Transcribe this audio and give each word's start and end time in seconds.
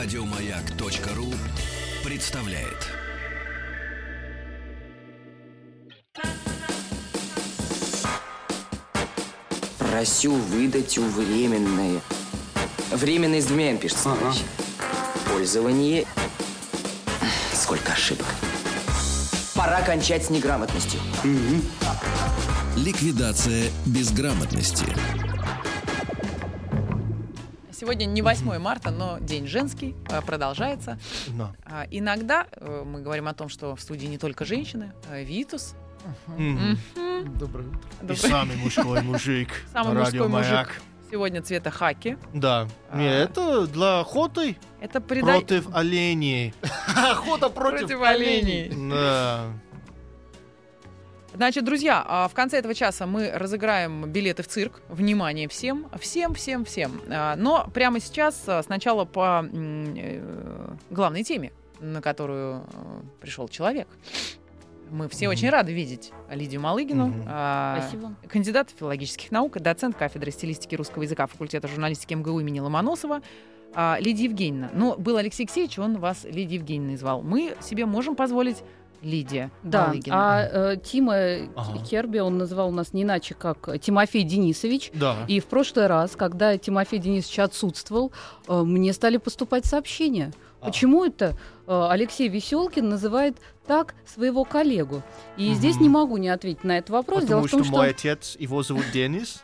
Радиомаяк.ру 0.00 1.34
представляет. 2.04 2.86
Просю 9.76 10.34
выдать 10.34 10.96
у 10.98 11.02
временное. 11.02 12.00
Временное 12.92 13.42
с 13.42 13.46
двумя 13.46 13.72
«н» 13.72 13.78
пишется. 13.78 14.12
Ага. 14.12 14.34
Пользование. 15.32 16.06
Сколько 17.52 17.92
ошибок. 17.92 18.26
Пора 19.56 19.82
кончать 19.82 20.26
с 20.26 20.30
неграмотностью. 20.30 21.00
Ликвидация 22.76 23.64
безграмотности. 23.84 24.86
Сегодня 27.78 28.06
не 28.06 28.22
8 28.22 28.58
марта, 28.58 28.90
но 28.90 29.18
день 29.20 29.46
женский 29.46 29.94
э, 30.10 30.20
продолжается. 30.20 30.98
Да. 31.28 31.52
А, 31.64 31.86
Иногда 31.92 32.48
э, 32.56 32.82
мы 32.84 33.00
говорим 33.00 33.28
о 33.28 33.34
том, 33.34 33.48
что 33.48 33.76
в 33.76 33.80
студии 33.80 34.06
не 34.06 34.18
только 34.18 34.44
женщины, 34.44 34.92
а 35.08 35.22
Витус. 35.22 35.76
Доброе 37.38 37.68
утро. 37.68 38.12
И 38.12 38.16
самый 38.16 38.56
мужской 38.56 39.00
мужик. 39.02 39.50
Самый 39.72 39.96
мужской 39.96 40.26
мужик. 40.26 40.82
Сегодня 41.08 41.40
цвета 41.40 41.70
хаки. 41.70 42.18
Да. 42.34 42.66
А. 42.90 43.00
Это 43.00 43.68
для 43.68 44.00
охоты 44.00 44.56
Это 44.80 45.00
против 45.00 45.72
оленей. 45.72 46.54
Охота 46.96 47.48
Против 47.48 48.02
оленей. 48.02 48.72
Да. 48.90 49.52
Значит, 51.38 51.64
друзья, 51.64 52.04
а 52.04 52.26
в 52.26 52.34
конце 52.34 52.58
этого 52.58 52.74
часа 52.74 53.06
мы 53.06 53.30
разыграем 53.30 54.06
билеты 54.10 54.42
в 54.42 54.48
цирк. 54.48 54.82
Внимание 54.88 55.46
всем, 55.46 55.86
всем, 56.00 56.34
всем, 56.34 56.64
всем. 56.64 57.00
А, 57.08 57.36
Но 57.36 57.68
прямо 57.72 58.00
сейчас 58.00 58.42
а, 58.48 58.60
сначала 58.64 59.04
по 59.04 59.44
э, 59.48 60.74
главной 60.90 61.22
теме, 61.22 61.52
на 61.78 62.02
которую 62.02 62.64
э, 62.66 63.00
пришел 63.20 63.46
человек. 63.48 63.86
Мы 64.90 65.08
все 65.08 65.26
Мгм. 65.26 65.32
очень 65.32 65.50
рады 65.50 65.72
видеть 65.72 66.10
Лидию 66.28 66.60
Малыгину. 66.60 67.06
Мгм. 67.06 67.24
а, 67.28 67.82
Спасибо. 67.82 68.14
Кандидат 68.28 68.70
филологических 68.76 69.30
наук, 69.30 69.60
доцент 69.60 69.94
кафедры 69.96 70.32
стилистики 70.32 70.74
русского 70.74 71.04
языка 71.04 71.28
факультета 71.28 71.68
журналистики 71.68 72.14
МГУ 72.14 72.40
имени 72.40 72.58
Ломоносова. 72.58 73.22
а, 73.74 73.96
Лидия 74.00 74.24
Евгеньевна. 74.24 74.70
Но 74.74 74.96
был 74.96 75.18
Алексей 75.18 75.44
Алексеевич, 75.44 75.78
он 75.78 75.98
вас 75.98 76.24
Лидией 76.24 76.54
Евгеньевной 76.58 76.96
звал. 76.96 77.22
Мы 77.22 77.54
себе 77.60 77.86
можем 77.86 78.16
позволить 78.16 78.64
Лидия 79.02 79.50
Да, 79.62 79.86
Малыгина. 79.88 80.16
а 80.16 80.72
э, 80.72 80.76
Тима 80.82 81.14
Ага. 81.56 81.84
Керби, 81.88 82.18
он 82.18 82.38
называл 82.38 82.70
нас 82.70 82.92
не 82.92 83.02
иначе, 83.02 83.34
как 83.34 83.78
Тимофей 83.80 84.22
Денисович. 84.24 84.90
Да. 84.94 85.16
И 85.28 85.40
в 85.40 85.46
прошлый 85.46 85.86
раз, 85.86 86.16
когда 86.16 86.56
Тимофей 86.58 86.98
Денисович 86.98 87.38
отсутствовал, 87.40 88.12
э, 88.48 88.62
мне 88.62 88.92
стали 88.92 89.16
поступать 89.18 89.64
сообщения. 89.66 90.32
А. 90.60 90.66
Почему 90.66 91.04
это 91.04 91.36
э, 91.66 91.86
Алексей 91.90 92.28
Веселкин 92.28 92.88
называет 92.88 93.36
так 93.66 93.94
своего 94.06 94.44
коллегу? 94.44 95.02
И 95.36 95.54
здесь 95.54 95.76
Мгм. 95.76 95.82
не 95.84 95.88
могу 95.88 96.16
не 96.16 96.28
ответить 96.30 96.64
на 96.64 96.78
этот 96.78 96.90
вопрос. 96.90 97.24
Дело 97.24 97.42
Потому 97.42 97.46
в 97.46 97.50
том, 97.50 97.60
что 97.64 97.68
что... 97.72 97.76
мой 97.78 97.90
отец, 97.90 98.36
его 98.38 98.62
зовут 98.64 98.84
Денис. 98.92 99.42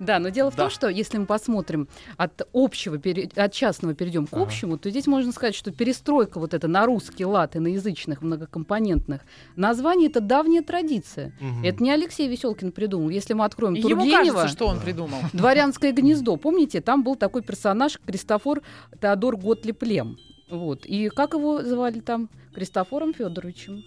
Да, 0.00 0.18
но 0.18 0.30
дело 0.30 0.50
в 0.50 0.56
Да. 0.56 0.62
том, 0.64 0.70
что 0.70 0.88
если 0.88 1.18
мы 1.18 1.26
посмотрим 1.26 1.86
от 2.16 2.48
общего, 2.52 2.98
от 3.36 3.52
частного 3.52 3.94
перейдем 3.94 4.26
к 4.26 4.32
Ага. 4.32 4.42
общему, 4.42 4.78
то 4.78 4.90
здесь 4.90 5.06
можно 5.06 5.30
сказать, 5.30 5.54
что 5.54 5.70
перестройка 5.70 6.40
вот 6.40 6.54
эта 6.54 6.66
на 6.68 6.86
русский 6.86 7.24
лад 7.26 7.54
и 7.54 7.58
на 7.58 7.68
язычных 7.68 8.22
многокомпонентных 8.22 9.20
названий 9.56 10.06
это 10.08 10.20
давняя 10.20 10.62
традиция. 10.62 11.32
Это 11.62 11.82
не 11.82 11.90
Алексей 11.92 12.26
Веселкин 12.28 12.72
придумал. 12.72 13.10
Если 13.10 13.34
мы 13.34 13.44
откроем 13.44 13.74
Ему 13.74 13.88
Тургенева, 13.88 14.34
кажется, 14.36 14.48
что 14.48 14.66
он 14.68 14.80
придумал. 14.80 15.18
Дворянское 15.32 15.92
гнездо, 15.92 16.36
помните, 16.36 16.80
там 16.80 17.04
был 17.04 17.14
такой 17.16 17.42
персонаж 17.42 17.98
Кристофор 18.06 18.62
Теодор 19.00 19.36
Готлиб 19.36 19.82
Лем. 19.82 20.16
Вот. 20.48 20.86
И 20.86 21.10
как 21.10 21.34
его 21.34 21.62
звали 21.62 22.00
там? 22.00 22.28
Кристофором 22.54 23.12
Федоровичем. 23.14 23.84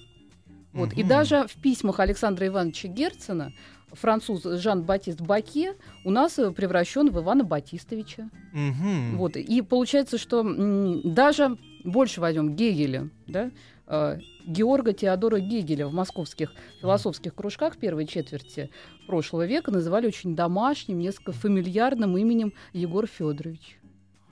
Вот. 0.71 0.93
И 0.93 0.99
Мгм. 1.01 1.07
даже 1.09 1.47
в 1.47 1.55
письмах 1.61 1.99
Александра 1.99 2.47
Ивановича 2.47 2.87
Герцена 2.87 3.51
француз 3.93 4.43
Жан-Батист 4.43 5.21
Баке 5.21 5.75
у 6.03 6.11
нас 6.11 6.37
э, 6.39 6.51
превращен 6.51 7.09
в 7.09 7.19
Ивана 7.19 7.43
Батистовича. 7.43 8.29
Мгм. 8.51 9.17
Вот. 9.17 9.35
И 9.37 9.61
получается, 9.61 10.17
что 10.17 10.43
даже 11.03 11.57
больше 11.83 12.21
возьмем 12.21 12.55
Гегеля, 12.55 13.09
да, 13.27 13.51
э, 13.87 14.19
Георга 14.45 14.93
Теодора 14.93 15.39
Гегеля 15.39 15.87
в 15.87 15.93
московских 15.93 16.53
философских 16.81 17.33
кружках 17.35 17.77
первой 17.77 18.05
четверти 18.05 18.69
прошлого 19.07 19.45
века 19.45 19.71
называли 19.71 20.07
очень 20.07 20.35
домашним, 20.35 20.99
несколько 20.99 21.31
фамильярным 21.31 22.17
именем 22.17 22.53
Егор 22.73 23.07
Федорович. 23.07 23.79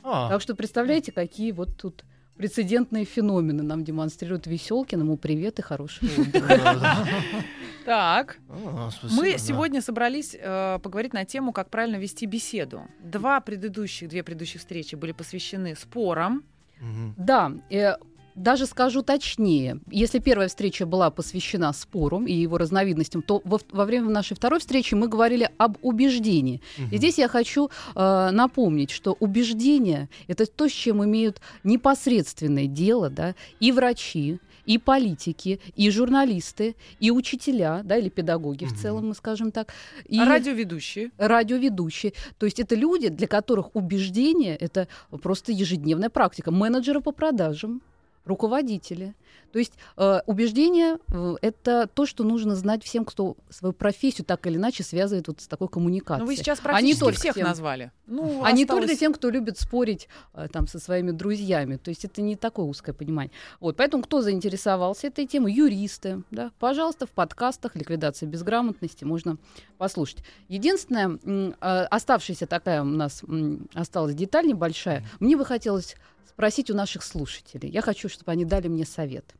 А, 0.03 0.29
Так 0.29 0.41
что 0.41 0.55
представляете, 0.55 1.11
какие 1.11 1.51
вот 1.51 1.69
тут 1.77 2.03
прецедентные 2.41 3.05
феномены 3.05 3.61
нам 3.61 3.83
демонстрирует 3.83 4.47
Веселкин. 4.47 5.01
Ему 5.01 5.15
привет 5.15 5.59
и 5.59 5.61
хорошего 5.61 6.09
отдыха. 6.21 6.47
да-да. 6.47 7.07
Так, 7.85 8.39
мы 9.11 9.37
сегодня 9.37 9.81
собрались 9.81 10.35
э, 10.39 10.79
поговорить 10.81 11.13
на 11.13 11.23
тему, 11.23 11.53
как 11.53 11.69
правильно 11.69 11.97
вести 11.97 12.25
беседу. 12.25 12.81
Два 12.99 13.41
предыдущих, 13.41 14.09
две 14.09 14.23
предыдущих 14.23 14.61
встречи 14.61 14.95
были 14.95 15.11
посвящены 15.11 15.75
спорам. 15.75 16.43
Да, 17.15 17.51
э, 17.69 17.97
даже 18.41 18.65
скажу 18.65 19.01
точнее, 19.03 19.79
если 19.89 20.19
первая 20.19 20.47
встреча 20.47 20.85
была 20.85 21.09
посвящена 21.11 21.73
спору 21.73 22.25
и 22.25 22.33
его 22.33 22.57
разновидностям, 22.57 23.21
то 23.21 23.41
во, 23.45 23.59
во 23.71 23.85
время 23.85 24.09
нашей 24.09 24.35
второй 24.35 24.59
встречи 24.59 24.95
мы 24.95 25.07
говорили 25.07 25.49
об 25.57 25.77
убеждении. 25.81 26.61
И 26.77 26.81
Мгм. 26.81 26.97
здесь 26.97 27.17
я 27.17 27.27
хочу 27.27 27.69
э, 27.95 28.29
напомнить, 28.31 28.91
что 28.91 29.13
убеждение 29.19 30.09
это 30.27 30.45
то, 30.45 30.67
с 30.67 30.71
чем 30.71 31.03
имеют 31.05 31.41
непосредственное 31.63 32.67
дело, 32.67 33.09
да, 33.09 33.35
и 33.59 33.71
врачи, 33.71 34.39
и 34.65 34.77
политики, 34.77 35.59
и 35.75 35.89
журналисты, 35.89 36.75
и 36.99 37.11
учителя, 37.11 37.81
да, 37.83 37.97
или 37.97 38.09
педагоги 38.09 38.65
в 38.65 38.71
Мгм. 38.71 38.77
целом, 38.77 39.07
мы 39.09 39.15
скажем 39.15 39.51
так, 39.51 39.73
и 40.07 40.19
А 40.19 40.25
радиоведущие. 40.25 41.11
радиоведущие. 41.17 42.13
То 42.37 42.45
есть 42.45 42.59
это 42.59 42.75
люди, 42.75 43.09
для 43.09 43.27
которых 43.27 43.75
убеждение 43.75 44.55
это 44.55 44.87
просто 45.21 45.51
ежедневная 45.51 46.09
практика. 46.09 46.51
Менеджеры 46.51 47.01
по 47.01 47.11
продажам, 47.11 47.81
руководители. 48.25 49.15
То 49.51 49.59
есть 49.59 49.73
э, 49.97 50.19
убеждение 50.27 50.97
э, 51.11 51.35
это 51.41 51.87
то, 51.93 52.05
что 52.05 52.23
нужно 52.23 52.55
знать 52.55 52.83
всем, 52.83 53.03
кто 53.03 53.35
свою 53.49 53.73
профессию 53.73 54.25
так 54.25 54.45
или 54.47 54.55
иначе 54.57 54.83
связывает 54.83 55.27
вот 55.27 55.41
с 55.41 55.47
такой 55.47 55.67
коммуникацией. 55.67 56.21
Ну, 56.21 56.27
вы 56.27 56.35
сейчас 56.37 56.59
А 56.59 56.61
не 56.61 56.63
практически 56.93 56.99
только 57.01 57.19
всех 57.19 57.35
тем. 57.35 57.47
назвали. 57.47 57.91
Ну, 58.07 58.43
а 58.43 58.51
не 58.53 58.63
осталось- 58.63 58.85
только 58.85 58.95
тем, 58.99 59.13
кто 59.13 59.29
любит 59.29 59.57
спорить 59.59 60.07
э, 60.33 60.47
там 60.51 60.67
со 60.67 60.79
своими 60.79 61.11
друзьями. 61.11 61.75
То 61.77 61.89
есть 61.89 62.05
это 62.05 62.21
не 62.21 62.35
такое 62.37 62.65
узкое 62.65 62.93
понимание. 62.93 63.31
Вот, 63.59 63.75
поэтому 63.75 64.03
кто 64.03 64.21
заинтересовался 64.21 65.07
этой 65.07 65.27
темой, 65.27 65.53
юристы, 65.53 66.23
да, 66.31 66.51
пожалуйста, 66.59 67.05
в 67.05 67.09
подкастах 67.11 67.75
«Ликвидация 67.75 68.27
безграмотности» 68.27 69.03
можно 69.03 69.37
послушать. 69.77 70.23
Единственная 70.47 71.19
э, 71.25 71.83
оставшаяся 71.89 72.47
такая 72.47 72.81
у 72.81 72.85
нас 72.85 73.21
м, 73.23 73.67
осталась 73.73 74.15
деталь 74.15 74.47
небольшая. 74.47 75.03
Мне 75.19 75.35
бы 75.35 75.43
хотелось 75.45 75.95
спросить 76.27 76.69
у 76.69 76.75
наших 76.75 77.03
слушателей. 77.03 77.69
Я 77.69 77.81
хочу, 77.81 78.09
чтобы 78.09 78.31
они 78.31 78.45
дали 78.45 78.67
мне 78.67 78.85
совет. 78.85 79.35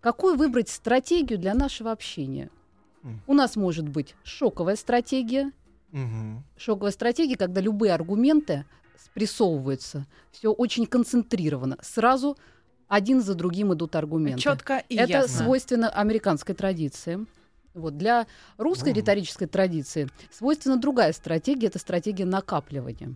Какую 0.00 0.36
выбрать 0.36 0.68
стратегию 0.68 1.38
для 1.38 1.54
нашего 1.54 1.92
общения? 1.92 2.50
У 3.26 3.32
нас 3.34 3.56
может 3.56 3.88
быть 3.88 4.14
шоковая 4.22 4.76
стратегия, 4.76 5.52
Мгм. 5.90 6.44
шоковая 6.56 6.92
стратегия, 6.92 7.36
когда 7.36 7.60
любые 7.60 7.92
аргументы 7.94 8.64
спрессовываются, 8.96 10.06
все 10.30 10.52
очень 10.52 10.86
концентрировано. 10.86 11.78
Сразу 11.82 12.36
один 12.88 13.22
за 13.22 13.34
другим 13.34 13.72
идут 13.72 13.96
аргументы. 13.96 14.40
Четко 14.42 14.84
и 14.88 14.96
Это 14.96 15.12
ясно. 15.18 15.44
свойственно 15.44 15.88
американской 15.88 16.54
традиции. 16.54 17.26
Вот. 17.72 17.96
Для 17.96 18.26
русской 18.58 18.90
Мгм. 18.90 18.98
риторической 18.98 19.46
традиции 19.46 20.08
свойственна 20.30 20.76
другая 20.76 21.12
стратегия, 21.12 21.68
это 21.68 21.78
стратегия 21.78 22.24
накапливания. 22.26 23.14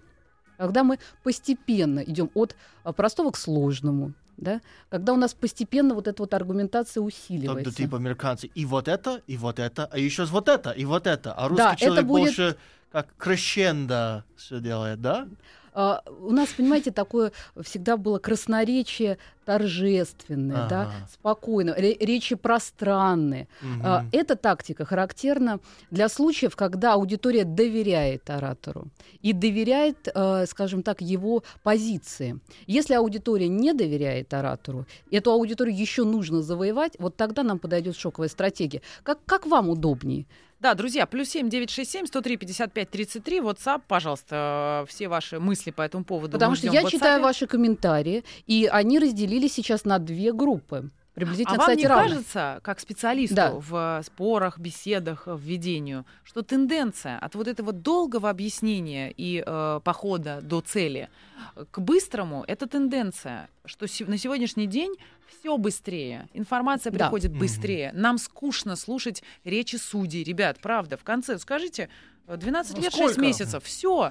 Когда 0.56 0.84
мы 0.84 0.98
постепенно 1.22 2.00
идем 2.00 2.30
от 2.34 2.56
а, 2.82 2.92
простого 2.92 3.30
к 3.30 3.36
сложному, 3.36 4.12
да? 4.36 4.60
когда 4.90 5.12
у 5.12 5.16
нас 5.16 5.34
постепенно 5.34 5.94
вот 5.94 6.08
эта 6.08 6.22
вот 6.22 6.34
аргументация 6.34 7.00
усиливается. 7.02 7.64
Тогда 7.64 7.76
типа 7.76 7.96
американцы 7.96 8.46
и 8.54 8.64
вот 8.64 8.88
это, 8.88 9.22
и 9.26 9.36
вот 9.36 9.58
это, 9.58 9.86
а 9.86 9.98
еще 9.98 10.24
вот 10.24 10.48
это, 10.48 10.70
и 10.70 10.84
вот 10.84 11.06
это. 11.06 11.32
А 11.32 11.48
русский 11.48 11.62
Да, 11.62 11.72
это 11.72 11.84
человек 11.84 12.04
будет- 12.06 12.22
больше 12.22 12.56
как 12.92 13.08
крещендо 13.18 14.24
все 14.36 14.60
делает, 14.60 15.00
да? 15.00 15.26
А, 15.74 16.02
у 16.20 16.30
нас, 16.30 16.50
понимаете, 16.50 16.92
такое 16.92 17.32
всегда 17.60 17.96
было 17.96 18.18
красноречие 18.18 19.18
торжественное, 19.44 20.68
да, 20.68 20.82
Ага. 20.82 21.08
спокойно, 21.12 21.74
ре- 21.76 21.96
речи 22.00 22.34
пространные. 22.36 23.48
А, 23.82 23.98
Мгм. 24.00 24.08
Эта 24.12 24.36
тактика 24.36 24.84
характерна 24.84 25.58
для 25.90 26.08
случаев, 26.08 26.54
когда 26.56 26.94
аудитория 26.94 27.44
доверяет 27.44 28.30
оратору 28.30 28.86
и 29.20 29.32
доверяет, 29.32 30.08
э, 30.14 30.46
скажем 30.46 30.82
так, 30.82 31.00
его 31.00 31.42
позиции. 31.62 32.38
Если 32.66 32.94
аудитория 32.94 33.48
не 33.48 33.72
доверяет 33.74 34.32
оратору, 34.32 34.86
эту 35.10 35.32
аудиторию 35.32 35.76
еще 35.76 36.04
нужно 36.04 36.42
завоевать, 36.42 36.92
вот 36.98 37.16
тогда 37.16 37.42
нам 37.42 37.58
подойдет 37.58 37.96
шоковая 37.96 38.28
стратегия. 38.28 38.80
Как, 39.02 39.18
как 39.26 39.46
вам 39.46 39.68
удобнее? 39.68 40.26
Да, 40.60 40.74
друзья, 40.74 41.06
плюс 41.06 41.28
семь 41.28 41.50
девять 41.50 41.70
шесть 41.70 41.90
семь 41.90 42.06
сто 42.06 42.20
три 42.20 42.36
пятьдесят 42.36 42.72
пять 42.72 42.90
тридцать 42.90 43.22
три. 43.22 43.40
WhatsApp, 43.40 43.82
пожалуйста, 43.86 44.84
э, 44.84 44.90
все 44.90 45.08
ваши 45.08 45.38
мысли 45.38 45.70
по 45.70 45.82
этому 45.82 46.04
поводу. 46.04 46.32
Потому 46.32 46.54
что 46.54 46.68
я 46.68 46.84
читаю 46.84 47.22
ваши 47.22 47.46
комментарии, 47.46 48.24
и 48.46 48.68
они 48.72 48.98
разделились 48.98 49.52
сейчас 49.52 49.84
на 49.84 49.98
две 49.98 50.32
группы. 50.32 50.90
Приблизительно, 51.14 51.54
а 51.54 51.58
вам 51.58 51.66
кстати, 51.66 51.80
не 51.80 51.86
равно. 51.86 52.08
кажется, 52.08 52.60
как 52.62 52.80
специалисту 52.80 53.34
Да. 53.36 53.52
в 53.52 53.98
э, 54.00 54.02
спорах, 54.02 54.58
беседах, 54.58 55.26
в 55.26 55.38
ведению, 55.40 56.04
что 56.24 56.42
тенденция 56.42 57.18
от 57.18 57.34
вот 57.36 57.46
этого 57.46 57.72
долгого 57.72 58.28
объяснения 58.30 59.12
и 59.16 59.42
э, 59.46 59.80
похода 59.84 60.40
до 60.42 60.60
цели 60.60 61.08
э, 61.54 61.64
к 61.70 61.78
быстрому— 61.78 62.44
это 62.48 62.66
тенденция, 62.66 63.48
что 63.64 63.86
на 64.06 64.18
сегодняшний 64.18 64.66
день 64.66 64.94
все 65.38 65.56
быстрее, 65.56 66.28
информация 66.34 66.90
Да. 66.90 66.98
приходит 66.98 67.30
Мгм. 67.30 67.40
быстрее. 67.40 67.92
Нам 67.94 68.18
скучно 68.18 68.74
слушать 68.74 69.22
речи 69.44 69.76
судей. 69.76 70.24
Ребят, 70.24 70.58
правда, 70.60 70.96
в 70.96 71.04
конце 71.04 71.38
скажите, 71.38 71.88
э, 72.26 72.36
12 72.36 72.76
Ну, 72.76 72.82
лет, 72.82 72.92
6 72.92 73.12
сколько? 73.12 73.20
месяцев, 73.20 73.62
все. 73.64 74.10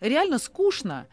реально 0.00 0.38
скучно. 0.38 1.06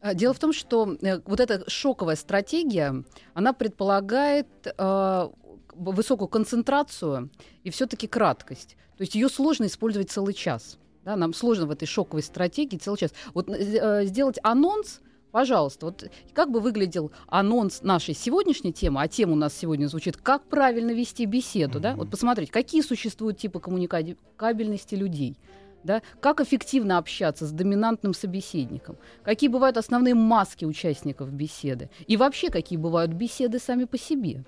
А, 0.00 0.14
Дело 0.14 0.32
в 0.32 0.38
том, 0.38 0.52
что 0.52 0.96
э, 1.00 1.20
вот 1.26 1.40
эта 1.40 1.68
шоковая 1.68 2.16
стратегия, 2.16 3.04
она 3.34 3.52
предполагает 3.52 4.48
э, 4.64 5.28
высокую 5.74 6.28
концентрацию 6.28 7.30
и 7.64 7.70
все-таки 7.70 8.06
краткость. 8.06 8.76
То 8.96 9.02
есть 9.02 9.14
ее 9.14 9.28
сложно 9.28 9.66
использовать 9.66 10.10
целый 10.10 10.34
час. 10.34 10.78
Да, 11.04 11.16
нам 11.16 11.32
сложно 11.32 11.66
в 11.66 11.70
этой 11.70 11.86
шоковой 11.86 12.22
стратегии 12.22 12.76
целый 12.76 12.98
час. 12.98 13.12
Вот 13.32 13.48
э, 13.48 14.04
сделать 14.04 14.38
анонс, 14.42 15.00
пожалуйста, 15.32 15.86
вот 15.86 16.10
как 16.34 16.50
бы 16.50 16.60
выглядел 16.60 17.10
анонс 17.26 17.82
нашей 17.82 18.14
сегодняшней 18.14 18.72
темы, 18.72 19.00
а 19.00 19.08
тема 19.08 19.32
у 19.32 19.36
нас 19.36 19.54
сегодня 19.54 19.86
звучит 19.86 20.16
«Как 20.16 20.44
правильно 20.44 20.90
вести 20.90 21.24
беседу?», 21.24 21.80
да? 21.80 21.90
Мгм. 21.90 22.00
Вот 22.00 22.10
посмотреть, 22.10 22.50
какие 22.50 22.82
существуют 22.82 23.38
типы 23.38 23.60
коммуникабельности 23.60 24.94
людей, 24.94 25.36
да? 25.84 26.02
как 26.20 26.40
эффективно 26.40 26.98
общаться 26.98 27.46
с 27.46 27.52
доминантным 27.52 28.14
собеседником, 28.14 28.96
какие 29.22 29.48
бывают 29.48 29.76
основные 29.76 30.14
маски 30.14 30.64
участников 30.64 31.32
беседы 31.32 31.90
и 32.06 32.16
вообще 32.16 32.50
какие 32.50 32.78
бывают 32.78 33.12
беседы 33.12 33.58
сами 33.58 33.84
по 33.84 33.98
себе. 33.98 34.44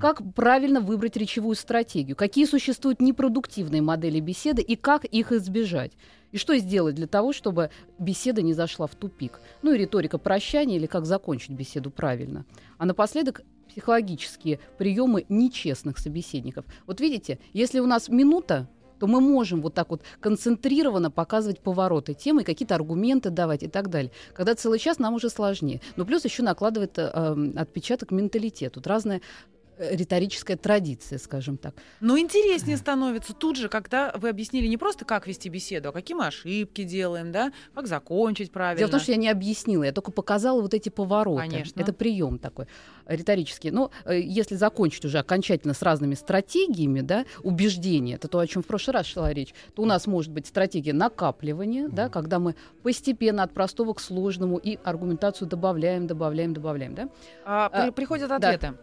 Как 0.00 0.22
правильно 0.34 0.80
выбрать 0.80 1.16
речевую 1.16 1.54
стратегию, 1.56 2.16
какие 2.16 2.46
существуют 2.46 3.00
непродуктивные 3.00 3.82
модели 3.82 4.18
беседы 4.18 4.62
и 4.62 4.76
как 4.76 5.04
их 5.04 5.30
избежать. 5.32 5.92
И 6.32 6.38
что 6.38 6.56
сделать 6.56 6.96
для 6.96 7.06
того, 7.06 7.32
чтобы 7.32 7.70
беседа 7.98 8.42
не 8.42 8.54
зашла 8.54 8.86
в 8.86 8.94
тупик. 8.94 9.40
Ну 9.62 9.72
и 9.72 9.78
риторика 9.78 10.18
прощания 10.18 10.76
или 10.76 10.86
как 10.86 11.06
закончить 11.06 11.50
беседу 11.50 11.90
правильно. 11.90 12.44
А 12.76 12.86
напоследок 12.86 13.42
психологические 13.68 14.60
приемы 14.78 15.26
нечестных 15.28 15.98
собеседников. 15.98 16.64
Вот 16.86 17.00
видите, 17.00 17.38
если 17.52 17.78
у 17.78 17.86
нас 17.86 18.08
минута, 18.08 18.68
то 18.98 19.06
мы 19.06 19.20
можем 19.20 19.62
вот 19.62 19.74
так 19.74 19.90
вот 19.90 20.02
концентрированно 20.20 21.10
показывать 21.10 21.60
повороты 21.60 22.14
темы, 22.14 22.44
какие-то 22.44 22.74
аргументы 22.74 23.30
давать 23.30 23.62
и 23.62 23.68
так 23.68 23.90
далее. 23.90 24.10
Когда 24.34 24.54
целый 24.54 24.78
час, 24.78 24.98
нам 24.98 25.14
уже 25.14 25.30
сложнее. 25.30 25.80
Но 25.96 26.04
плюс 26.04 26.24
еще 26.24 26.42
накладывает 26.42 26.98
э, 26.98 27.52
отпечаток 27.56 28.10
менталитет. 28.10 28.72
Тут 28.74 28.86
разная 28.86 29.18
э, 29.18 29.53
риторическая 29.78 30.56
традиция, 30.56 31.18
скажем 31.18 31.56
так. 31.56 31.74
Но 32.00 32.18
интереснее 32.18 32.76
становится 32.76 33.34
тут 33.34 33.56
же, 33.56 33.68
когда 33.68 34.12
вы 34.16 34.28
объяснили 34.28 34.66
не 34.66 34.76
просто, 34.76 35.04
как 35.04 35.26
вести 35.26 35.48
беседу, 35.48 35.88
а 35.88 35.92
какие 35.92 36.16
мы 36.16 36.26
ошибки 36.26 36.84
делаем, 36.84 37.32
да, 37.32 37.52
как 37.74 37.86
закончить 37.86 38.50
правильно. 38.50 38.78
Дело 38.78 38.88
в 38.88 38.90
том, 38.92 39.00
что 39.00 39.12
я 39.12 39.18
не 39.18 39.28
объяснила, 39.28 39.84
я 39.84 39.92
только 39.92 40.10
показала 40.12 40.60
вот 40.60 40.74
эти 40.74 40.88
повороты. 40.88 41.48
Конечно. 41.48 41.80
Это 41.80 41.92
прием 41.92 42.38
такой 42.38 42.66
риторический. 43.06 43.70
Но 43.70 43.90
э, 44.04 44.20
если 44.20 44.54
закончить 44.54 45.04
уже 45.04 45.18
окончательно 45.18 45.74
с 45.74 45.82
разными 45.82 46.14
стратегиями, 46.14 47.00
да, 47.00 47.24
убеждения, 47.42 48.14
это 48.14 48.28
то, 48.28 48.38
о 48.38 48.46
чем 48.46 48.62
в 48.62 48.66
прошлый 48.66 48.94
раз 48.94 49.06
шла 49.06 49.32
речь, 49.32 49.54
то 49.74 49.82
у 49.82 49.86
нас 49.86 50.06
может 50.06 50.32
быть 50.32 50.46
стратегия 50.46 50.92
накапливания, 50.92 51.88
да, 51.88 52.08
когда 52.08 52.38
мы 52.38 52.54
постепенно 52.82 53.42
от 53.42 53.52
простого 53.52 53.94
к 53.94 54.00
сложному 54.00 54.56
и 54.56 54.78
аргументацию 54.84 55.48
добавляем, 55.48 56.06
добавляем, 56.06 56.54
добавляем, 56.54 56.94
да. 56.94 57.08
А, 57.44 57.70
А, 57.72 57.92
приходят 57.92 58.28
да. 58.40 58.74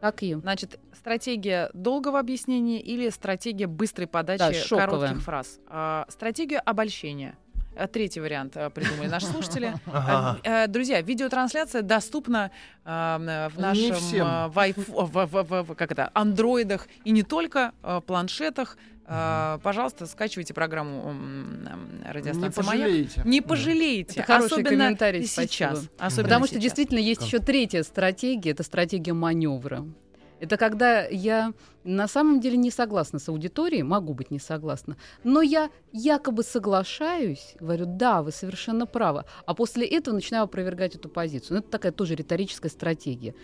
Какие? 0.00 0.34
Значит, 0.36 0.78
стратегия 0.92 1.70
долгого 1.74 2.18
объяснения 2.18 2.80
или 2.80 3.08
стратегия 3.08 3.66
быстрой 3.66 4.06
подачи 4.06 4.38
Да, 4.38 4.52
шоковая. 4.52 4.86
коротких 5.08 5.22
фраз. 5.24 5.58
А, 5.66 6.06
стратегия 6.08 6.58
обольщения. 6.58 7.36
А, 7.78 7.86
Третий 7.86 8.20
вариант 8.20 8.56
а, 8.56 8.70
придумали 8.70 9.08
наши 9.08 9.26
слушатели. 9.26 9.72
А, 9.86 10.66
Друзья, 10.66 11.00
видеотрансляция 11.00 11.82
доступна 11.82 12.50
в 12.84 13.52
нашем 13.56 13.94
в- 15.64 15.74
как 15.74 15.92
это, 15.92 16.10
андроидах 16.14 16.88
и 17.04 17.10
не 17.10 17.22
только 17.22 17.72
планшетах. 18.06 18.76
А, 19.10 19.58
Пожалуйста, 19.62 20.06
скачивайте 20.06 20.52
программу 20.52 21.10
м, 21.10 21.64
Не 22.04 22.12
радиостанции 22.12 22.62
«Маяк». 22.62 22.82
пожалеете. 22.84 23.22
Не 23.24 23.40
пожалеете, 23.40 24.20
Это 24.20 24.32
хороший 24.32 24.46
особенно 24.52 24.68
комментарий, 24.70 25.24
сейчас. 25.26 25.88
Особенно 25.98 26.24
Потому 26.24 26.44
что 26.46 26.54
сейчас. 26.54 26.62
действительно 26.64 26.98
есть 26.98 27.22
еще 27.26 27.38
третья 27.38 27.82
стратегия, 27.84 28.50
это 28.50 28.62
стратегия 28.64 29.14
маневра. 29.14 29.84
Это 30.40 30.56
когда 30.56 31.04
я 31.06 31.52
на 31.84 32.08
самом 32.08 32.40
деле 32.40 32.56
не 32.56 32.70
согласна 32.70 33.18
с 33.18 33.28
аудиторией, 33.28 33.82
могу 33.82 34.14
быть 34.14 34.30
не 34.30 34.38
согласна, 34.38 34.96
но 35.24 35.42
я 35.42 35.70
якобы 35.92 36.42
соглашаюсь, 36.42 37.56
говорю, 37.60 37.86
да, 37.86 38.22
вы 38.22 38.30
совершенно 38.30 38.86
правы, 38.86 39.24
а 39.46 39.54
после 39.54 39.86
этого 39.86 40.14
начинаю 40.14 40.44
опровергать 40.44 40.94
эту 40.94 41.08
позицию. 41.08 41.56
Ну, 41.56 41.60
это 41.60 41.70
такая 41.70 41.92
тоже 41.92 42.14
риторическая 42.14 42.70
стратегия. 42.70 43.34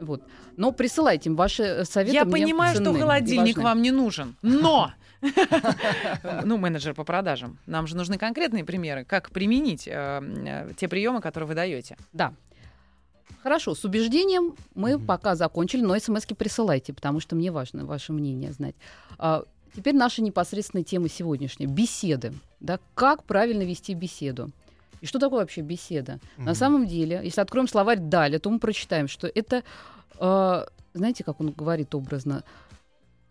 Вот. 0.00 0.22
Но 0.56 0.72
присылайте 0.72 1.30
им 1.30 1.36
ваши 1.36 1.84
советы. 1.84 2.14
Я 2.14 2.24
понимаю, 2.24 2.74
что 2.74 2.84
ценны 2.84 2.98
и 2.98 3.00
холодильник 3.00 3.58
вам 3.58 3.82
не 3.82 3.90
нужен, 3.90 4.36
но... 4.42 4.92
Ну, 6.44 6.58
менеджер 6.58 6.94
по 6.94 7.02
продажам. 7.02 7.58
Нам 7.66 7.88
же 7.88 7.96
нужны 7.96 8.18
конкретные 8.18 8.64
примеры, 8.64 9.04
как 9.04 9.30
применить 9.30 9.88
э, 9.88 10.20
э, 10.22 10.70
те 10.76 10.86
приемы, 10.86 11.20
которые 11.20 11.48
вы 11.48 11.54
даете. 11.56 11.96
Да. 12.12 12.34
Хорошо, 13.42 13.74
с 13.74 13.84
убеждением 13.84 14.54
мы 14.74 14.96
Мгм. 14.96 15.06
пока 15.06 15.34
закончили, 15.36 15.80
но 15.82 15.98
смс-ки 15.98 16.34
присылайте, 16.34 16.92
потому 16.92 17.20
что 17.20 17.36
мне 17.36 17.50
важно 17.50 17.84
ваше 17.86 18.12
мнение 18.12 18.52
знать. 18.52 18.74
А, 19.18 19.44
теперь 19.74 19.94
наша 19.94 20.22
непосредственная 20.22 20.84
тема 20.84 21.08
сегодняшняя. 21.08 21.66
Беседы. 21.66 22.32
Да, 22.60 22.78
как 22.94 23.24
правильно 23.24 23.62
вести 23.62 23.94
беседу? 23.94 24.50
И 25.00 25.06
что 25.06 25.18
такое 25.20 25.40
вообще 25.40 25.60
беседа? 25.60 26.18
На 26.36 26.44
Мгм. 26.46 26.54
самом 26.56 26.86
деле, 26.86 27.20
если 27.22 27.40
откроем 27.40 27.68
словарь 27.68 27.98
Даля, 28.00 28.38
то 28.40 28.50
мы 28.50 28.58
прочитаем, 28.58 29.06
что 29.06 29.28
это, 29.32 29.62
э, 30.18 30.64
знаете, 30.94 31.22
как 31.22 31.40
он 31.40 31.52
говорит 31.52 31.94
образно, 31.94 32.42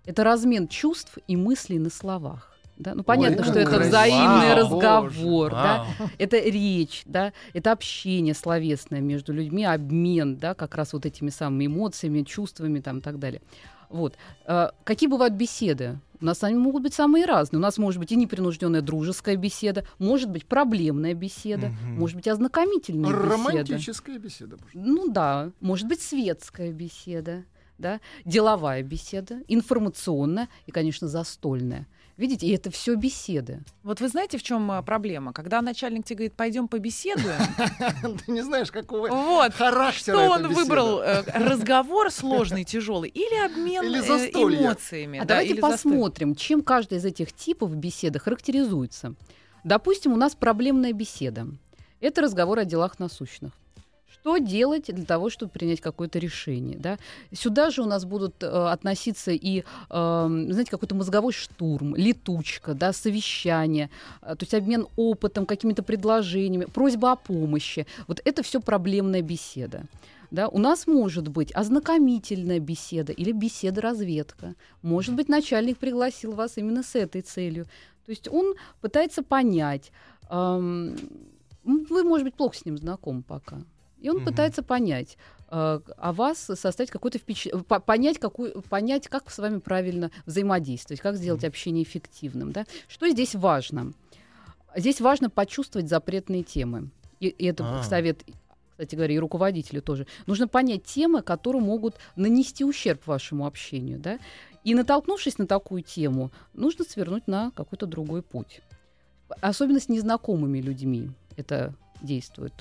это 0.06 0.24
размен 0.24 0.70
чувств 0.70 1.18
и 1.28 1.36
мыслей 1.36 1.80
на 1.80 1.90
словах. 1.90 2.57
Да? 2.78 2.94
Ну, 2.94 3.04
понятно, 3.04 3.38
Ой, 3.44 3.44
что 3.44 3.60
это 3.60 3.70
красиво. 3.72 3.88
взаимный 3.90 4.54
Вау, 4.54 4.58
разговор, 4.58 5.12
боже, 5.20 5.52
да, 5.56 5.86
вау. 6.00 6.10
это 6.20 6.38
речь, 6.38 7.02
да, 7.06 7.34
это 7.54 7.72
общение 7.72 8.36
словесное 8.36 9.02
между 9.02 9.34
людьми, 9.34 9.66
обмен, 9.66 10.38
да, 10.38 10.54
как 10.54 10.76
раз 10.76 10.94
вот 10.94 11.06
этими 11.06 11.30
самыми 11.32 11.66
эмоциями, 11.66 12.22
чувствами 12.22 12.80
там 12.80 13.00
и 13.00 13.02
так 13.02 13.18
далее. 13.18 13.42
Вот. 13.90 14.16
Э, 14.46 14.70
Какие 14.84 15.10
бывают 15.10 15.34
беседы? 15.34 15.98
У 16.22 16.26
нас 16.26 16.44
они 16.44 16.56
могут 16.58 16.84
быть 16.84 16.94
самые 16.94 17.26
разные. 17.26 17.60
У 17.60 17.62
нас 17.62 17.78
может 17.78 18.00
быть 18.00 18.12
и 18.12 18.16
непринужденная 18.16 18.82
дружеская 18.82 19.38
беседа, 19.38 19.86
может 19.98 20.30
быть 20.30 20.46
проблемная 20.46 21.14
беседа, 21.14 21.68
Мгм. 21.70 21.98
может 22.00 22.18
быть 22.18 22.28
ознакомительная 22.28 23.12
беседа. 23.12 23.30
Романтическая 23.32 24.20
беседа. 24.20 24.58
может. 24.62 24.76
Ну 24.76 25.08
да, 25.12 25.52
может 25.62 25.88
быть 25.88 26.02
светская 26.02 26.72
беседа, 26.74 27.44
да, 27.78 28.02
деловая 28.26 28.84
беседа, 28.84 29.42
информационная 29.48 30.50
и, 30.66 30.72
конечно, 30.72 31.08
застольная. 31.08 31.88
Видите, 32.18 32.48
и 32.48 32.56
это 32.56 32.72
все 32.72 32.96
беседы. 32.96 33.60
Вот 33.84 34.02
вы 34.02 34.08
знаете, 34.08 34.40
в 34.40 34.44
чем 34.44 34.72
э, 34.72 34.82
проблема? 34.82 35.34
Когда 35.34 35.62
начальник 35.62 36.04
тебе 36.04 36.16
говорит, 36.16 36.34
пойдем 36.34 36.68
побеседуем, 36.68 37.38
Ты 38.26 38.32
не 38.32 38.42
знаешь, 38.42 38.72
какого 38.72 39.08
вот, 39.08 39.54
характера 39.54 40.16
что 40.16 40.30
он 40.32 40.48
выбрал? 40.48 41.00
э, 41.00 41.22
Разговор 41.36 42.10
сложный, 42.10 42.64
тяжелый 42.64 43.10
или 43.10 43.46
обмен 43.46 43.86
э, 43.86 44.32
эмоциями? 44.32 45.20
А 45.20 45.26
да, 45.26 45.36
давайте 45.36 45.56
посмотрим, 45.56 46.34
чем 46.36 46.64
каждый 46.64 46.98
из 46.98 47.06
этих 47.06 47.34
типов 47.34 47.76
беседы 47.76 48.18
характеризуется. 48.18 49.14
Допустим, 49.64 50.14
у 50.14 50.18
нас 50.18 50.34
проблемная 50.34 50.94
беседа. 50.94 51.48
Это 52.02 52.22
разговор 52.22 52.58
о 52.58 52.66
делах 52.66 52.98
насущных. 52.98 53.54
Что 54.22 54.38
делать 54.38 54.86
для 54.88 55.06
того, 55.06 55.30
чтобы 55.30 55.52
принять 55.52 55.80
какое-то 55.80 56.20
решение? 56.20 56.78
Да? 56.78 56.98
Сюда 57.32 57.70
же 57.70 57.82
у 57.82 57.86
нас 57.86 58.04
будут 58.04 58.44
э, 58.44 58.48
относиться 58.48 59.32
и, 59.32 59.60
э, 59.60 59.64
знаете, 59.90 60.72
какой-то 60.72 60.96
мозговой 60.96 61.32
штурм, 61.32 61.96
летучка, 61.96 62.74
да, 62.74 62.94
совещание, 62.94 63.90
э, 64.22 64.36
то 64.36 64.44
есть 64.44 64.54
обмен 64.54 64.88
опытом, 64.98 65.46
какими-то 65.46 65.84
предложениями, 65.84 66.66
просьба 66.66 67.14
о 67.14 67.16
помощи. 67.16 67.88
Вот 68.08 68.22
это 68.26 68.44
все 68.44 68.60
проблемная 68.60 69.22
беседа. 69.22 69.84
Да, 70.30 70.50
у 70.50 70.60
нас 70.60 70.88
может 70.88 71.30
быть 71.30 71.54
ознакомительная 71.54 72.60
беседа 72.60 73.14
или 73.14 73.32
беседа-разведка. 73.32 74.56
Может 74.82 75.16
быть, 75.16 75.30
начальник 75.30 75.78
пригласил 75.78 76.34
вас 76.34 76.58
именно 76.58 76.84
с 76.84 76.96
этой 76.96 77.22
целью. 77.22 77.66
То 78.06 78.12
есть 78.12 78.28
он 78.28 78.56
пытается 78.82 79.24
понять. 79.24 79.92
эм, 80.30 80.98
вы, 81.64 82.04
может 82.04 82.26
быть, 82.26 82.36
плохо 82.36 82.58
с 82.58 82.66
ним 82.66 82.78
знакомы 82.78 83.24
пока. 83.24 83.58
И 84.00 84.10
он 84.10 84.18
Мгм. 84.18 84.26
пытается 84.26 84.64
понять, 84.64 85.18
э, 85.50 85.80
о 85.98 86.14
вас 86.14 86.38
составить 86.38 86.92
какое-то 86.92 87.18
впечатление, 87.20 87.64
понять, 87.64 88.20
какую, 88.20 88.62
понять, 88.64 89.08
как 89.08 89.30
с 89.32 89.38
вами 89.38 89.60
правильно 89.60 90.12
взаимодействовать, 90.26 91.00
как 91.02 91.16
сделать 91.16 91.44
общение 91.44 91.84
эффективным. 91.84 92.52
Да? 92.52 92.66
Что 92.88 93.10
здесь 93.10 93.34
важно? 93.36 93.94
Здесь 94.76 95.02
важно 95.02 95.30
почувствовать 95.30 95.90
запретные 95.90 96.44
темы. 96.44 96.90
И, 97.20 97.28
и 97.30 97.46
это 97.46 97.80
А. 97.80 97.84
совет, 97.84 98.24
кстати 98.72 98.94
говоря, 98.96 99.16
и 99.16 99.20
руководителю 99.20 99.82
тоже. 99.82 100.06
Нужно 100.28 100.48
понять 100.48 100.84
темы, 100.84 101.22
которые 101.24 101.64
могут 101.64 101.96
нанести 102.16 102.64
ущерб 102.64 103.08
вашему 103.08 103.48
общению. 103.48 104.00
Да? 104.00 104.20
И 104.64 104.76
натолкнувшись 104.76 105.38
на 105.38 105.48
такую 105.48 105.82
тему, 105.82 106.32
нужно 106.54 106.84
свернуть 106.84 107.28
на 107.28 107.52
какой-то 107.52 107.86
другой 107.88 108.22
путь. 108.22 108.62
Особенно 109.42 109.80
с 109.80 109.90
незнакомыми 109.90 110.60
людьми 110.60 111.10
это 111.38 111.74
действует 112.02 112.54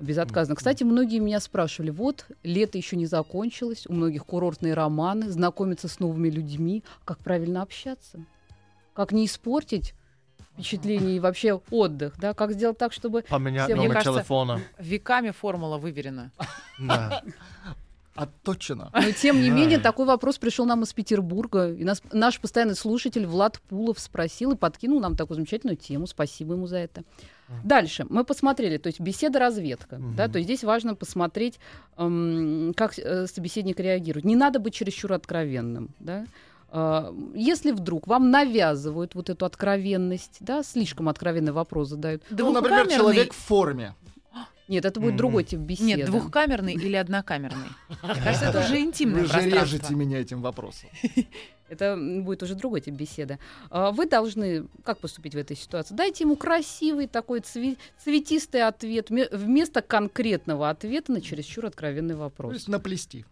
безотказно. 0.00 0.54
Кстати, 0.54 0.84
многие 0.84 1.18
меня 1.18 1.40
спрашивали, 1.40 1.90
вот, 1.90 2.26
лето 2.42 2.78
еще 2.78 2.96
не 2.96 3.06
закончилось, 3.06 3.86
у 3.86 3.92
многих 3.92 4.24
курортные 4.24 4.74
романы, 4.74 5.30
знакомиться 5.30 5.88
с 5.88 6.00
новыми 6.00 6.28
людьми, 6.28 6.82
как 7.04 7.18
правильно 7.18 7.62
общаться, 7.62 8.24
как 8.94 9.12
не 9.12 9.26
испортить 9.26 9.94
впечатление 10.52 11.16
и 11.16 11.20
вообще 11.20 11.60
отдых, 11.70 12.14
да, 12.18 12.34
как 12.34 12.52
сделать 12.52 12.78
так, 12.78 12.92
чтобы... 12.92 13.22
Поменять 13.22 13.64
Все, 13.64 13.74
мне 13.74 13.84
номер 13.84 13.94
кажется, 13.94 14.20
телефона. 14.20 14.60
Веками 14.78 15.30
формула 15.30 15.78
выверена. 15.78 16.32
Да. 16.78 17.22
Отточено. 18.14 18.90
Но 18.92 19.12
тем 19.12 19.40
не 19.40 19.50
менее, 19.50 19.78
такой 19.78 20.04
вопрос 20.04 20.36
пришел 20.36 20.66
нам 20.66 20.82
из 20.82 20.92
Петербурга, 20.92 21.72
и 21.72 21.84
нас, 21.84 22.02
наш 22.12 22.38
постоянный 22.40 22.74
слушатель 22.74 23.26
Влад 23.26 23.60
Пулов 23.68 23.98
спросил 23.98 24.52
и 24.52 24.56
подкинул 24.56 25.00
нам 25.00 25.16
такую 25.16 25.36
замечательную 25.36 25.76
тему, 25.76 26.06
спасибо 26.06 26.54
ему 26.54 26.66
за 26.66 26.78
это. 26.78 27.04
Дальше 27.64 28.06
мы 28.08 28.24
посмотрели, 28.24 28.76
то 28.78 28.86
есть 28.88 29.00
беседа-разведка, 29.00 29.96
да, 30.16 30.24
Мгм. 30.24 30.32
то 30.32 30.38
есть 30.38 30.46
здесь 30.46 30.64
важно 30.64 30.94
посмотреть, 30.94 31.58
эм, 31.96 32.72
как 32.76 32.98
э, 32.98 33.26
собеседник 33.26 33.80
реагирует. 33.80 34.24
Не 34.24 34.36
надо 34.36 34.58
быть 34.58 34.74
чересчур 34.74 35.12
откровенным, 35.12 35.90
да. 36.00 36.24
А, 36.72 37.12
Если 37.34 37.72
вдруг 37.72 38.06
вам 38.06 38.30
навязывают 38.30 39.14
вот 39.14 39.28
эту 39.28 39.44
откровенность, 39.44 40.36
да, 40.40 40.62
слишком 40.62 41.08
откровенный 41.08 41.52
вопрос 41.52 41.88
задают. 41.88 42.22
Ну, 42.30 42.52
например, 42.52 42.88
человек 42.88 43.32
в 43.32 43.36
форме. 43.36 43.94
Нет, 44.68 44.84
это 44.84 45.00
будет 45.00 45.16
другой 45.16 45.42
тип 45.42 45.58
беседы. 45.58 45.86
Нет, 45.86 46.06
двухкамерный 46.06 46.74
или 46.74 46.94
однокамерный. 46.94 47.66
Мне 48.04 48.22
кажется, 48.22 48.46
это 48.46 48.60
уже 48.60 48.78
интимное 48.80 49.22
Вы 49.22 49.26
же 49.26 49.50
режете 49.50 49.94
меня 49.94 50.20
этим 50.20 50.40
вопросом. 50.42 50.88
Это 51.70 51.96
будет 51.96 52.42
уже 52.42 52.54
другой 52.56 52.80
тип 52.80 52.94
беседы. 52.94 53.38
А, 53.70 53.92
Вы 53.92 54.06
должны 54.06 54.66
как 54.84 54.98
поступить 54.98 55.34
в 55.34 55.38
этой 55.38 55.56
ситуации? 55.56 55.94
Дайте 55.94 56.24
ему 56.24 56.34
красивый 56.36 57.06
такой 57.06 57.40
цве- 57.40 57.78
цветистый 58.04 58.62
ответ 58.66 59.10
ме- 59.10 59.28
вместо 59.30 59.80
конкретного 59.80 60.68
ответа 60.68 61.12
на 61.12 61.20
чересчур 61.20 61.66
откровенный 61.66 62.14
То 62.14 62.20
вопрос. 62.20 62.52
есть 62.54 62.68
наплести. 62.68 63.24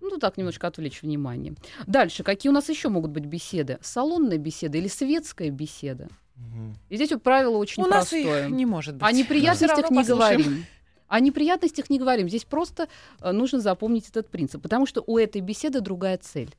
Ну, 0.00 0.18
так 0.18 0.36
немножко 0.36 0.66
отвлечь 0.68 1.02
внимание. 1.02 1.54
Дальше, 1.86 2.22
какие 2.22 2.50
у 2.50 2.54
нас 2.54 2.68
еще 2.68 2.88
могут 2.88 3.10
быть 3.10 3.24
беседы? 3.26 3.78
Салонная 3.82 4.38
беседа 4.38 4.78
или 4.78 4.88
светская 4.88 5.50
беседа? 5.50 6.08
Мгм. 6.36 6.76
И 6.88 6.96
здесь 6.96 7.10
вот 7.10 7.22
правило 7.22 7.56
очень 7.58 7.82
У 7.82 7.86
нас 7.86 8.08
простое. 8.08 8.46
их 8.46 8.50
не 8.50 8.66
может 8.66 8.94
быть. 8.94 9.02
О 9.06 9.12
неприятностях 9.12 9.70
равно 9.78 9.88
не 9.90 9.96
послушаем. 10.06 10.40
говорим. 10.42 10.64
О 11.08 11.20
неприятностях 11.20 11.90
не 11.90 11.98
говорим. 11.98 12.28
Здесь 12.28 12.44
просто 12.44 12.88
э, 13.20 13.32
нужно 13.32 13.58
запомнить 13.60 14.08
этот 14.08 14.28
принцип, 14.28 14.62
потому 14.62 14.86
что 14.86 15.02
у 15.06 15.18
этой 15.18 15.40
беседы 15.40 15.80
другая 15.80 16.16
цель. 16.18 16.54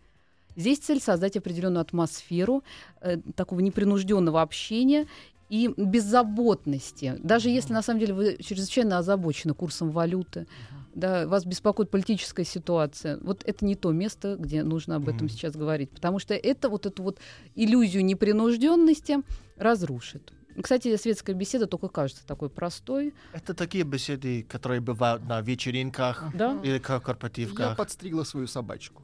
Здесь 0.56 0.80
цель 0.80 1.00
создать 1.02 1.38
определенную 1.38 1.82
атмосферу 1.82 2.64
э, 3.02 3.18
такого 3.36 3.60
непринужденного 3.62 4.42
общения 4.42 5.08
и 5.50 5.68
беззаботности. 5.78 7.16
Даже 7.24 7.50
если 7.50 7.74
на 7.74 7.82
самом 7.82 8.00
деле 8.00 8.14
вы 8.14 8.38
чрезвычайно 8.42 8.98
озабочены 8.98 9.54
курсом 9.54 9.92
валюты, 9.92 10.48
да, 10.94 11.26
вас 11.28 11.46
беспокоит 11.46 11.90
политическая 11.90 12.44
ситуация, 12.44 13.18
вот 13.22 13.44
это 13.46 13.64
не 13.66 13.76
то 13.76 13.92
место, 13.92 14.36
где 14.38 14.62
нужно 14.64 14.98
об 14.98 15.04
этом 15.08 15.28
Мгм. 15.28 15.30
сейчас 15.30 15.56
говорить, 15.56 15.90
потому 15.92 16.20
что 16.20 16.34
это 16.34 16.70
вот 16.70 16.86
эту 16.86 17.04
вот 17.04 17.20
иллюзию 17.56 18.04
непринужденности 18.04 19.20
разрушит. 19.58 20.34
Кстати, 20.62 20.98
светская 20.98 21.34
беседа 21.34 21.66
только 21.66 21.88
кажется 21.88 22.28
такой 22.28 22.50
простой, 22.50 23.14
Это 23.32 23.54
такие 23.54 23.86
беседы, 23.86 24.44
которые 24.44 24.82
бывают 24.82 25.24
на 25.26 25.40
вечеринках 25.42 26.26
да? 26.34 26.60
или 26.62 26.78
ка- 26.78 26.96
Я 26.96 27.00
корпоративках. 27.00 27.78
подстригла 27.78 28.24
свою 28.26 28.48
собачку. 28.48 29.02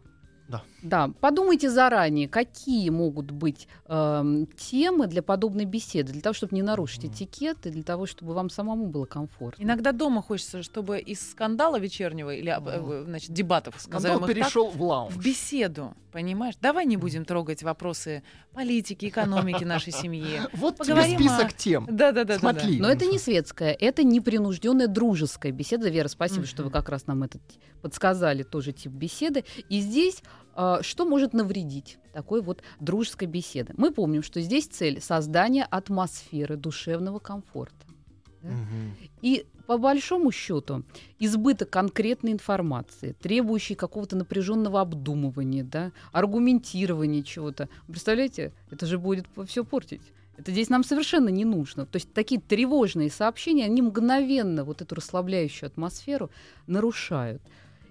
Да, 0.84 1.12
подумайте 1.20 1.70
заранее, 1.70 2.30
какие 2.30 2.90
могут 2.90 3.32
быть 3.32 3.68
эм, 3.88 4.48
темы 4.56 5.08
для 5.08 5.22
подобной 5.22 5.66
беседы, 5.66 6.14
для 6.14 6.22
того, 6.22 6.34
чтобы 6.34 6.56
не 6.56 6.62
нарушить 6.62 7.06
этикет 7.06 7.66
и 7.66 7.72
для 7.72 7.84
того, 7.84 8.06
чтобы 8.06 8.34
вам 8.34 8.50
самому 8.50 8.86
было 8.88 9.06
комфортно. 9.06 9.62
Иногда 9.62 9.92
дома 9.92 10.22
хочется, 10.22 10.64
чтобы 10.64 11.00
из 11.00 11.32
скандала 11.32 11.78
вечернего 11.80 12.34
или 12.34 12.56
э, 12.56 13.04
значит, 13.06 13.32
дебатов, 13.32 13.76
Скандал 13.80 14.20
их 14.20 14.26
так, 14.28 14.36
перешел 14.36 14.70
в 14.70 14.82
лаунж. 14.82 15.14
в 15.14 15.22
беседу, 15.22 15.94
понимаешь? 16.12 16.56
Давай 16.62 16.86
не 16.86 16.96
будем 16.96 17.26
трогать 17.26 17.64
вопросы 17.64 18.24
политики, 18.54 19.08
экономики 19.08 19.64
нашей 19.64 19.92
семьи. 19.92 20.42
Вот 20.54 20.80
тебе 20.80 21.04
список 21.16 21.50
о- 21.50 21.54
тем. 21.54 21.88
Да-да-да. 21.90 22.40
Смотри. 22.40 22.80
Но 22.80 22.90
это 22.90 23.06
не 23.06 23.20
светская, 23.20 23.74
это 23.74 24.04
непринужденная 24.04 24.88
дружеская 24.88 25.52
беседа. 25.52 25.90
Вера, 25.90 26.08
спасибо, 26.08 26.46
что 26.46 26.64
вы 26.64 26.70
как 26.72 26.90
раз 26.90 27.08
нам 27.08 27.24
этот 27.24 27.42
подсказали 27.82 28.44
тоже 28.44 28.74
тип 28.74 28.92
беседы. 28.92 29.46
И 29.70 29.80
здесь 29.80 30.24
что 30.82 31.06
может 31.06 31.34
навредить 31.34 31.98
такой 32.14 32.42
вот 32.42 32.64
дружеской 32.80 33.28
беседы? 33.28 33.74
Мы 33.78 33.92
помним, 33.92 34.24
что 34.24 34.42
здесь 34.42 34.68
цель 34.68 35.02
создания 35.02 35.64
атмосферы 35.64 36.58
душевного 36.58 37.20
комфорта. 37.20 37.86
да? 38.42 38.50
Мгм. 38.50 38.96
И 39.22 39.46
по 39.68 39.78
большому 39.78 40.32
счету 40.32 40.84
избыток 41.20 41.70
конкретной 41.70 42.32
информации, 42.32 43.16
требующей 43.20 43.76
какого-то 43.76 44.16
напряженного 44.16 44.82
обдумывания, 44.82 45.64
да, 45.64 45.92
аргументирования 46.14 47.22
чего-то. 47.22 47.68
Представляете, 47.88 48.54
это 48.72 48.86
же 48.86 48.98
будет 48.98 49.26
все 49.46 49.66
портить. 49.66 50.02
Это 50.38 50.52
здесь 50.52 50.70
нам 50.70 50.84
совершенно 50.84 51.30
не 51.30 51.46
нужно. 51.46 51.86
То 51.86 51.98
есть 51.98 52.14
такие 52.14 52.40
тревожные 52.40 53.10
сообщения, 53.10 53.66
они 53.66 53.82
мгновенно 53.82 54.64
вот 54.64 54.82
эту 54.82 54.96
расслабляющую 54.96 55.68
атмосферу 55.68 56.30
нарушают. 56.68 57.42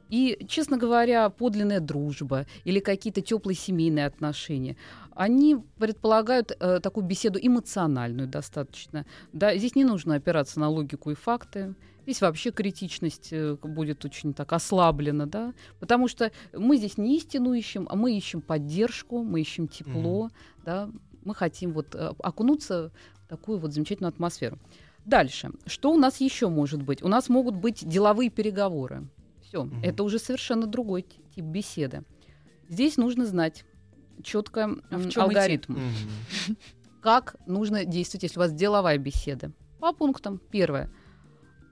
И, 0.08 0.44
честно 0.48 0.76
говоря, 0.76 1.28
подлинная 1.30 1.80
дружба 1.80 2.46
или 2.64 2.80
какие-то 2.80 3.20
теплые 3.20 3.56
семейные 3.56 4.06
отношения, 4.06 4.76
они 5.14 5.56
предполагают 5.78 6.52
э, 6.58 6.80
такую 6.80 7.06
беседу 7.06 7.38
эмоциональную 7.40 8.28
достаточно. 8.28 9.06
Да, 9.32 9.56
здесь 9.56 9.74
не 9.74 9.84
нужно 9.84 10.14
опираться 10.14 10.60
на 10.60 10.68
логику 10.68 11.10
и 11.10 11.14
факты. 11.14 11.74
Здесь 12.04 12.20
вообще 12.20 12.52
критичность 12.52 13.32
э, 13.32 13.56
будет 13.62 14.04
очень 14.04 14.32
так 14.32 14.52
ослаблена, 14.52 15.26
да, 15.26 15.54
потому 15.80 16.06
что 16.06 16.30
мы 16.52 16.76
здесь 16.76 16.98
не 16.98 17.16
истину 17.16 17.52
ищем, 17.52 17.88
а 17.90 17.96
мы 17.96 18.16
ищем 18.16 18.40
поддержку, 18.40 19.24
мы 19.24 19.40
ищем 19.40 19.66
тепло, 19.66 20.30
да, 20.64 20.88
мы 21.24 21.34
хотим 21.34 21.72
вот 21.72 21.94
э, 21.94 22.12
окунуться 22.18 22.92
в 23.24 23.28
такую 23.28 23.58
вот 23.58 23.72
замечательную 23.72 24.10
атмосферу. 24.10 24.58
Дальше, 25.04 25.50
что 25.66 25.92
у 25.92 25.98
нас 25.98 26.20
еще 26.20 26.48
может 26.48 26.82
быть? 26.82 27.02
У 27.02 27.08
нас 27.08 27.28
могут 27.28 27.54
быть 27.56 27.88
деловые 27.88 28.28
переговоры. 28.28 29.08
Все, 29.46 29.64
Мгм. 29.64 29.80
это 29.82 30.02
уже 30.02 30.18
совершенно 30.18 30.66
другой 30.66 31.02
тип 31.34 31.44
беседы. 31.44 32.02
Здесь 32.68 32.96
нужно 32.96 33.26
знать 33.26 33.64
четко 34.22 34.64
А 34.90 34.98
в 34.98 35.04
м, 35.04 35.10
чём 35.10 35.24
алгоритм 35.24 35.74
Мгм. 35.74 36.56
как 37.00 37.36
нужно 37.46 37.84
действовать, 37.84 38.24
если 38.24 38.38
у 38.38 38.42
вас 38.42 38.52
деловая 38.52 38.98
беседа. 38.98 39.52
По 39.78 39.92
пунктам. 39.92 40.40
Первое. 40.50 40.90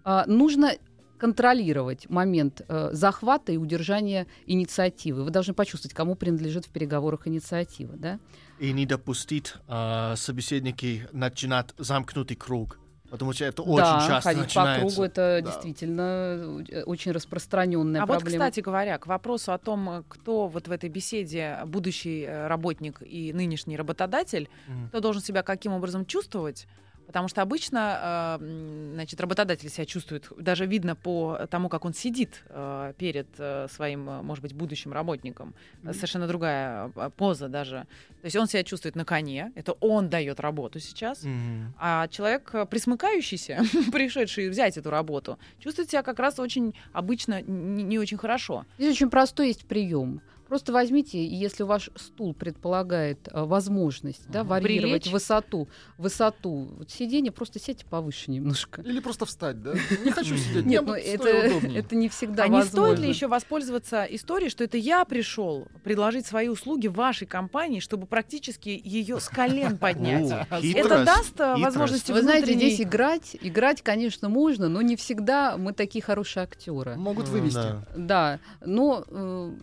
А, 0.05 0.25
нужно 0.27 0.73
контролировать 1.19 2.09
момент 2.11 2.61
э, 2.69 2.91
захвата 2.93 3.51
и 3.51 3.57
удержания 3.57 4.27
инициативы. 4.47 5.25
Вы 5.25 5.31
должны 5.31 5.55
почувствовать, 5.55 5.95
кому 5.95 6.15
принадлежит 6.17 6.67
в 6.67 6.69
переговорах 6.71 7.27
инициатива. 7.27 7.97
Да? 7.97 8.21
И 8.59 8.73
не 8.73 8.85
допустить 8.85 9.55
а, 9.67 10.15
собеседники 10.17 11.09
начинать 11.13 11.71
замкнутый 11.79 12.37
круг. 12.37 12.79
Потому 13.15 13.33
что 13.33 13.45
это 13.45 13.63
очень 13.63 13.77
да, 13.77 14.05
часто 14.09 14.29
ходить 14.31 14.43
начинается. 14.43 14.83
по 14.83 14.89
кругу 14.91 15.05
это 15.05 15.41
Да. 15.41 15.41
действительно 15.53 16.65
э, 16.69 16.83
очень 16.83 17.13
распространенная 17.13 18.03
А 18.03 18.07
вот, 18.07 18.19
проблема. 18.19 18.47
кстати 18.47 18.59
говоря, 18.59 18.99
к 18.99 19.07
вопросу 19.07 19.53
о 19.53 19.59
том, 19.59 19.89
э, 19.89 20.03
кто 20.09 20.49
вот 20.49 20.67
в 20.67 20.73
этой 20.73 20.89
беседе 20.91 21.61
будущий 21.65 22.25
э, 22.25 22.49
работник 22.49 23.01
и 23.03 23.33
нынешний 23.33 23.77
работодатель, 23.77 24.49
Мгм. 24.67 24.89
кто 24.89 24.99
должен 24.99 25.23
себя 25.23 25.45
каким 25.45 25.73
образом 25.75 26.07
чувствовать, 26.07 26.67
потому 27.07 27.29
что 27.29 27.43
обычно, 27.43 28.39
м, 28.41 28.95
значит, 28.95 29.21
работодатель 29.21 29.69
себя 29.69 29.85
чувствует, 29.87 30.29
даже 30.39 30.67
видно 30.67 30.97
по 30.97 31.47
тому, 31.51 31.69
как 31.69 31.85
он 31.85 31.95
сидит 31.95 32.43
э, 32.49 32.93
перед 32.99 33.29
э, 33.39 33.67
своим, 33.71 34.01
может 34.05 34.43
быть, 34.43 34.53
будущим 34.55 34.93
работником, 34.93 35.55
Э, 35.85 35.93
совершенно 35.93 36.27
другая 36.27 36.91
э, 36.97 37.11
поза 37.17 37.49
даже. 37.49 37.87
То 38.21 38.25
есть 38.27 38.37
он 38.37 38.47
себя 38.47 38.65
чувствует 38.65 38.97
на 38.97 39.05
коне, 39.05 39.53
это 39.55 39.73
он 39.81 40.09
дает 40.09 40.41
работу 40.41 40.81
сейчас, 40.81 41.23
Мгм. 41.25 41.75
а 41.79 42.09
человек, 42.09 42.51
э, 42.55 42.65
присмыкающийся, 42.67 43.59
пришедший 43.93 44.49
взять 44.49 44.77
эту 44.79 44.91
работу, 44.91 45.39
чувствует 45.59 45.91
себя 45.91 46.03
как 46.03 46.19
раз 46.19 46.39
очень 46.39 46.75
обычно 46.93 47.43
не, 47.43 47.83
не 47.83 47.99
очень 47.99 48.17
хорошо. 48.19 48.65
Здесь 48.79 48.93
очень 48.97 49.11
простой 49.11 49.49
есть 49.49 49.67
прием. 49.67 50.21
Просто 50.49 50.73
возьмите, 50.73 51.19
и 51.19 51.35
если 51.35 51.63
ваш 51.63 51.91
стул 51.97 52.35
предполагает 52.35 53.29
э, 53.33 53.45
возможность 53.45 54.29
да, 54.29 54.45
варьировать 54.45 55.03
Прилечь. 55.03 55.13
высоту, 55.13 55.69
высоту 55.99 56.69
вот 56.79 56.91
сиденья, 56.91 57.33
просто 57.33 57.59
сядьте 57.59 57.87
повыше 57.87 58.31
немножко. 58.31 58.83
Или 58.83 59.01
просто 59.01 59.27
встать, 59.27 59.63
да? 59.63 59.75
Не 60.05 60.11
хочу 60.11 60.37
сидеть. 60.37 60.67
Нет, 60.67 60.83
мне 60.83 60.93
ну 60.93 60.95
это, 60.95 61.29
это 61.29 61.97
не 61.97 62.09
всегда 62.09 62.45
а 62.45 62.49
не 62.49 62.59
возможно. 62.59 62.95
стоит 62.95 62.99
ли 63.01 63.09
еще 63.09 63.27
воспользоваться 63.27 64.05
историей, 64.05 64.51
что 64.51 64.65
это 64.65 64.77
я 64.77 65.05
пришел 65.05 65.67
предложить 65.83 66.27
свои 66.27 66.49
услуги 66.49 66.89
вашей 66.89 67.27
компании, 67.27 67.81
чтобы 67.81 68.07
практически 68.07 68.69
ее 68.83 69.21
с 69.21 69.29
колен 69.29 69.79
поднять? 69.79 70.47
Это 70.51 71.05
даст 71.05 71.39
возможности 71.39 72.13
Вы 72.13 72.23
знаете, 72.23 72.55
здесь 72.55 72.81
играть, 72.81 73.37
играть, 73.41 73.83
конечно, 73.83 74.29
можно, 74.29 74.69
но 74.69 74.83
не 74.83 74.97
всегда 74.97 75.57
мы 75.57 75.73
такие 75.73 76.03
хорошие 76.03 76.45
актеры. 76.45 76.97
Могут 76.97 77.29
вывести. 77.29 77.55
да. 77.97 78.05
Да, 78.15 78.41
но 78.65 79.05
э, 79.09 79.55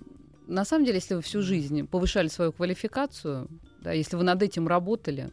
на 0.48 0.66
самом 0.66 0.86
деле, 0.86 0.98
если 0.98 1.16
вы 1.16 1.22
всю 1.22 1.42
жизнь 1.42 1.88
повышали 1.88 2.28
свою 2.28 2.52
квалификацию, 2.52 3.48
да, 3.82 3.92
если 3.92 4.16
вы 4.16 4.24
над 4.24 4.42
этим 4.42 4.68
работали, 4.68 5.32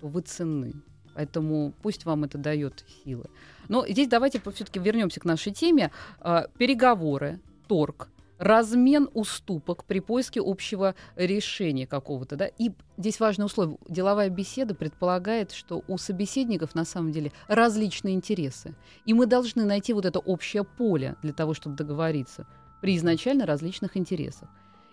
то 0.00 0.08
вы 0.08 0.20
ценны. 0.20 0.74
Поэтому 1.14 1.72
пусть 1.82 2.04
вам 2.04 2.24
это 2.24 2.38
дает 2.38 2.84
силы. 3.04 3.24
Но 3.68 3.86
здесь 3.86 4.08
давайте 4.08 4.40
все-таки 4.40 4.80
вернемся 4.80 5.20
к 5.20 5.24
нашей 5.24 5.52
теме. 5.52 5.92
А, 6.20 6.48
переговоры, 6.58 7.40
торг, 7.68 8.08
размен 8.38 9.08
уступок 9.14 9.84
при 9.84 10.00
поиске 10.00 10.40
общего 10.44 10.94
решения 11.14 11.86
какого-то. 11.86 12.36
Да? 12.36 12.46
И 12.46 12.72
здесь 12.96 13.20
важное 13.20 13.46
условие. 13.46 13.78
Деловая 13.88 14.28
беседа 14.28 14.74
предполагает, 14.74 15.52
что 15.52 15.84
у 15.86 15.98
собеседников 15.98 16.74
на 16.74 16.84
самом 16.84 17.12
деле 17.12 17.32
различные 17.46 18.14
интересы. 18.14 18.74
И 19.04 19.14
мы 19.14 19.26
должны 19.26 19.64
найти 19.64 19.92
вот 19.92 20.04
это 20.04 20.18
общее 20.18 20.64
поле 20.64 21.16
для 21.22 21.32
того, 21.32 21.54
чтобы 21.54 21.76
договориться 21.76 22.46
при 22.84 22.98
изначально 22.98 23.46
различных 23.46 23.96
интересах. 23.96 24.46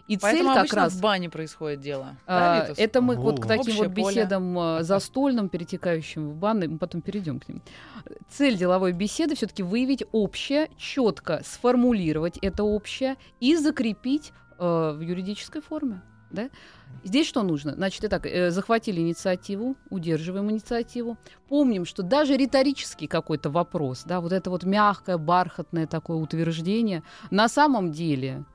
И 0.07 0.17
Поэтому 0.17 0.43
цель 0.43 0.53
как 0.53 0.57
обычно 0.59 0.77
раз... 0.77 0.93
в 0.93 1.01
бане 1.01 1.29
происходит 1.29 1.81
дело. 1.81 2.15
А, 2.25 2.67
Да, 2.67 2.73
это 2.77 3.01
мы 3.01 3.17
вот 3.17 3.41
к 3.41 3.45
таким 3.45 3.73
Общее 3.73 3.87
вот 3.89 3.95
поле. 3.95 4.15
беседам 4.15 4.57
а, 4.57 4.83
застольным, 4.83 5.49
перетекающим 5.49 6.29
в 6.29 6.35
банны, 6.35 6.69
мы 6.69 6.77
потом 6.77 7.01
перейдем 7.01 7.41
к 7.41 7.49
ним. 7.49 7.61
Цель 8.29 8.55
деловой 8.55 8.93
беседы 8.93 9.35
все-таки 9.35 9.61
выявить 9.61 10.05
общее, 10.13 10.69
четко 10.77 11.41
сформулировать 11.43 12.37
это 12.37 12.63
общее 12.63 13.17
и 13.41 13.57
закрепить 13.57 14.31
э, 14.57 14.93
в 14.95 15.01
юридической 15.01 15.61
форме. 15.61 16.01
Да? 16.31 16.49
Здесь 17.03 17.27
что 17.27 17.43
нужно? 17.43 17.73
Значит, 17.73 18.03
итак, 18.03 18.25
э, 18.25 18.51
захватили 18.51 19.01
инициативу, 19.01 19.75
удерживаем 19.89 20.49
инициативу. 20.51 21.17
Помним, 21.49 21.85
что 21.85 22.03
даже 22.03 22.37
риторический 22.37 23.07
какой-то 23.07 23.49
вопрос, 23.49 24.03
да, 24.05 24.21
вот 24.21 24.31
это 24.31 24.49
вот 24.49 24.63
мягкое, 24.63 25.17
бархатное 25.17 25.87
такое 25.87 26.17
утверждение, 26.17 27.03
на 27.31 27.47
самом 27.49 27.91
деле 27.91 28.45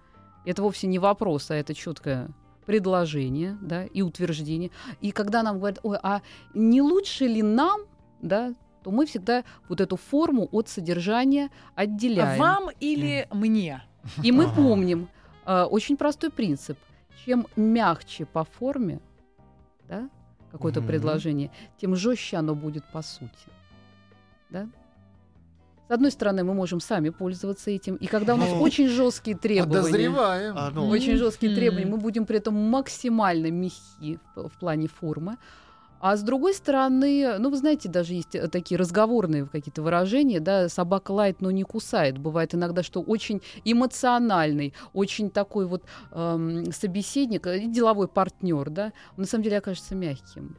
это 0.45 0.62
вовсе 0.62 0.87
не 0.87 0.99
вопрос, 0.99 1.50
а 1.50 1.56
это 1.56 1.75
четкое 1.75 2.28
предложение, 2.66 3.56
да, 3.61 3.85
и 3.85 4.02
утверждение. 4.02 4.71
И 5.00 5.11
когда 5.12 5.42
нам 5.42 5.59
говорят, 5.59 5.80
ой, 5.83 5.99
а 6.02 6.23
не 6.54 6.83
лучше 6.83 7.26
ли 7.26 7.42
нам, 7.42 7.83
да, 8.21 8.54
то 8.83 8.90
мы 8.92 9.06
всегда 9.06 9.42
вот 9.68 9.80
эту 9.80 9.97
форму 9.97 10.49
от 10.52 10.68
содержания 10.68 11.50
отделяем. 11.75 12.38
Вам 12.38 12.71
или 12.78 13.26
мне? 13.33 13.83
И 14.23 14.30
мы 14.30 14.49
помним 14.49 15.09
э, 15.45 15.62
очень 15.62 15.97
простой 15.97 16.30
принцип. 16.30 16.78
Чем 17.25 17.47
мягче 17.57 18.25
по 18.27 18.45
форме, 18.45 19.01
да, 19.89 20.09
какое-то 20.53 20.81
Мгм. 20.81 20.89
предложение, 20.89 21.51
тем 21.81 21.97
жестче 21.97 22.37
оно 22.37 22.55
будет 22.55 22.85
по 22.93 23.03
сути. 23.03 23.49
Да? 24.51 24.69
С 25.89 25.91
одной 25.93 26.11
стороны, 26.11 26.43
мы 26.43 26.53
можем 26.53 26.81
сами 26.81 27.11
пользоваться 27.11 27.71
этим, 27.71 27.95
и 27.95 28.07
когда 28.07 28.35
у 28.35 28.37
нас 28.37 28.51
Ну, 28.51 28.61
очень 28.61 28.89
жесткие 28.89 29.37
требования, 29.37 29.83
Подозреваем. 29.83 30.55
А, 30.57 30.71
ну, 30.75 30.89
очень 30.89 31.17
жесткие 31.17 31.55
требования, 31.55 31.87
мы 31.87 31.99
будем 31.99 32.27
при 32.27 32.39
этом 32.39 32.55
максимально 32.55 33.51
мягки 33.51 34.19
в, 34.35 34.49
в 34.49 34.59
плане 34.59 34.89
формы. 34.89 35.37
А 36.00 36.17
с 36.17 36.23
другой 36.23 36.55
стороны, 36.55 37.38
ну, 37.38 37.50
вы 37.50 37.57
знаете, 37.57 37.88
даже 37.88 38.15
есть 38.15 38.35
э, 38.35 38.49
такие 38.49 38.79
разговорные 38.79 39.47
какие-то 39.47 39.83
выражения, 39.83 40.41
да, 40.41 40.69
собака 40.69 41.12
лает, 41.12 41.41
но 41.41 41.50
не 41.50 41.62
кусает. 41.62 42.19
Бывает 42.19 42.55
иногда, 42.55 42.83
что 42.83 43.00
очень 43.00 43.41
эмоциональный, 43.65 44.75
очень 44.93 45.31
такой 45.31 45.67
вот 45.67 45.85
эм, 46.12 46.71
собеседник, 46.73 47.47
э, 47.47 47.67
деловой 47.67 48.09
партнер, 48.09 48.69
да, 48.71 48.93
он 49.17 49.23
на 49.23 49.26
самом 49.26 49.45
деле 49.45 49.59
окажется 49.59 49.95
мягким. 49.95 50.57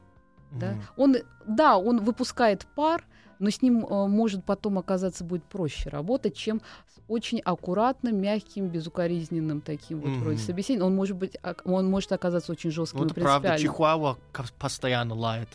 Да? 0.52 0.72
Мгм. 0.72 0.82
Он, 0.96 1.16
да, 1.46 1.78
он 1.78 2.00
выпускает 2.00 2.66
пар, 2.76 3.04
но 3.40 3.50
с 3.50 3.62
ним 3.62 3.86
э, 3.86 4.08
может 4.08 4.44
потом 4.44 4.78
оказаться 4.80 5.24
будет 5.24 5.44
проще 5.44 5.90
работать, 5.90 6.36
чем 6.36 6.62
с 6.88 7.00
очень 7.08 7.40
аккуратным, 7.40 8.20
мягким, 8.22 8.68
безукоризненным 8.68 9.62
таким 9.62 10.02
вот 10.02 10.10
вроде 10.18 10.38
Мгм. 10.38 10.46
собеседником. 10.46 10.88
Он 10.88 10.96
может 10.96 11.16
быть, 11.18 11.38
ак- 11.42 11.62
он 11.66 11.90
может 11.90 12.12
оказаться 12.12 12.52
очень 12.52 12.72
жестким 12.72 13.00
Ну, 13.02 13.06
и 13.06 13.10
правда, 13.10 13.50
принципиальным. 13.50 13.62
чихуахуа 13.62 14.18
ка- 14.32 14.46
постоянно 14.60 15.16
лает. 15.16 15.50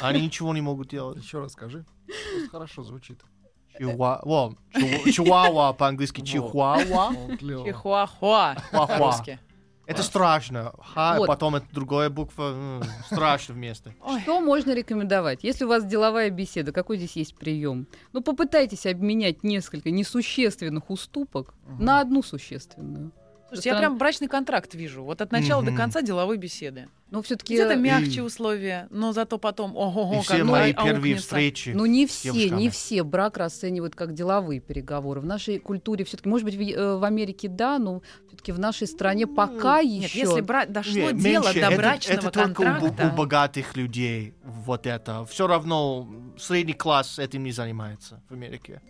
Они 0.00 0.20
ничего 0.26 0.52
не 0.54 0.60
могут 0.60 0.88
делать. 0.88 1.18
Еще 1.22 1.38
раз 1.40 1.52
скажи. 1.52 1.84
Просто 2.06 2.50
хорошо 2.50 2.82
звучит. 2.82 3.20
Чихуа- 3.78 4.20
Во, 4.24 4.54
чиху- 4.74 5.10
Чихуахуа 5.12 5.72
по-английски 5.74 6.20
Вот. 6.20 6.26
чихуахуа. 6.26 7.12
Чихуахуа. 7.38 8.56
Это 9.90 10.02
страшно. 10.02 10.72
Ха, 10.94 11.16
Вот. 11.18 11.26
потом 11.26 11.56
это 11.56 11.66
другая 11.72 12.10
буква. 12.10 12.52
м, 12.54 12.82
Страшно 13.06 13.54
вместе. 13.54 13.94
Ой. 14.04 14.20
Что 14.20 14.40
можно 14.40 14.72
рекомендовать? 14.72 15.40
Если 15.42 15.64
у 15.64 15.68
вас 15.68 15.84
деловая 15.84 16.30
беседа, 16.30 16.72
какой 16.72 16.96
здесь 16.96 17.16
есть 17.16 17.34
прием? 17.36 17.86
Ну, 18.12 18.20
попытайтесь 18.22 18.86
обменять 18.86 19.42
несколько 19.42 19.90
несущественных 19.90 20.90
уступок 20.90 21.54
на 21.78 22.00
одну 22.00 22.22
существенную. 22.22 23.10
Слушайте, 23.50 23.68
я 23.70 23.78
прям 23.78 23.98
брачный 23.98 24.28
контракт 24.28 24.74
вижу. 24.74 25.02
Вот 25.04 25.20
от 25.20 25.32
начала 25.32 25.62
до 25.62 25.70
Мгм. 25.72 25.76
конца 25.80 26.02
деловой 26.02 26.36
беседы. 26.36 26.86
Но 27.10 27.20
все-таки 27.22 27.54
Где-то 27.54 27.72
И- 27.72 27.76
мягче 27.76 28.22
условия, 28.22 28.86
но 28.90 29.12
зато 29.12 29.38
потом 29.38 29.76
ого-го, 29.76 30.14
И 30.14 30.16
как 30.18 30.24
все 30.26 30.44
ну, 30.44 30.52
мои 30.52 30.70
а- 30.70 30.74
первые 30.74 30.94
аукнется. 31.14 31.22
встречи. 31.22 31.70
Ну, 31.74 31.84
не 31.86 32.06
все, 32.06 32.32
девушками. 32.32 32.60
не 32.60 32.70
все 32.70 33.02
брак 33.02 33.36
расценивают 33.36 33.96
как 33.96 34.14
деловые 34.14 34.60
переговоры. 34.60 35.20
В 35.20 35.26
нашей 35.26 35.58
культуре 35.58 36.04
все-таки, 36.04 36.28
может 36.28 36.44
быть, 36.44 36.54
в, 36.54 36.60
э, 36.60 36.96
в 36.98 37.02
Америке 37.04 37.48
да, 37.48 37.78
но 37.80 38.02
все-таки 38.28 38.52
в 38.52 38.58
нашей 38.60 38.86
стране 38.86 39.26
пока 39.26 39.82
Нет, 39.82 40.04
еще. 40.04 40.20
если 40.20 40.40
бра- 40.40 40.66
дошло 40.66 41.10
Не, 41.10 41.20
дело 41.20 41.42
меньше. 41.44 41.60
до 41.60 41.66
Это- 41.66 41.76
брачного 41.76 42.18
это 42.18 42.30
только 42.30 42.60
у, 42.60 42.64
бу- 42.64 42.80
контракта. 42.80 43.10
у 43.12 43.16
богатых 43.16 43.76
людей 43.76 44.34
вот 44.44 44.86
это. 44.86 45.24
Все 45.26 45.46
равно 45.48 46.08
средний 46.38 46.74
класс 46.74 47.18
этим 47.18 47.42
не 47.42 47.52
занимается 47.52 48.22
в 48.30 48.34
Америке. 48.34 48.80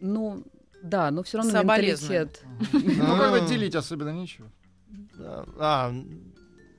Ну, 0.00 0.44
да, 0.82 1.10
но 1.10 1.22
все 1.22 1.38
равно 1.38 1.62
менталитет. 1.62 2.42
Ну, 2.72 3.16
как 3.16 3.30
бы 3.32 3.38
М. 3.38 3.46
делить 3.46 3.74
особенно 3.74 4.10
нечего. 4.10 4.50
А, 5.18 5.44
а, 5.58 5.92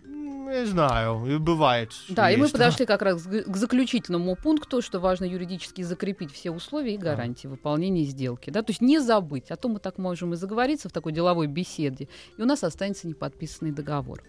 не 0.06 0.66
знаю, 0.66 1.26
и 1.28 1.38
бывает. 1.38 1.92
Да, 2.10 2.32
и 2.32 2.38
мы 2.38 2.50
подошли 2.50 2.86
как 2.86 3.02
раз 3.02 3.24
к 3.24 3.44
к 3.44 3.56
заключительному 3.56 4.36
пункту, 4.36 4.82
что 4.82 5.00
важно 5.00 5.26
юридически 5.26 5.82
закрепить 5.84 6.32
все 6.32 6.52
условия 6.52 6.96
и 6.96 6.98
гарантии 6.98 7.48
выполнения 7.48 8.04
сделки. 8.04 8.50
Да? 8.50 8.64
То 8.64 8.72
есть 8.72 8.82
не 8.82 9.00
забыть, 9.00 9.52
а 9.52 9.56
то 9.56 9.70
мы 9.70 9.80
так 9.80 9.98
можем 9.98 10.34
и 10.34 10.38
заговориться 10.38 10.90
в 10.90 10.92
такой 10.92 11.12
деловой 11.12 11.48
беседе, 11.48 12.08
и 12.38 12.42
у 12.42 12.46
нас 12.46 12.64
останется 12.64 13.08
неподписанный 13.08 13.72
договор. 13.72 14.24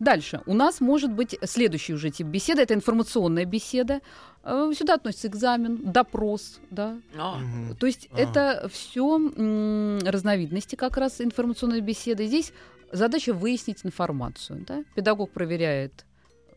Дальше. 0.00 0.40
У 0.46 0.54
нас 0.54 0.80
может 0.80 1.12
быть 1.12 1.36
следующий 1.44 1.94
уже 1.94 2.10
тип 2.10 2.26
беседы. 2.26 2.62
Это 2.62 2.74
информационная 2.74 3.44
беседа. 3.44 4.00
Э, 4.44 4.72
Сюда 4.76 4.94
относится 4.94 5.28
экзамен, 5.28 5.92
допрос, 5.92 6.60
да, 6.70 6.96
А, 7.16 7.38
Мгм. 7.38 7.76
то 7.76 7.86
есть 7.86 8.08
Ага. 8.12 8.22
это 8.22 8.68
все 8.68 9.18
разновидности 10.04 10.74
как 10.76 10.96
раз 10.96 11.20
информационной 11.20 11.80
беседы. 11.80 12.26
Здесь 12.26 12.52
задача 12.90 13.32
выяснить 13.32 13.80
информацию. 13.84 14.64
Да? 14.66 14.84
Педагог 14.94 15.30
проверяет, 15.30 16.04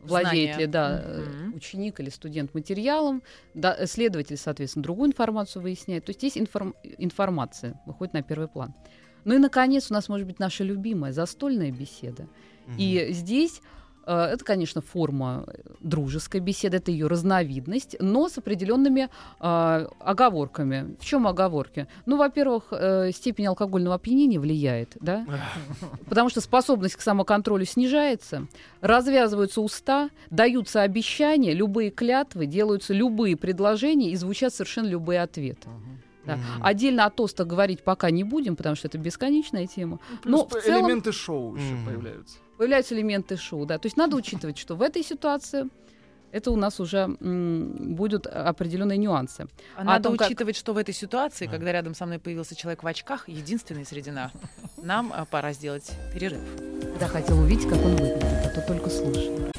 владеет 0.00 0.54
Знания. 0.54 0.66
ли 0.66 0.72
да, 0.72 1.04
Мгм. 1.06 1.54
ученик 1.54 2.00
или 2.00 2.10
студент 2.10 2.54
материалом, 2.54 3.22
да, 3.54 3.86
следователь, 3.86 4.36
соответственно, 4.36 4.82
другую 4.82 5.08
информацию 5.10 5.62
выясняет. 5.62 6.04
То 6.06 6.10
есть 6.10 6.20
здесь 6.20 6.36
информ- 6.36 6.74
информация 6.98 7.80
выходит 7.86 8.14
на 8.14 8.22
первый 8.22 8.48
план. 8.48 8.74
Ну 9.24 9.34
и, 9.34 9.38
наконец, 9.38 9.90
у 9.90 9.94
нас 9.94 10.08
может 10.08 10.26
быть 10.26 10.38
наша 10.38 10.62
любимая 10.64 11.12
застольная 11.12 11.72
беседа. 11.72 12.26
И 12.78 13.08
здесь 13.10 13.60
э, 14.06 14.12
это, 14.14 14.44
конечно, 14.44 14.80
форма 14.80 15.44
э, 15.46 15.52
дружеской 15.80 16.40
беседы, 16.40 16.76
это 16.76 16.90
ее 16.92 17.06
разновидность, 17.08 17.96
но 18.00 18.28
с 18.28 18.38
определенными 18.38 19.08
э, 19.40 19.86
оговорками. 20.00 20.96
В 21.00 21.04
чем 21.04 21.26
оговорки? 21.26 21.86
Ну, 22.06 22.16
во-первых, 22.16 22.64
э, 22.70 23.10
степень 23.12 23.46
алкогольного 23.46 23.96
опьянения 23.96 24.38
влияет, 24.38 24.96
да, 25.00 25.26
потому 26.08 26.28
что 26.30 26.40
способность 26.40 26.96
к 26.96 27.00
самоконтролю 27.00 27.64
снижается, 27.64 28.46
развязываются 28.80 29.60
уста, 29.60 30.10
даются 30.30 30.82
обещания, 30.82 31.52
любые 31.52 31.90
клятвы, 31.90 32.46
делаются 32.46 32.94
любые 32.94 33.36
предложения 33.36 34.10
и 34.10 34.16
звучат 34.16 34.54
совершенно 34.54 34.86
любые 34.88 35.20
ответы. 35.22 35.68
да. 36.24 36.36
Мгм. 36.36 36.42
Отдельно 36.62 37.06
о 37.06 37.10
тостах 37.10 37.46
говорить 37.46 37.82
пока 37.82 38.10
не 38.10 38.24
будем, 38.24 38.56
потому 38.56 38.74
что 38.76 38.88
это 38.88 38.98
бесконечная 38.98 39.66
тема. 39.66 39.98
Плюс 40.22 40.40
Но 40.40 40.46
в 40.46 40.62
целом- 40.62 40.84
элементы 40.86 41.12
шоу 41.12 41.54
еще 41.56 41.74
Мгм. 41.74 41.86
появляются. 41.86 42.38
Появляются 42.58 42.94
элементы 42.94 43.36
шоу, 43.36 43.66
да. 43.66 43.78
То 43.78 43.86
есть 43.86 43.96
надо 43.96 44.16
учитывать, 44.16 44.58
что 44.58 44.76
в 44.76 44.82
этой 44.82 45.02
ситуации 45.02 45.68
это 46.32 46.50
у 46.50 46.56
нас 46.56 46.80
уже 46.80 46.98
м, 47.20 47.94
будут 47.96 48.26
определенные 48.26 48.98
нюансы. 48.98 49.46
А 49.76 49.84
надо 49.84 50.08
том, 50.10 50.16
как- 50.18 50.26
учитывать, 50.28 50.56
что 50.56 50.72
в 50.72 50.76
этой 50.76 50.92
ситуации, 50.94 51.46
Да. 51.46 51.52
когда 51.52 51.72
рядом 51.72 51.94
со 51.94 52.04
мной 52.06 52.18
появился 52.18 52.54
человек 52.54 52.82
в 52.82 52.86
очках, 52.86 53.28
единственный 53.28 53.86
среди 53.86 54.10
нас, 54.10 54.32
нам 54.82 55.12
а, 55.14 55.24
пора 55.24 55.52
сделать 55.52 55.90
перерыв. 56.12 56.40
Да, 57.00 57.06
хотел 57.08 57.38
увидеть, 57.38 57.68
как 57.68 57.78
он 57.84 57.96
выглядит, 57.96 58.24
а 58.24 58.48
то 58.54 58.60
только 58.66 58.90
слушал. 58.90 59.50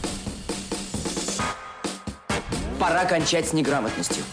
Пора 2.79 3.05
кончать 3.05 3.47
с 3.47 3.53
неграмотностью. 3.53 4.23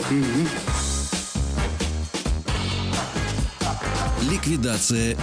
Ликвидация 4.30 5.16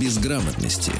безграмотности. 0.00 0.92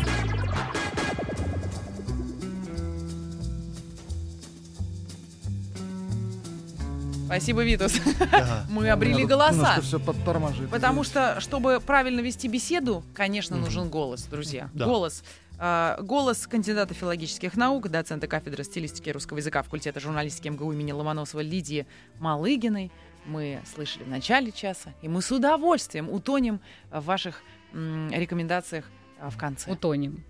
Спасибо, 7.27 7.65
Витус. 7.65 7.95
Да. 8.31 8.65
Мы 8.71 8.89
обрели 8.91 9.25
голоса. 9.25 9.81
Все 9.81 9.99
подтормаживает. 9.99 10.71
Потому 10.71 11.05
что, 11.05 11.41
чтобы 11.41 11.81
правильно 11.85 12.21
вести 12.21 12.49
беседу, 12.49 13.03
конечно, 13.15 13.57
нужен 13.57 13.89
голос, 13.89 14.25
друзья. 14.25 14.71
Да. 14.75 14.87
Голос. 14.87 15.23
А, 15.59 15.99
Голос 16.01 16.47
кандидата 16.47 16.95
филологических 16.95 17.57
наук, 17.57 17.89
доцента 17.89 18.27
кафедры 18.27 18.65
стилистики 18.65 19.11
русского 19.11 19.39
языка 19.39 19.63
факультета 19.63 20.01
журналистики 20.01 20.49
МГУ 20.49 20.73
имени 20.73 20.93
Ломоносова 20.93 21.41
Лидии 21.41 21.87
Малыгиной 22.19 22.91
мы 23.25 23.63
слышали 23.75 24.03
в 24.05 24.09
начале 24.09 24.53
часа, 24.53 24.93
и 25.01 25.09
мы 25.09 25.23
с 25.23 25.31
удовольствием 25.33 26.11
утонем 26.11 26.61
в 26.91 27.05
ваших 27.05 27.41
м, 27.73 28.11
рекомендациях 28.11 28.85
а, 29.21 29.31
в 29.31 29.39
конце. 29.39 29.71
Утонем. 29.71 30.23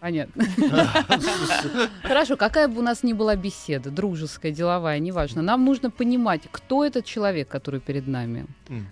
Понятно. 0.00 0.44
Хорошо, 2.02 2.36
какая 2.36 2.68
бы 2.68 2.78
у 2.78 2.82
нас 2.82 3.02
ни 3.02 3.12
была 3.12 3.34
беседа, 3.34 3.90
дружеская, 3.90 4.52
деловая, 4.52 4.98
неважно, 5.00 5.42
нам 5.42 5.64
нужно 5.64 5.90
понимать, 5.90 6.42
кто 6.50 6.84
этот 6.84 7.04
человек, 7.04 7.48
который 7.48 7.80
перед 7.80 8.06
нами, 8.06 8.46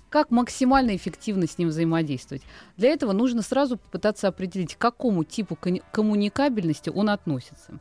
как 0.08 0.30
максимально 0.30 0.96
эффективно 0.96 1.46
с 1.46 1.58
ним 1.58 1.68
взаимодействовать. 1.68 2.42
Для 2.76 2.90
этого 2.90 3.12
нужно 3.12 3.42
сразу 3.42 3.76
попытаться 3.76 4.28
определить, 4.28 4.74
к 4.74 4.78
какому 4.78 5.22
типу 5.22 5.56
коммуникабельности 5.92 6.90
он 6.90 7.10
относится. 7.10 7.78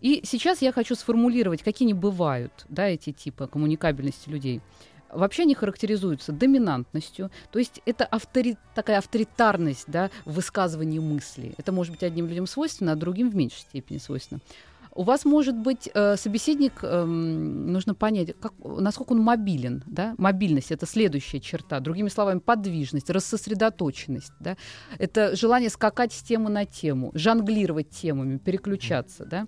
И 0.00 0.22
сейчас 0.24 0.62
я 0.62 0.72
хочу 0.72 0.94
сформулировать, 0.94 1.62
какие 1.62 1.86
они 1.86 1.94
бывают, 1.94 2.64
да, 2.68 2.88
эти 2.88 3.12
типы 3.12 3.46
коммуникабельности 3.46 4.30
людей. 4.30 4.60
Вообще 5.12 5.42
они 5.42 5.54
характеризуются 5.54 6.32
доминантностью, 6.32 7.30
то 7.50 7.58
есть 7.58 7.80
это 7.86 8.08
автори- 8.10 8.56
такая 8.74 8.98
авторитарность 8.98 9.84
да, 9.88 10.10
в 10.24 10.34
высказывании 10.34 10.98
мысли. 10.98 11.54
Это 11.58 11.72
может 11.72 11.92
быть 11.92 12.02
одним 12.02 12.28
людям 12.28 12.46
свойственно, 12.46 12.92
а 12.92 12.96
другим 12.96 13.30
в 13.30 13.34
меньшей 13.34 13.60
степени 13.60 13.98
свойственно. 13.98 14.40
У 15.00 15.02
вас 15.02 15.24
может 15.24 15.56
быть 15.56 15.88
э, 15.94 16.16
собеседник, 16.18 16.80
эм, 16.82 17.72
нужно 17.72 17.94
понять, 17.94 18.34
как, 18.38 18.52
насколько 18.62 19.12
он 19.12 19.20
мобилен. 19.20 19.82
Да? 19.86 20.14
Мобильность— 20.18 20.70
это 20.72 20.84
следующая 20.84 21.40
черта. 21.40 21.80
Другими 21.80 22.10
словами, 22.10 22.38
подвижность, 22.38 23.08
рассосредоточенность. 23.08 24.34
Да? 24.40 24.58
Это 24.98 25.34
желание 25.36 25.70
скакать 25.70 26.12
с 26.12 26.20
темы 26.20 26.50
на 26.50 26.66
тему, 26.66 27.12
жонглировать 27.14 27.88
темами, 27.88 28.36
переключаться. 28.36 29.24
Да? 29.24 29.46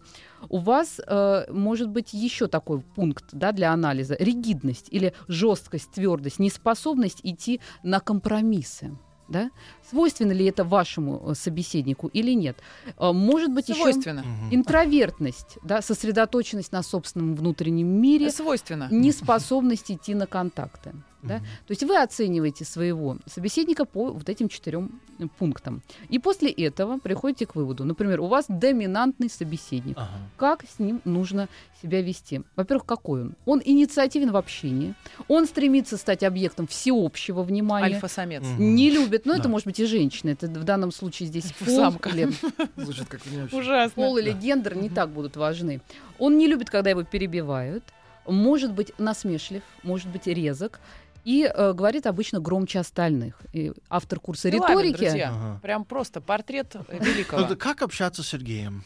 У 0.48 0.56
вас 0.56 0.98
э, 1.06 1.44
может 1.50 1.90
быть 1.90 2.14
еще 2.14 2.46
такой 2.46 2.80
пункт 2.80 3.26
да, 3.32 3.52
для 3.52 3.74
анализа. 3.74 4.16
Ригидность 4.18 4.86
или 4.90 5.12
жесткость, 5.28 5.90
твердость, 5.90 6.38
неспособность 6.38 7.20
идти 7.24 7.60
на 7.82 8.00
компромиссы. 8.00 8.96
Да? 9.32 9.50
Свойственно 9.88 10.32
ли 10.32 10.44
это 10.44 10.62
вашему 10.64 11.22
э, 11.30 11.34
собеседнику 11.34 12.08
или 12.08 12.32
нет? 12.32 12.58
Э, 12.98 13.12
Может 13.12 13.50
быть, 13.50 13.68
еще 13.68 13.80
Свойственно. 13.80 14.24
интровертность, 14.50 15.58
да, 15.64 15.80
сосредоточенность 15.82 16.72
на 16.72 16.82
собственном 16.82 17.34
внутреннем 17.34 17.88
мире, 17.88 18.30
Свойственно. 18.30 18.88
неспособность 18.90 19.90
идти 19.90 20.14
на 20.14 20.26
контакты. 20.26 20.92
Да? 21.22 21.38
То 21.38 21.70
есть 21.70 21.82
вы 21.85 21.96
оцениваете 22.00 22.64
своего 22.64 23.18
собеседника 23.26 23.85
по 23.85 24.11
вот 24.12 24.28
этим 24.28 24.48
четырем 24.48 25.00
э, 25.18 25.24
пунктам. 25.38 25.82
И 26.08 26.18
после 26.18 26.50
этого 26.50 26.98
приходите 26.98 27.46
к 27.46 27.54
выводу. 27.54 27.85
Например, 27.85 28.20
у 28.20 28.26
вас 28.26 28.46
доминантный 28.48 29.30
собеседник. 29.30 29.96
Ага. 29.96 30.11
Как 30.37 30.64
с 30.68 30.78
ним 30.78 31.00
нужно 31.04 31.48
себя 31.80 32.02
вести? 32.02 32.42
Во-первых, 32.56 32.87
какой 32.87 33.22
он? 33.22 33.35
Он 33.46 33.62
инициативен 33.64 34.30
в 34.32 34.37
общении. 34.37 34.94
Он 35.28 35.46
стремится 35.46 35.96
стать 35.96 36.22
объектом 36.24 36.66
всеобщего 36.66 37.42
внимания. 37.42 37.94
Альфа-самец. 37.94 38.42
Мгм. 38.42 38.74
Не 38.74 38.90
любит, 38.90 39.24
ну 39.26 39.32
Да. 39.35 39.38
это 39.38 39.48
может 39.48 39.66
быть 39.66 39.78
и 39.80 39.87
женщина, 39.87 40.30
это 40.30 40.46
в 40.48 40.64
данном 40.64 40.90
случае 40.92 41.28
здесь 41.28 41.52
пол 41.52 41.76
Самка. 41.76 42.11
или 42.11 42.30
Звучит 42.76 43.06
как. 43.08 43.20
Ужасно. 43.52 43.94
пол 43.94 44.16
или 44.18 44.32
гендер 44.32 44.76
не 44.76 44.88
так 44.88 45.11
будут 45.11 45.37
важны. 45.37 45.80
Он 46.18 46.37
не 46.38 46.46
любит, 46.46 46.68
когда 46.70 46.90
его 46.90 47.02
перебивают, 47.04 47.85
может 48.26 48.72
быть 48.72 48.92
насмешлив, 48.98 49.62
может 49.82 50.08
быть 50.08 50.26
резок 50.28 50.80
и 51.24 51.44
э, 51.44 51.72
говорит 51.72 52.06
обычно 52.06 52.40
громче 52.40 52.80
остальных. 52.80 53.40
И 53.52 53.72
автор 53.88 54.18
курса 54.20 54.50
Пиламен, 54.50 54.78
риторики. 54.78 54.98
друзья. 55.04 55.30
Ага. 55.35 55.61
Прям 55.62 55.85
просто 55.85 56.20
портрет 56.20 56.74
Ну, 56.74 56.85
великого. 56.98 57.44
да 57.44 57.56
Как 57.56 57.82
общаться 57.82 58.22
с 58.22 58.28
Сергеем? 58.28 58.85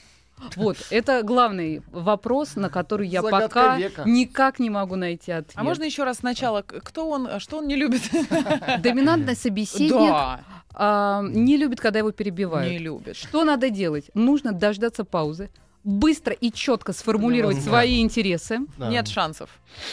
Вот, 0.54 0.76
это 0.90 1.22
главный 1.22 1.80
вопрос, 1.90 2.56
на 2.56 2.68
который 2.68 3.08
я 3.08 3.22
Загадка 3.22 3.48
пока 3.48 3.78
века. 3.78 4.02
никак 4.04 4.58
не 4.58 4.68
могу 4.68 4.94
найти 4.94 5.32
ответ. 5.32 5.52
А 5.54 5.64
можно 5.64 5.84
еще 5.84 6.04
раз 6.04 6.18
сначала, 6.18 6.60
кто 6.60 7.08
он, 7.08 7.26
а 7.26 7.40
что 7.40 7.56
он 7.58 7.66
не 7.66 7.74
любит? 7.74 8.02
Доминантный 8.80 9.34
собеседник 9.34 9.92
Да, 10.10 10.40
а, 10.74 11.22
не 11.22 11.56
любит, 11.56 11.80
когда 11.80 12.00
его 12.00 12.10
перебивают. 12.12 12.70
не 12.70 12.78
любит. 12.78 13.16
Что 13.16 13.44
надо 13.44 13.70
делать? 13.70 14.10
Нужно 14.12 14.52
дождаться 14.52 15.04
паузы, 15.04 15.48
быстро 15.86 16.34
и 16.34 16.50
четко 16.52 16.92
сформулировать 16.92 17.62
свои 17.62 18.02
интересы, 18.02 18.58
Да. 18.76 18.90
Нет 18.90 19.06
шансов. 19.08 19.48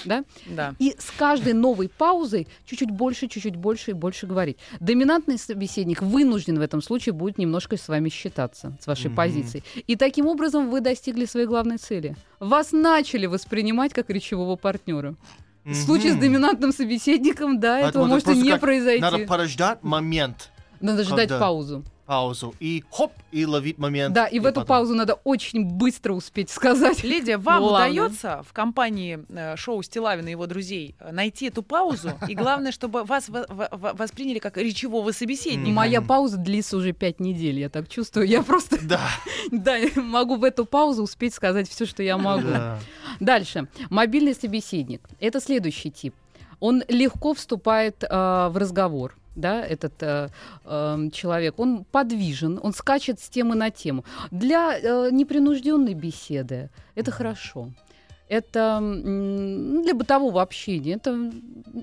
да? 0.06 0.24
Да. 0.48 0.74
И 0.80 0.96
с 0.98 1.12
каждой 1.12 1.54
новой 1.54 1.88
паузой 1.88 2.48
чуть-чуть 2.66 2.90
больше, 2.90 3.28
чуть-чуть 3.28 3.56
больше 3.56 3.92
и 3.92 3.94
больше 3.94 4.26
говорить. 4.26 4.58
Доминантный 4.80 5.38
собеседник 5.38 6.02
вынужден 6.02 6.58
в 6.58 6.62
этом 6.62 6.82
случае 6.82 7.14
будет 7.14 7.38
немножко 7.38 7.78
с 7.78 7.88
вами 7.88 8.10
считаться, 8.10 8.76
с 8.82 8.88
вашей 8.88 9.08
Мгм. 9.08 9.16
позицией. 9.16 9.64
И 9.86 9.96
таким 9.96 10.26
образом 10.26 10.70
вы 10.72 10.82
достигли 10.82 11.26
своей 11.26 11.46
главной 11.46 11.78
цели. 11.78 12.16
Вас 12.40 12.72
начали 12.72 13.28
воспринимать 13.28 13.94
как 13.94 14.10
речевого 14.10 14.56
партнера. 14.56 15.16
В 15.64 15.76
случае 15.76 16.14
с 16.14 16.16
доминантным 16.16 16.74
собеседником, 16.74 17.60
да, 17.60 17.80
Поэтому 17.84 18.06
этого 18.06 18.18
это 18.18 18.30
может 18.32 18.46
и 18.46 18.50
не 18.52 18.58
произойти. 18.58 19.02
Надо 19.02 19.20
подождать 19.20 19.82
момент, 19.84 20.50
Надо 20.82 21.04
ждать 21.04 21.30
когда- 21.30 21.40
паузу. 21.40 21.84
Паузу, 22.06 22.54
и 22.60 22.84
хоп, 22.92 23.12
и 23.32 23.46
ловить 23.46 23.78
момент. 23.78 24.14
Да, 24.14 24.28
и 24.28 24.40
в 24.40 24.46
эту 24.46 24.56
потом- 24.62 24.68
паузу 24.68 24.94
надо 24.96 25.14
очень 25.24 25.66
быстро 25.66 26.14
успеть 26.14 26.50
сказать. 26.50 27.04
Лидия, 27.04 27.38
вам 27.38 27.62
Ну, 27.62 27.68
ладно. 27.68 27.90
удается 27.92 28.44
в 28.48 28.54
компании 28.54 29.26
э, 29.30 29.56
шоу 29.56 29.82
Стилавина 29.84 30.28
и 30.28 30.32
его 30.32 30.46
друзей 30.46 30.96
э, 31.00 31.12
найти 31.12 31.48
эту 31.48 31.64
паузу? 31.64 32.12
И 32.28 32.36
главное, 32.36 32.72
чтобы 32.72 33.04
вас 33.04 33.30
во- 33.30 33.46
во- 33.50 33.94
восприняли 33.94 34.40
как 34.40 34.58
речевого 34.58 35.12
собеседника. 35.12 35.72
Моя 35.72 36.02
пауза 36.02 36.38
длится 36.38 36.78
уже 36.78 36.92
пять 36.92 37.20
недель, 37.20 37.60
я 37.60 37.70
так 37.70 37.88
чувствую. 37.88 38.28
Я 38.28 38.44
просто, 38.44 38.78
Да. 38.86 39.02
да, 39.52 39.78
могу 39.96 40.36
в 40.36 40.44
эту 40.44 40.66
паузу 40.66 41.04
успеть 41.04 41.34
сказать 41.34 41.70
все, 41.70 41.86
что 41.86 42.04
я 42.04 42.18
могу. 42.18 42.48
да. 42.48 42.80
Дальше. 43.20 43.68
Мобильный 43.90 44.34
собеседник. 44.36 45.08
Это 45.20 45.40
следующий 45.40 45.92
тип. 45.92 46.14
Он 46.60 46.84
легко 46.88 47.34
вступает 47.34 48.04
э, 48.04 48.08
в 48.10 48.58
разговор. 48.58 49.16
Да, 49.36 49.66
этот 49.66 49.94
э, 50.04 50.30
э, 50.66 51.10
человек, 51.12 51.60
он 51.60 51.86
подвижен, 51.86 52.60
он 52.62 52.74
скачет 52.74 53.20
с 53.20 53.30
темы 53.30 53.56
на 53.56 53.72
тему. 53.72 54.06
Для 54.32 54.78
э, 54.78 55.10
непринужденной 55.12 55.96
беседы 55.96 56.70
это 56.96 57.12
хорошо. 57.12 57.72
Это 58.30 58.80
ну, 58.80 59.84
для 59.84 59.94
бытового 59.94 60.42
общения. 60.42 60.94
Это 60.94 61.32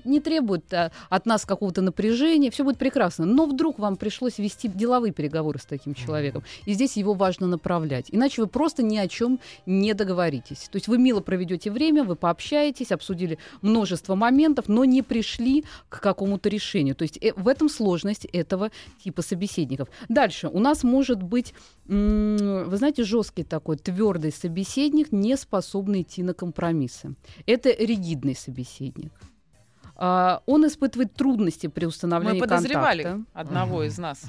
не 0.05 0.19
требует 0.19 0.71
э, 0.73 0.91
от 1.09 1.25
нас 1.25 1.45
какого-то 1.45 1.81
напряжения. 1.81 2.49
Все 2.51 2.63
будет 2.63 2.77
прекрасно. 2.77 3.25
Но 3.25 3.45
вдруг 3.45 3.79
вам 3.79 3.95
пришлось 3.95 4.37
вести 4.37 4.67
деловые 4.67 5.13
переговоры 5.13 5.59
с 5.59 5.65
таким 5.65 5.93
человеком. 5.93 6.43
И 6.65 6.73
здесь 6.73 6.97
его 6.97 7.13
важно 7.13 7.47
направлять. 7.47 8.07
Иначе 8.11 8.41
вы 8.41 8.47
просто 8.47 8.83
ни 8.83 8.97
о 8.97 9.07
чем 9.07 9.39
не 9.65 9.93
договоритесь. 9.93 10.69
То 10.69 10.77
есть 10.77 10.87
вы 10.87 10.97
мило 10.97 11.19
проведете 11.19 11.71
время, 11.71 12.03
вы 12.03 12.15
пообщаетесь, 12.15 12.91
обсудили 12.91 13.37
множество 13.61 14.15
моментов, 14.15 14.67
но 14.67 14.85
не 14.85 15.01
пришли 15.01 15.63
к 15.89 15.99
какому-то 16.01 16.49
решению. 16.49 16.95
То 16.95 17.03
есть 17.03 17.17
э, 17.21 17.33
в 17.35 17.47
этом 17.47 17.69
сложность 17.69 18.25
этого 18.25 18.71
типа 19.03 19.21
собеседников. 19.21 19.89
Дальше 20.09 20.47
у 20.47 20.59
нас 20.59 20.83
может 20.83 21.21
быть, 21.21 21.53
вы 21.85 22.77
знаете, 22.77 23.03
жесткий 23.03 23.43
такой 23.43 23.77
твердый 23.77 24.31
собеседник, 24.31 25.11
не 25.11 25.35
способный 25.37 26.01
идти 26.01 26.23
на 26.23 26.30
компромиссы. 26.33 27.15
Это 27.45 27.69
ригидный 27.71 28.35
собеседник. 28.35 29.11
А, 29.95 30.41
Он 30.45 30.65
испытывает 30.65 31.13
трудности 31.13 31.67
при 31.67 31.85
установлении 31.85 32.39
Мы 32.39 32.47
подозревали 32.47 33.03
контакта. 33.03 33.39
одного 33.39 33.83
из 33.83 33.97
нас 33.97 34.23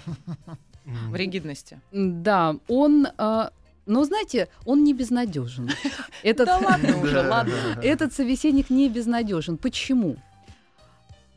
в 0.85 1.15
ригидности. 1.15 1.81
Да, 1.93 2.57
он, 2.69 3.07
а, 3.19 3.51
но 3.87 4.05
знаете, 4.05 4.49
он 4.67 4.85
не 4.85 4.93
безнадежен. 4.95 5.71
Этот, 6.23 6.47
Да 6.47 6.59
ладно 6.59 6.97
уже, 7.03 7.27
ладно. 7.27 7.53
этот 7.83 8.13
собеседник 8.13 8.71
не 8.71 8.89
безнадежен. 8.89 9.57
Почему? 9.57 10.17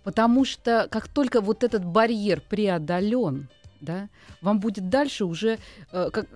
Потому 0.03 0.45
что 0.45 0.87
как 0.91 1.07
только 1.07 1.41
вот 1.41 1.63
этот 1.63 1.83
барьер 1.83 2.41
преодолен, 2.41 3.47
да, 3.85 4.09
вам 4.41 4.59
будет 4.59 4.89
дальше 4.89 5.25
уже 5.25 5.59
э, 5.91 6.09
как, 6.11 6.27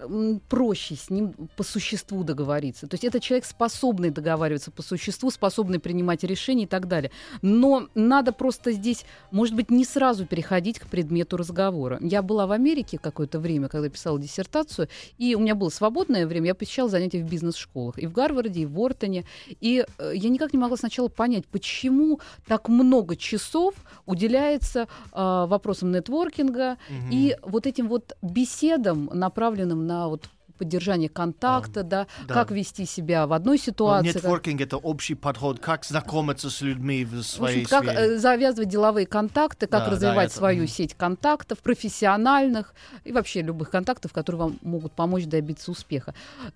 проще 0.48 0.96
с 0.96 1.10
ним 1.10 1.34
по 1.58 1.64
существу 1.64 2.24
договориться. 2.24 2.88
То 2.88 2.94
есть 2.94 3.04
это 3.04 3.20
человек, 3.20 3.46
способный 3.46 4.12
договариваться 4.12 4.72
по 4.72 4.82
существу, 4.82 5.32
способный 5.32 5.80
принимать 5.80 6.24
решения 6.24 6.64
и 6.64 6.68
так 6.68 6.88
далее. 6.88 7.12
Но 7.42 7.88
надо 7.96 8.32
просто 8.32 8.72
здесь, 8.72 9.06
может 9.32 9.56
быть, 9.56 9.72
не 9.72 9.84
сразу 9.86 10.26
переходить 10.26 10.80
к 10.80 10.88
предмету 10.88 11.38
разговора. 11.38 11.98
Я 12.02 12.22
была 12.22 12.48
в 12.48 12.52
Америке 12.52 12.98
какое-то 12.98 13.40
время, 13.40 13.68
когда 13.68 13.90
писала 13.90 14.20
диссертацию, 14.20 14.88
и 15.18 15.36
у 15.36 15.40
меня 15.40 15.56
было 15.56 15.70
свободное 15.70 16.28
время, 16.28 16.48
я 16.48 16.56
посещала 16.56 16.90
занятия 16.90 17.24
в 17.24 17.30
бизнес-школах 17.30 17.98
и 17.98 18.08
в 18.08 18.12
Гарварде, 18.14 18.62
и 18.62 18.66
в 18.66 18.80
Ортоне. 18.80 19.26
И 19.60 19.86
э, 19.98 20.12
я 20.16 20.30
никак 20.30 20.54
не 20.54 20.60
могла 20.60 20.78
сначала 20.78 21.08
понять, 21.08 21.46
почему 21.48 22.20
так 22.48 22.70
много 22.70 23.16
часов 23.16 23.74
уделяется 24.06 24.88
э, 25.12 25.46
вопросам 25.48 25.92
нетворкинга 25.92 26.78
Мгм. 26.90 27.10
и 27.12 27.36
вот 27.43 27.67
этим 27.67 27.88
вот 27.88 28.17
беседам, 28.21 29.10
направленным 29.13 29.86
на 29.88 30.08
вот 30.08 30.30
поддержание 30.60 31.10
контакта, 31.10 31.84
да, 31.84 32.06
да. 32.28 32.34
как 32.34 32.52
вести 32.52 32.86
себя 32.86 33.26
в 33.26 33.34
одной 33.34 33.58
Но 33.58 33.63
ситуации. 33.63 34.12
как- 34.12 34.15
Нетворкинг— 34.24 34.62
это 34.67 34.78
общий 34.78 35.15
подход, 35.15 35.60
как 35.60 35.86
знакомиться 35.86 36.50
с 36.50 36.62
людьми 36.62 37.06
в 37.06 37.15
в 37.19 37.24
своей 37.24 37.63
общем, 37.63 37.69
как 37.80 37.84
сфере. 37.89 38.15
э, 38.15 38.17
завязывать 38.19 38.69
деловые 38.69 39.08
контакты, 39.08 39.65
как 39.65 39.80
Да, 39.82 39.86
да, 39.86 39.91
развивать 39.91 40.28
это, 40.28 40.38
свою 40.38 40.67
сеть 40.67 40.93
контактов, 40.93 41.60
профессиональных 41.60 42.74
и 43.04 43.12
вообще 43.12 43.41
любых 43.41 43.69
контактов, 43.72 44.13
которые 44.13 44.39
вам 44.41 44.60
могут 44.62 44.91
помочь 44.93 45.26
добиться 45.26 45.72
успеха. 45.72 46.13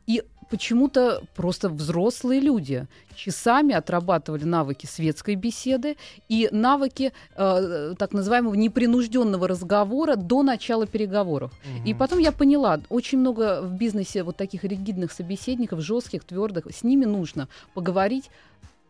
И 0.08 0.24
почему-то 0.50 1.24
просто 1.36 1.70
взрослые 1.70 2.40
люди 2.40 2.86
часами 3.16 3.74
отрабатывали 3.76 4.44
навыки 4.44 4.86
светской 4.88 5.36
беседы 5.36 5.96
и 6.30 6.50
навыки 6.52 7.12
э, 7.36 7.94
так 7.98 8.12
называемого 8.14 8.54
непринужденного 8.56 9.48
разговора 9.48 10.16
до 10.16 10.44
начала 10.44 10.86
переговоров. 10.88 11.52
И 11.86 11.92
Мгм. 11.92 11.98
потом 12.00 12.20
я 12.20 12.32
поняла, 12.32 12.80
очень 12.90 13.20
много 13.20 13.62
в 13.62 13.72
бизнесе 13.74 13.93
вот 14.24 14.38
таких 14.38 14.64
ригидных 14.64 15.12
собеседников, 15.12 15.82
жестких, 15.82 16.24
твердых, 16.24 16.66
с 16.72 16.84
ними 16.84 17.06
нужно 17.06 17.48
поговорить. 17.74 18.30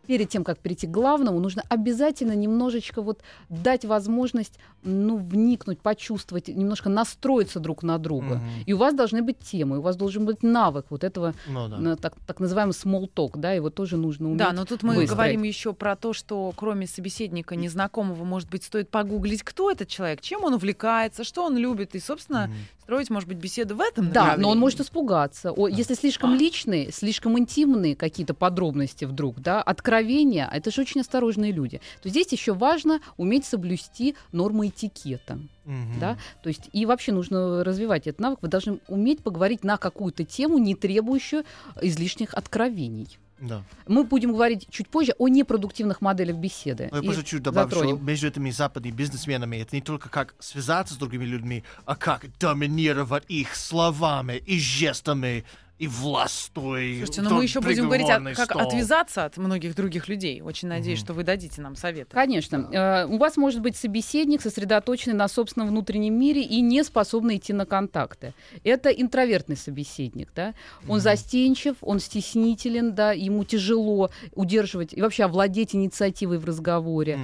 Перед 0.06 0.28
тем, 0.28 0.44
как 0.44 0.60
перейти 0.60 0.86
к 0.86 0.92
главному, 0.92 1.39
нужно 1.39 1.63
обязательно 1.70 2.34
немножечко 2.34 3.02
вот 3.02 3.22
дать 3.48 3.86
возможность, 3.86 4.60
ну, 4.84 5.16
вникнуть, 5.16 5.80
почувствовать, 5.80 6.50
немножко 6.50 6.89
настроиться 6.89 7.62
друг 7.62 7.84
на 7.84 7.98
друга. 7.98 8.36
Мгм. 8.36 8.50
И 8.66 8.74
у 8.74 8.78
вас 8.78 8.94
должны 8.94 9.22
быть 9.22 9.39
темы, 9.39 9.78
у 9.78 9.82
вас 9.82 9.96
должен 9.96 10.26
быть 10.26 10.44
навык 10.44 10.88
вот 10.89 11.06
этого 11.06 11.34
Ну 11.48 11.70
да. 11.70 11.94
э, 11.94 11.96
так, 11.96 12.16
так 12.28 12.42
называемый 12.42 12.74
small 12.74 13.10
talk, 13.16 13.32
да, 13.36 13.54
его 13.54 13.70
тоже 13.70 13.96
нужно 13.96 14.28
уметь. 14.28 14.39
Да, 14.39 14.52
но 14.52 14.66
тут 14.66 14.84
мы 14.84 14.89
выстроить. 14.96 15.10
говорим 15.10 15.44
еще 15.44 15.72
про 15.72 15.96
то, 15.96 16.12
что 16.12 16.52
кроме 16.58 16.86
собеседника 16.86 17.56
незнакомого, 17.56 18.26
может 18.26 18.50
быть, 18.50 18.66
стоит 18.66 18.89
погуглить, 18.89 19.42
кто 19.44 19.72
этот 19.72 19.88
человек, 19.88 20.20
чем 20.20 20.44
он 20.44 20.54
увлекается, 20.54 21.24
что 21.24 21.46
он 21.46 21.56
любит, 21.56 21.96
и, 21.96 22.02
собственно, 22.02 22.48
Мгм. 22.48 22.56
Строить, 22.84 23.10
может 23.10 23.28
быть, 23.28 23.38
беседу 23.38 23.76
в 23.76 23.82
этом 23.82 24.12
Да, 24.12 24.36
но 24.38 24.50
он 24.50 24.60
может 24.60 24.80
испугаться. 24.80 25.52
О, 25.52 25.67
если 25.67 25.96
слишком 25.96 26.36
личные, 26.36 26.91
слишком 26.91 27.38
интимные 27.39 27.96
какие-то 27.96 28.34
подробности 28.34 29.06
вдруг, 29.06 29.39
да, 29.39 29.62
откровения, 29.62 30.48
а 30.52 30.58
это 30.58 30.72
же 30.72 30.82
очень 30.82 31.02
осторожные 31.02 31.52
люди, 31.52 31.82
то 32.02 32.10
здесь 32.10 32.32
еще 32.32 32.54
важно 32.54 33.00
уметь 33.17 33.46
соблюсти 33.46 34.15
нормы 34.32 34.67
этикета. 34.67 35.39
Мгм. 35.65 36.00
Да? 36.00 36.17
То 36.41 36.50
есть 36.50 36.69
и 36.74 36.86
вообще 36.86 37.13
нужно 37.13 37.63
развивать 37.63 38.08
этот 38.08 38.19
навык. 38.19 38.39
Вы 38.41 38.50
должны 38.50 38.80
уметь 38.88 39.24
поговорить 39.24 39.63
на 39.63 39.78
какую-то 39.78 40.26
тему, 40.26 40.58
не 40.58 40.76
требующую 40.76 41.46
излишних 41.82 42.34
откровений. 42.34 43.17
Да. 43.43 43.62
Мы 43.88 44.06
будем 44.06 44.32
говорить 44.32 44.67
чуть 44.71 44.88
позже 44.88 45.13
о 45.17 45.27
непродуктивных 45.27 45.99
моделях 46.01 46.38
беседы. 46.38 46.88
Но 46.91 46.97
я 46.97 47.03
И 47.03 47.06
просто 47.06 47.23
чуть 47.23 47.43
добавлю, 47.43 47.69
что 47.71 47.79
затронем. 47.82 48.06
между 48.06 48.27
этими 48.27 48.49
западными 48.51 48.93
бизнесменами 48.95 49.58
это 49.58 49.75
не 49.75 49.82
только 49.82 50.08
как 50.10 50.34
связаться 50.39 50.93
с 50.93 50.97
другими 50.97 51.25
людьми, 51.25 51.63
а 51.86 51.95
как 51.97 52.25
доминировать 52.39 53.23
их 53.27 53.56
словами 53.56 54.38
и 54.38 54.60
жестами 54.60 55.43
и 55.79 55.88
властой. 55.88 56.97
Слушайте, 56.97 57.21
но 57.23 57.31
мы 57.31 57.43
еще 57.43 57.59
будем 57.59 57.86
говорить, 57.86 58.09
о- 58.09 58.19
как 58.36 58.51
стол. 58.51 58.62
отвязаться 58.62 59.25
от 59.25 59.38
многих 59.38 59.75
других 59.75 60.07
людей. 60.07 60.41
Очень 60.41 60.67
надеюсь, 60.69 60.99
Мгм. 60.99 61.05
что 61.05 61.13
вы 61.13 61.23
дадите 61.23 61.62
нам 61.62 61.75
советы. 61.75 62.12
Конечно. 62.13 62.69
Э, 62.71 63.05
У 63.07 63.17
вас 63.17 63.38
может 63.38 63.59
быть 63.62 63.75
собеседник, 63.75 64.41
сосредоточенный 64.41 65.15
на 65.15 65.27
собственном 65.27 65.69
внутреннем 65.69 66.17
мире 66.17 66.41
и 66.43 66.62
не 66.62 66.83
способный 66.83 67.38
идти 67.38 67.53
на 67.53 67.65
контакты. 67.65 68.33
Это 68.63 68.89
интровертный 68.91 69.57
собеседник, 69.57 70.29
да? 70.36 70.53
Он 70.88 70.97
Мгм. 70.97 70.99
застенчив, 71.01 71.75
он 71.81 71.99
стеснителен, 71.99 72.93
да, 72.93 73.12
ему 73.12 73.43
тяжело 73.43 74.09
удерживать 74.36 74.93
и 74.93 75.01
вообще 75.01 75.23
овладеть 75.25 75.75
инициативой 75.75 76.38
в 76.38 76.45
разговоре. 76.45 77.13
М. 77.13 77.21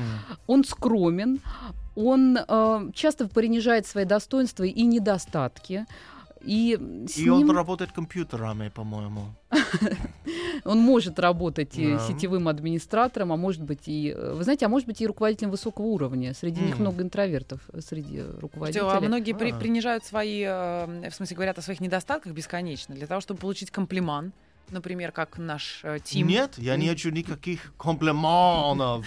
Он 0.48 0.64
скромен, 0.66 1.40
он 1.96 2.38
э, 2.46 2.90
часто 2.94 3.28
принижает 3.28 3.86
свои 3.88 4.06
достоинства 4.06 4.64
и 4.64 4.82
недостатки. 4.84 5.86
И 6.42 6.78
с 7.08 7.18
И 7.18 7.30
он 7.30 7.40
ним 7.40 7.52
работает 7.52 7.92
компьютерами, 7.92 8.70
по-моему. 8.70 9.22
он 10.66 10.80
может 10.80 11.20
работать 11.20 11.78
и 11.78 11.94
Да. 11.94 12.00
сетевым 12.00 12.48
администратором, 12.48 13.32
а 13.32 13.38
может 13.38 13.62
быть 13.64 13.88
и, 13.88 14.14
э, 14.16 14.34
вы 14.34 14.44
знаете, 14.44 14.66
а 14.66 14.70
может 14.70 14.88
быть 14.88 15.02
и 15.02 15.08
руководителем 15.08 15.52
высокого 15.52 15.86
уровня. 15.86 16.34
Среди 16.34 16.62
них 16.62 16.80
много 16.80 17.04
интровертов 17.04 17.62
э, 17.74 17.82
среди 17.82 18.22
руководителей. 18.42 18.84
а 18.86 19.00
многие 19.02 19.34
при- 19.34 19.52
А. 19.52 19.56
принижают 19.56 20.06
свои, 20.06 20.44
э, 20.46 21.10
в 21.10 21.14
смысле, 21.14 21.36
говорят 21.36 21.58
о 21.58 21.62
своих 21.62 21.80
недостатках 21.82 22.34
бесконечно, 22.34 22.96
для 22.96 23.08
того, 23.08 23.22
чтобы 23.22 23.40
получить 23.40 23.72
комплимент, 23.72 24.34
например, 24.70 25.12
как 25.12 25.38
наш 25.38 25.82
э, 25.84 26.00
Тим. 26.04 26.28
Нет, 26.28 26.54
я 26.58 26.78
не 26.78 26.88
хочу 26.90 27.10
никаких 27.10 27.74
комплиментов. 27.78 29.06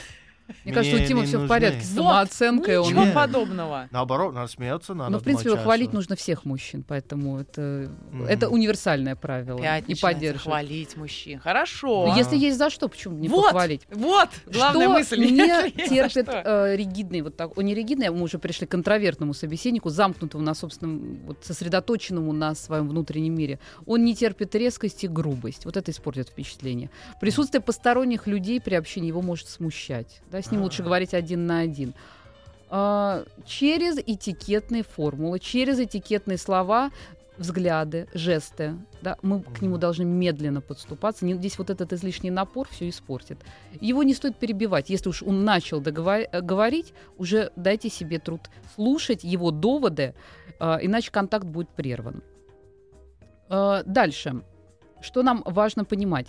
Мне 0.64 0.74
кажется, 0.74 1.02
у 1.02 1.06
Тима 1.06 1.24
все 1.24 1.38
в 1.38 1.48
порядке 1.48 1.80
с 1.80 1.90
Вот, 1.92 1.96
самооценкой. 2.04 2.78
он- 2.78 2.86
Ничего 2.86 3.04
Нет. 3.04 3.14
подобного. 3.14 3.88
Наоборот, 3.90 4.34
надо 4.34 4.48
смеяться, 4.48 4.94
надо 4.94 5.12
Ну, 5.12 5.18
в 5.18 5.22
принципе, 5.22 5.56
хвалить 5.56 5.92
нужно 5.92 6.16
всех 6.16 6.44
мужчин, 6.44 6.84
поэтому 6.86 7.38
это, 7.40 7.90
Мгм. 8.10 8.24
это 8.26 8.48
универсальное 8.48 9.16
правило. 9.16 9.58
Опять 9.58 9.84
и 9.88 9.94
поддерживать. 9.94 10.42
хвалить 10.42 10.96
мужчин. 10.96 11.38
Хорошо. 11.40 12.06
Ну, 12.08 12.16
Если 12.16 12.36
есть 12.36 12.58
за 12.58 12.70
что, 12.70 12.88
почему 12.88 13.16
не 13.16 13.28
вот, 13.28 13.44
похвалить? 13.46 13.82
вот, 13.90 14.28
главная 14.46 14.86
что 14.86 14.92
мысль. 14.92 15.20
не 15.32 15.70
терпит 15.88 16.28
э, 16.28 16.76
ригидный, 16.76 17.22
вот 17.22 17.36
так, 17.36 17.56
о, 17.56 17.62
не 17.62 17.74
ригидный, 17.74 18.08
а 18.08 18.12
мы 18.12 18.22
уже 18.22 18.38
пришли 18.38 18.66
к 18.66 18.74
интровертному 18.74 19.34
собеседнику, 19.34 19.88
замкнутому 19.90 20.42
на 20.44 20.54
собственном, 20.54 21.20
вот, 21.26 21.38
сосредоточенному 21.44 22.32
на 22.32 22.54
своем 22.54 22.88
внутреннем 22.88 23.34
мире. 23.34 23.58
Он 23.86 24.04
не 24.04 24.14
терпит 24.14 24.54
резкость 24.54 25.04
и 25.04 25.08
грубость. 25.08 25.64
Вот 25.64 25.76
это 25.76 25.90
испортит 25.90 26.28
впечатление. 26.28 26.90
Присутствие 27.20 27.60
посторонних 27.60 28.26
людей 28.26 28.60
при 28.60 28.74
общении 28.74 29.08
его 29.08 29.22
может 29.22 29.48
смущать. 29.48 30.20
Да, 30.32 30.42
с 30.42 30.50
ним 30.50 30.62
лучше 30.62 30.82
говорить 30.82 31.14
один 31.14 31.46
на 31.46 31.60
один. 31.60 31.94
А, 32.70 33.24
через 33.46 33.98
этикетные 33.98 34.82
формулы, 34.82 35.38
через 35.38 35.78
этикетные 35.78 36.38
слова, 36.38 36.90
взгляды, 37.38 38.08
жесты. 38.14 38.76
Да, 39.02 39.16
мы 39.22 39.42
к 39.42 39.60
нему 39.62 39.76
должны 39.78 40.04
медленно 40.04 40.60
подступаться. 40.60 41.24
Не- 41.26 41.34
Здесь 41.34 41.58
вот 41.58 41.70
этот 41.70 41.92
излишний 41.92 42.30
напор 42.30 42.68
все 42.70 42.88
испортит. 42.88 43.38
Его 43.80 44.02
не 44.02 44.14
стоит 44.14 44.36
перебивать. 44.36 44.90
Если 44.90 45.08
уж 45.08 45.22
он 45.22 45.44
начал 45.44 45.80
договор- 45.80 46.28
э, 46.30 46.40
говорить, 46.40 46.94
уже 47.18 47.50
дайте 47.56 47.88
себе 47.90 48.18
труд 48.18 48.40
слушать 48.74 49.24
его 49.24 49.50
доводы, 49.50 50.14
а, 50.58 50.78
иначе 50.80 51.10
контакт 51.10 51.44
будет 51.44 51.68
прерван. 51.70 52.22
А, 53.48 53.82
Дальше. 53.84 54.42
Что 55.00 55.22
нам 55.22 55.42
важно 55.44 55.84
понимать? 55.84 56.28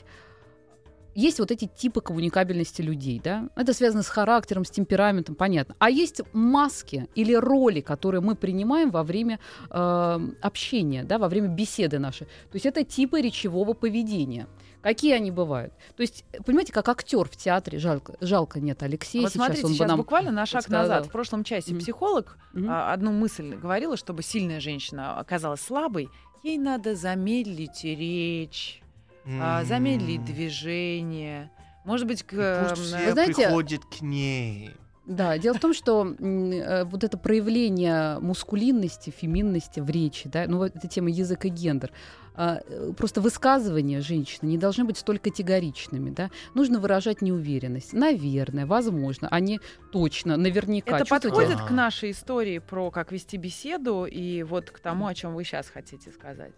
Есть 1.16 1.40
вот 1.40 1.52
эти 1.52 1.66
типы 1.66 2.02
коммуникабельности 2.02 2.82
людей, 2.82 3.22
да? 3.24 3.50
Это 3.56 3.74
связано 3.74 4.04
с 4.04 4.08
характером, 4.08 4.66
с 4.66 4.70
темпераментом, 4.72 5.36
понятно. 5.36 5.76
А 5.80 5.90
есть 5.90 6.22
маски 6.34 7.08
или 7.16 7.34
роли, 7.34 7.82
которые 7.82 8.22
мы 8.22 8.36
принимаем 8.36 8.90
во 8.92 9.04
время 9.04 9.40
э, 9.70 10.20
общения, 10.42 11.04
да, 11.04 11.18
во 11.18 11.30
время 11.30 11.48
беседы 11.50 12.00
нашей. 12.00 12.26
То 12.26 12.56
есть 12.56 12.66
это 12.66 12.84
типы 12.84 13.22
речевого 13.22 13.74
поведения. 13.74 14.48
Какие 14.82 15.14
они 15.14 15.32
бывают? 15.32 15.72
То 15.96 16.02
есть, 16.02 16.26
понимаете, 16.46 16.74
как 16.74 16.90
актер 16.90 17.26
в 17.30 17.38
театре, 17.38 17.80
жалко, 17.80 18.16
жалко 18.20 18.60
нет 18.60 18.84
Алексея, 18.84 19.22
Вот 19.22 19.30
сейчас 19.32 19.46
смотрите, 19.46 19.66
он 19.68 19.74
сейчас 19.74 19.88
нам... 19.88 19.98
буквально 19.98 20.32
на 20.32 20.46
шаг 20.46 20.64
подсказал. 20.64 20.82
назад. 20.90 21.06
В 21.08 21.12
прошлом 21.12 21.44
часе 21.46 21.72
Мгм. 21.72 21.80
психолог 21.80 22.38
Мгм. 22.52 22.70
а, 22.70 22.92
одну 22.92 23.12
мысль 23.14 23.56
говорила, 23.56 23.96
чтобы 23.96 24.24
сильная 24.24 24.60
женщина 24.60 25.18
оказалась 25.20 25.62
слабой, 25.62 26.10
ей 26.44 26.58
надо 26.58 26.96
замедлить 26.96 27.82
речь, 27.86 28.83
а, 29.26 29.64
замедлить 29.64 30.24
движение. 30.24 31.52
Может 31.86 32.08
быть, 32.08 32.24
к, 32.24 32.68
Пусть 32.70 32.82
все 32.82 33.06
Вы 33.06 33.12
знаете- 33.12 33.34
приходят 33.34 33.86
к 33.86 34.02
ней. 34.02 34.72
Да, 35.06 35.38
дело 35.38 35.56
в 35.56 35.60
том, 35.60 35.74
что 35.74 36.16
э, 36.18 36.86
вот 36.86 37.04
это 37.04 37.18
проявление 37.18 38.20
мускулинности, 38.20 39.10
феминности 39.10 39.82
в 39.82 39.90
речи, 39.90 40.30
да, 40.30 40.46
ну 40.48 40.60
вот 40.60 40.74
эта 40.74 40.88
тема 40.88 41.10
язык 41.10 41.44
и 41.44 41.50
гендер, 41.50 41.92
а, 42.36 42.62
э, 42.66 42.94
просто 42.98 43.20
высказывания 43.20 44.00
женщины 44.00 44.48
не 44.48 44.58
должны 44.58 44.86
быть 44.86 44.98
столь 44.98 45.20
категоричными, 45.20 46.10
да. 46.10 46.32
Нужно 46.54 46.80
выражать 46.80 47.22
неуверенность. 47.22 47.92
Наверное, 47.92 48.66
возможно, 48.66 49.28
а 49.30 49.42
не 49.42 49.60
точно, 49.92 50.38
наверняка. 50.38 50.96
Это 50.96 51.06
Чувствуете? 51.06 51.36
подходит 51.38 51.62
к 51.68 51.72
нашей 51.72 52.12
истории 52.12 52.60
про 52.60 52.90
как 52.90 53.12
вести 53.12 53.36
беседу 53.36 54.06
и 54.06 54.44
вот 54.44 54.72
к 54.72 54.80
тому, 54.80 55.08
о 55.08 55.14
чем 55.14 55.36
вы 55.36 55.44
сейчас 55.44 55.68
хотите 55.68 56.12
сказать. 56.12 56.54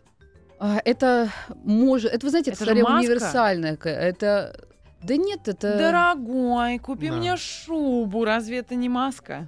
А, 0.60 0.80
Это 0.86 1.32
может, 1.64 2.12
это 2.14 2.26
вы 2.26 2.30
знаете, 2.30 2.52
это, 2.52 2.58
Это 2.58 2.66
скорее 2.66 2.84
маска. 2.84 3.00
универсальное, 3.00 3.78
это 3.84 4.68
Да 5.06 5.18
нет, 5.18 5.48
это 5.48 5.78
Дорогой, 5.78 6.80
купи 6.80 7.10
Да. 7.10 7.16
мне 7.16 7.38
шубу. 7.38 8.26
Разве 8.26 8.58
это 8.58 8.76
не 8.76 8.90
маска? 8.90 9.46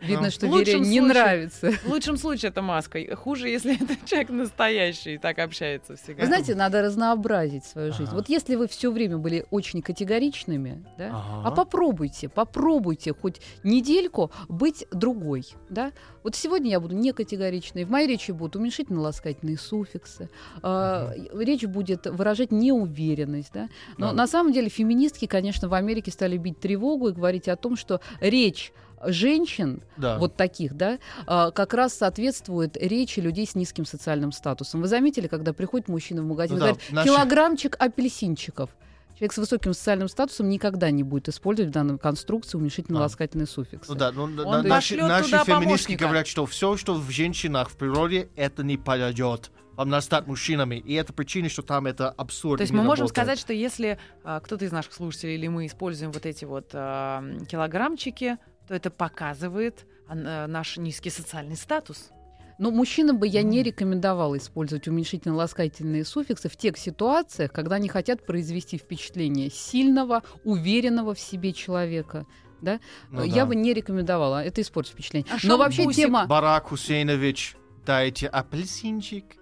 Видно, 0.00 0.24
ну, 0.26 0.30
что 0.30 0.46
Вере 0.46 0.80
не 0.80 0.84
случае- 0.84 1.02
нравится. 1.02 1.70
В 1.84 1.88
лучшем 1.88 2.16
случае 2.16 2.50
это 2.50 2.60
маска. 2.62 2.98
Хуже, 3.16 3.48
если 3.48 3.74
это 3.80 3.94
человек 4.06 4.30
настоящий 4.30 5.14
и 5.14 5.18
так 5.18 5.38
общается 5.38 5.96
всегда. 5.96 6.22
Вы 6.22 6.26
знаете, 6.26 6.54
надо 6.54 6.82
разнообразить 6.82 7.64
свою 7.64 7.92
жизнь. 7.92 8.04
Ага. 8.08 8.16
Вот 8.16 8.28
если 8.28 8.56
вы 8.56 8.66
все 8.68 8.90
время 8.90 9.18
были 9.18 9.46
очень 9.50 9.80
категоричными, 9.80 10.84
да, 10.98 11.10
а 11.44 11.50
попробуйте, 11.52 12.28
попробуйте 12.28 13.14
хоть 13.14 13.40
недельку 13.62 14.30
быть 14.48 14.86
другой, 14.90 15.46
да. 15.70 15.92
Вот 16.24 16.34
сегодня 16.34 16.70
я 16.70 16.80
буду 16.80 16.94
не 16.96 17.12
категоричной, 17.12 17.84
в 17.84 17.90
моей 17.90 18.06
речи 18.08 18.32
будут 18.32 18.56
уменьшительно-ласкательные 18.56 19.56
суффиксы, 19.56 20.28
э, 20.62 21.12
речь 21.34 21.64
будет 21.64 22.06
выражать 22.06 22.50
неуверенность, 22.50 23.52
да. 23.54 23.68
Но 23.96 24.12
на 24.12 24.26
самом 24.26 24.47
деле 24.52 24.68
феминистки, 24.68 25.26
конечно, 25.26 25.68
в 25.68 25.74
Америке 25.74 26.10
стали 26.10 26.36
бить 26.36 26.60
тревогу 26.60 27.08
и 27.08 27.12
говорить 27.12 27.48
о 27.48 27.56
том, 27.56 27.76
что 27.76 28.00
речь 28.20 28.72
женщин 29.04 29.82
Да. 29.96 30.18
вот 30.18 30.36
таких, 30.36 30.74
да, 30.74 30.98
а, 31.26 31.50
как 31.52 31.74
раз 31.74 31.94
соответствует 31.94 32.76
речи 32.76 33.20
людей 33.20 33.46
с 33.46 33.54
низким 33.54 33.84
социальным 33.84 34.32
статусом. 34.32 34.80
Вы 34.80 34.88
заметили, 34.88 35.26
когда 35.28 35.52
приходит 35.52 35.88
мужчина 35.88 36.22
в 36.22 36.26
магазин 36.26 36.56
Ну 36.58 36.64
и 36.64 36.66
да, 36.66 36.72
говорит, 36.72 36.92
наши- 36.92 37.08
килограммчик 37.08 37.76
апельсинчиков. 37.78 38.70
Человек 39.16 39.32
с 39.32 39.38
высоким 39.38 39.74
социальным 39.74 40.08
статусом 40.08 40.48
никогда 40.48 40.90
не 40.92 41.02
будет 41.02 41.28
использовать 41.28 41.70
в 41.70 41.72
данной 41.74 41.98
конструкции 41.98 42.56
уменьшительно-ласкательные 42.56 43.46
суффиксы. 43.48 43.90
Ну 43.90 43.96
да, 43.96 44.12
ну, 44.12 44.22
Он 44.24 44.66
наши, 44.66 44.96
наши 44.96 45.30
феминистки 45.30 45.50
помощника. 45.64 46.04
говорят, 46.04 46.26
что 46.28 46.46
все, 46.46 46.76
что 46.76 46.94
в 46.94 47.10
женщинах 47.10 47.68
в 47.70 47.76
природе, 47.76 48.28
это 48.36 48.62
не 48.62 48.76
подойдет. 48.76 49.50
Вам 49.78 49.90
надо 49.90 50.04
стать 50.04 50.26
мужчинами. 50.26 50.74
И 50.74 50.94
это 50.94 51.12
причина, 51.12 51.48
что 51.48 51.62
там 51.62 51.86
это 51.86 52.10
абсурд. 52.10 52.58
То 52.58 52.62
есть 52.62 52.72
мы 52.72 52.82
можем 52.82 53.04
работает. 53.04 53.10
сказать, 53.10 53.38
что 53.38 53.52
если 53.52 53.96
а, 54.24 54.40
кто-то 54.40 54.64
из 54.64 54.72
наших 54.72 54.92
слушателей 54.92 55.36
или 55.36 55.46
мы 55.46 55.66
используем 55.66 56.10
вот 56.10 56.26
эти 56.26 56.44
вот 56.44 56.70
а, 56.72 57.22
килограммчики, 57.48 58.38
то 58.66 58.74
это 58.74 58.90
показывает 58.90 59.86
а, 60.08 60.16
н- 60.16 60.50
наш 60.50 60.78
низкий 60.78 61.10
социальный 61.10 61.54
статус. 61.54 62.10
Но 62.58 62.72
мужчинам 62.72 63.18
бы 63.18 63.28
я 63.28 63.42
не 63.42 63.62
рекомендовала 63.62 64.36
использовать 64.36 64.88
уменьшительно-ласкательные 64.88 66.04
суффиксы 66.04 66.48
в 66.48 66.56
тех 66.56 66.76
ситуациях, 66.76 67.52
когда 67.52 67.76
они 67.76 67.88
хотят 67.88 68.26
произвести 68.26 68.78
впечатление 68.78 69.48
сильного, 69.48 70.24
уверенного 70.42 71.14
в 71.14 71.20
себе 71.20 71.52
человека. 71.52 72.26
Да? 72.60 72.80
Ну 73.10 73.22
я 73.22 73.42
да. 73.42 73.46
бы 73.46 73.54
не 73.54 73.72
рекомендовала. 73.74 74.44
Это 74.44 74.60
испортит 74.60 74.94
впечатление. 74.94 75.30
А 75.32 75.38
Но 75.44 75.56
вообще 75.56 75.84
Бусик? 75.84 76.06
тема... 76.06 76.26
Барак 76.26 76.66
Хусейнович, 76.70 77.54
дайте 77.86 78.26
апельсинчик. 78.26 79.37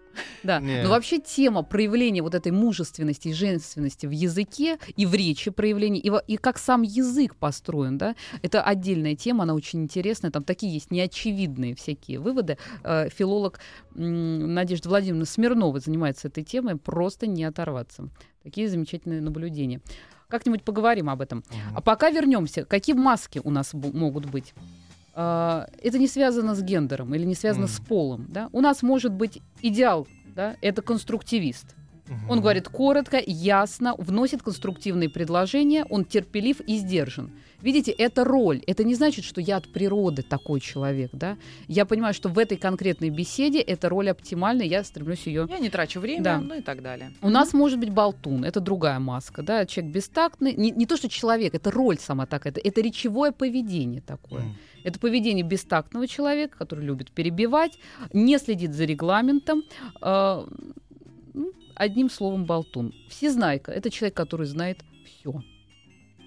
Да. 0.47 0.61
Не. 0.61 0.83
Но 0.83 0.91
вообще 0.91 1.19
тема 1.19 1.63
проявления 1.63 2.23
вот 2.23 2.35
этой 2.35 2.53
мужественности 2.53 3.29
и 3.29 3.33
женственности 3.33 4.07
в 4.07 4.11
языке 4.11 4.79
и 4.97 5.05
в 5.07 5.15
речи 5.15 5.51
проявления, 5.51 6.01
и, 6.01 6.11
и 6.27 6.37
как 6.37 6.59
сам 6.59 6.83
язык 6.83 7.37
построен, 7.37 7.99
да, 7.99 8.15
это 8.43 8.63
отдельная 8.63 9.17
тема, 9.17 9.43
она 9.43 9.55
очень 9.55 9.83
интересная. 9.83 10.31
Там 10.31 10.45
такие 10.45 10.73
есть 10.73 10.91
неочевидные 10.91 11.75
всякие 11.75 12.19
выводы. 12.21 12.59
Э, 12.85 13.09
филолог 13.11 13.61
Надежда 13.95 14.89
Владимировна 14.89 15.25
Смирнова 15.25 15.81
занимается 15.81 16.29
этой 16.29 16.45
темой, 16.45 16.77
просто 16.77 17.27
не 17.27 17.45
оторваться. 17.45 18.09
Такие 18.43 18.69
замечательные 18.69 19.21
наблюдения. 19.21 19.81
Как-нибудь 20.29 20.63
поговорим 20.65 21.09
об 21.09 21.21
этом. 21.21 21.45
А 21.75 21.81
пока 21.81 22.11
вернемся. 22.11 22.65
Какие 22.65 22.97
маски 22.97 23.41
у 23.45 23.51
нас 23.51 23.73
могут 23.75 24.27
быть? 24.27 24.55
А, 25.15 25.69
это 25.83 25.99
не 25.99 26.09
связано 26.09 26.55
с 26.55 26.63
гендером 26.63 27.15
или 27.15 27.25
не 27.25 27.35
связано 27.35 27.67
Мгм. 27.67 27.73
с 27.75 27.81
полом. 27.81 28.27
Да? 28.29 28.51
У 28.53 28.61
нас 28.61 28.83
может 28.83 29.13
быть 29.13 29.41
идеал, 29.63 30.07
да, 30.37 30.57
это 30.61 30.83
конструктивист. 30.83 31.75
Мгм. 32.09 32.31
Он 32.31 32.40
говорит 32.40 32.68
коротко, 32.68 33.20
ясно, 33.27 33.94
вносит 33.99 34.40
конструктивные 34.42 35.09
предложения, 35.09 35.85
он 35.90 36.05
терпелив 36.05 36.61
и 36.61 36.77
сдержан. 36.77 37.33
Видите, 37.62 37.90
это 37.90 38.22
роль. 38.22 38.62
Это 38.68 38.85
не 38.85 38.94
значит, 38.94 39.25
что 39.25 39.40
я 39.40 39.57
от 39.57 39.72
природы 39.72 40.22
такой 40.22 40.61
человек, 40.61 41.11
да. 41.12 41.37
Я 41.66 41.85
понимаю, 41.85 42.14
что 42.14 42.29
в 42.29 42.38
этой 42.38 42.59
конкретной 42.59 43.11
беседе 43.11 43.61
эта 43.61 43.88
роль 43.88 44.09
оптимальная, 44.11 44.66
я 44.66 44.85
стремлюсь 44.85 45.27
ее 45.27 45.49
Я 45.51 45.59
не 45.59 45.68
трачу 45.70 45.99
время, 45.99 46.22
Да. 46.22 46.38
ну 46.38 46.55
и 46.55 46.61
так 46.61 46.81
далее. 46.83 47.11
у 47.22 47.29
нас 47.29 47.53
может 47.55 47.81
быть 47.81 47.90
болтун, 47.90 48.44
это 48.44 48.61
другая 48.61 49.01
маска, 49.01 49.42
да, 49.42 49.66
человек 49.66 49.94
бестактный, 49.94 50.55
не, 50.55 50.70
не 50.70 50.87
то 50.87 50.96
что 50.96 51.09
человек, 51.09 51.55
это 51.55 51.70
роль 51.72 51.99
сама 51.99 52.27
такая, 52.27 52.53
это, 52.53 52.61
это 52.62 52.81
речевое 52.83 53.33
поведение 53.33 54.01
такое. 54.03 54.42
М. 54.42 54.57
Это 54.87 55.01
поведение 55.01 55.42
бестактного 55.42 56.07
человека, 56.07 56.57
который 56.57 56.85
любит 56.85 57.11
перебивать, 57.11 57.77
не 58.12 58.38
следит 58.38 58.72
за 58.72 58.85
регламентом. 58.85 59.64
э, 60.01 60.46
ну, 61.35 61.53
одним 61.75 62.09
словом, 62.09 62.44
болтун. 62.44 62.94
Всезнайка— 63.09 63.72
это 63.72 63.90
человек, 63.90 64.16
который 64.16 64.46
знает 64.46 64.85
все. 65.05 65.42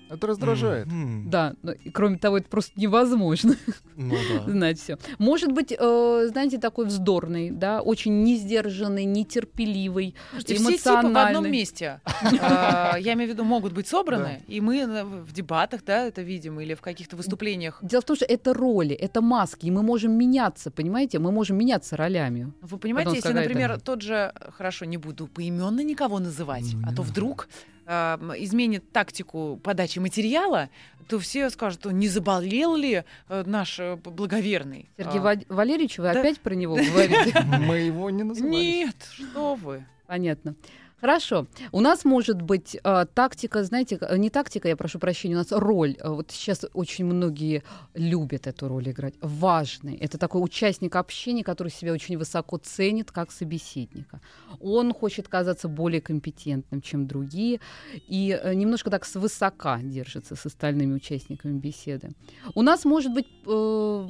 Это 0.10 0.28
раздражает. 0.28 0.88
Мгм. 0.88 1.30
Да, 1.30 1.54
но 1.64 1.72
и 1.74 1.90
кроме 1.90 2.18
того, 2.18 2.38
это 2.38 2.50
просто 2.50 2.72
невозможно 2.76 3.56
Ну 3.96 4.16
да. 4.46 4.52
знать 4.52 4.80
все. 4.80 4.98
Может 5.20 5.52
быть, 5.52 5.72
э, 5.78 6.28
знаете, 6.32 6.58
такой 6.58 6.86
вздорный, 6.86 7.52
да, 7.52 7.82
очень 7.82 8.24
несдержанный, 8.24 9.06
нетерпеливый, 9.06 10.16
Слушайте, 10.32 10.56
все 10.56 10.64
типы 10.78 10.78
в 10.84 10.88
одном 10.98 11.12
эмоциональный. 11.12 11.50
месте. 11.52 12.02
А, 12.42 12.98
Я 13.00 13.14
имею 13.14 13.30
в 13.30 13.34
виду, 13.34 13.44
могут 13.44 13.74
быть 13.74 13.88
собраны, 13.88 14.42
и 14.48 14.62
мы 14.62 14.86
на- 14.86 15.06
в 15.06 15.32
дебатах, 15.32 15.82
да, 15.86 16.06
это 16.08 16.22
видим, 16.22 16.60
или 16.60 16.74
в 16.74 16.82
каких-то 16.82 17.16
выступлениях. 17.16 17.80
Дело 17.82 18.02
в 18.02 18.06
том, 18.06 18.16
что 18.16 18.26
это 18.26 18.54
роли, 18.54 18.96
это 18.96 19.22
маски, 19.22 19.68
и 19.68 19.72
мы 19.72 19.84
можем 19.84 20.12
меняться, 20.14 20.72
понимаете? 20.72 21.20
Мы 21.20 21.32
можем 21.32 21.58
меняться 21.58 21.96
ролями. 21.98 22.52
Вы 22.62 22.78
понимаете, 22.78 23.16
если, 23.16 23.34
например, 23.34 23.80
тот 23.80 24.02
же, 24.02 24.34
хорошо, 24.58 24.86
не 24.86 24.98
буду 24.98 25.28
поименно 25.28 25.82
никого 25.84 26.20
называть, 26.20 26.74
Ну, 26.74 26.82
а 26.88 26.94
то 26.96 27.02
вдруг 27.04 27.48
изменит 27.90 28.92
тактику 28.92 29.60
подачи 29.64 30.00
материала, 30.00 30.70
то 31.08 31.18
все 31.20 31.50
скажут, 31.50 31.86
не 31.86 32.08
заболел 32.08 32.76
ли 32.76 33.04
э, 33.30 33.44
наш 33.46 33.80
э, 33.80 33.96
благоверный? 33.96 34.90
Сергей 34.98 35.20
А, 35.20 35.22
Ва- 35.22 35.42
Валерьевич, 35.50 35.98
вы 35.98 36.04
да. 36.14 36.20
опять 36.20 36.40
про 36.40 36.54
него 36.54 36.76
говорите? 36.94 37.34
Мы 37.60 37.78
его 37.80 38.10
не 38.12 38.24
называли. 38.24 38.52
Нет, 38.52 38.96
что 39.12 39.56
вы. 39.56 39.86
Понятно. 40.06 40.56
Хорошо. 41.02 41.48
У 41.72 41.80
нас 41.80 42.06
может 42.06 42.42
быть 42.42 42.78
э, 42.84 43.06
тактика, 43.14 43.64
знаете, 43.64 43.98
э, 44.02 44.18
не 44.18 44.30
тактика, 44.30 44.68
я 44.68 44.76
прошу 44.76 45.00
прощения, 45.00 45.36
у 45.36 45.38
нас 45.38 45.52
роль. 45.52 45.96
Э, 46.00 46.10
Вот 46.10 46.32
сейчас 46.32 46.66
очень 46.74 47.06
многие 47.06 47.64
любят 47.94 48.48
эту 48.48 48.68
роль 48.68 48.90
играть. 48.90 49.14
Важный. 49.22 49.96
Это 49.96 50.18
такой 50.18 50.44
участник 50.44 50.96
общения, 50.96 51.44
который 51.44 51.70
себя 51.70 51.94
очень 51.94 52.18
высоко 52.18 52.58
ценит 52.58 53.12
как 53.12 53.32
собеседника. 53.32 54.20
Он 54.60 54.94
хочет 54.94 55.28
казаться 55.28 55.70
более 55.70 56.02
компетентным, 56.02 56.82
чем 56.82 57.08
другие, 57.08 57.60
и 58.08 58.38
э, 58.42 58.54
немножко 58.54 58.90
так 58.90 59.06
свысока 59.06 59.80
держится 59.82 60.36
с 60.36 60.46
остальными 60.46 60.94
участниками 60.96 61.58
беседы. 61.58 62.10
У 62.56 62.62
нас 62.62 62.86
может 62.86 63.14
быть 63.14 63.28
э, 63.48 64.08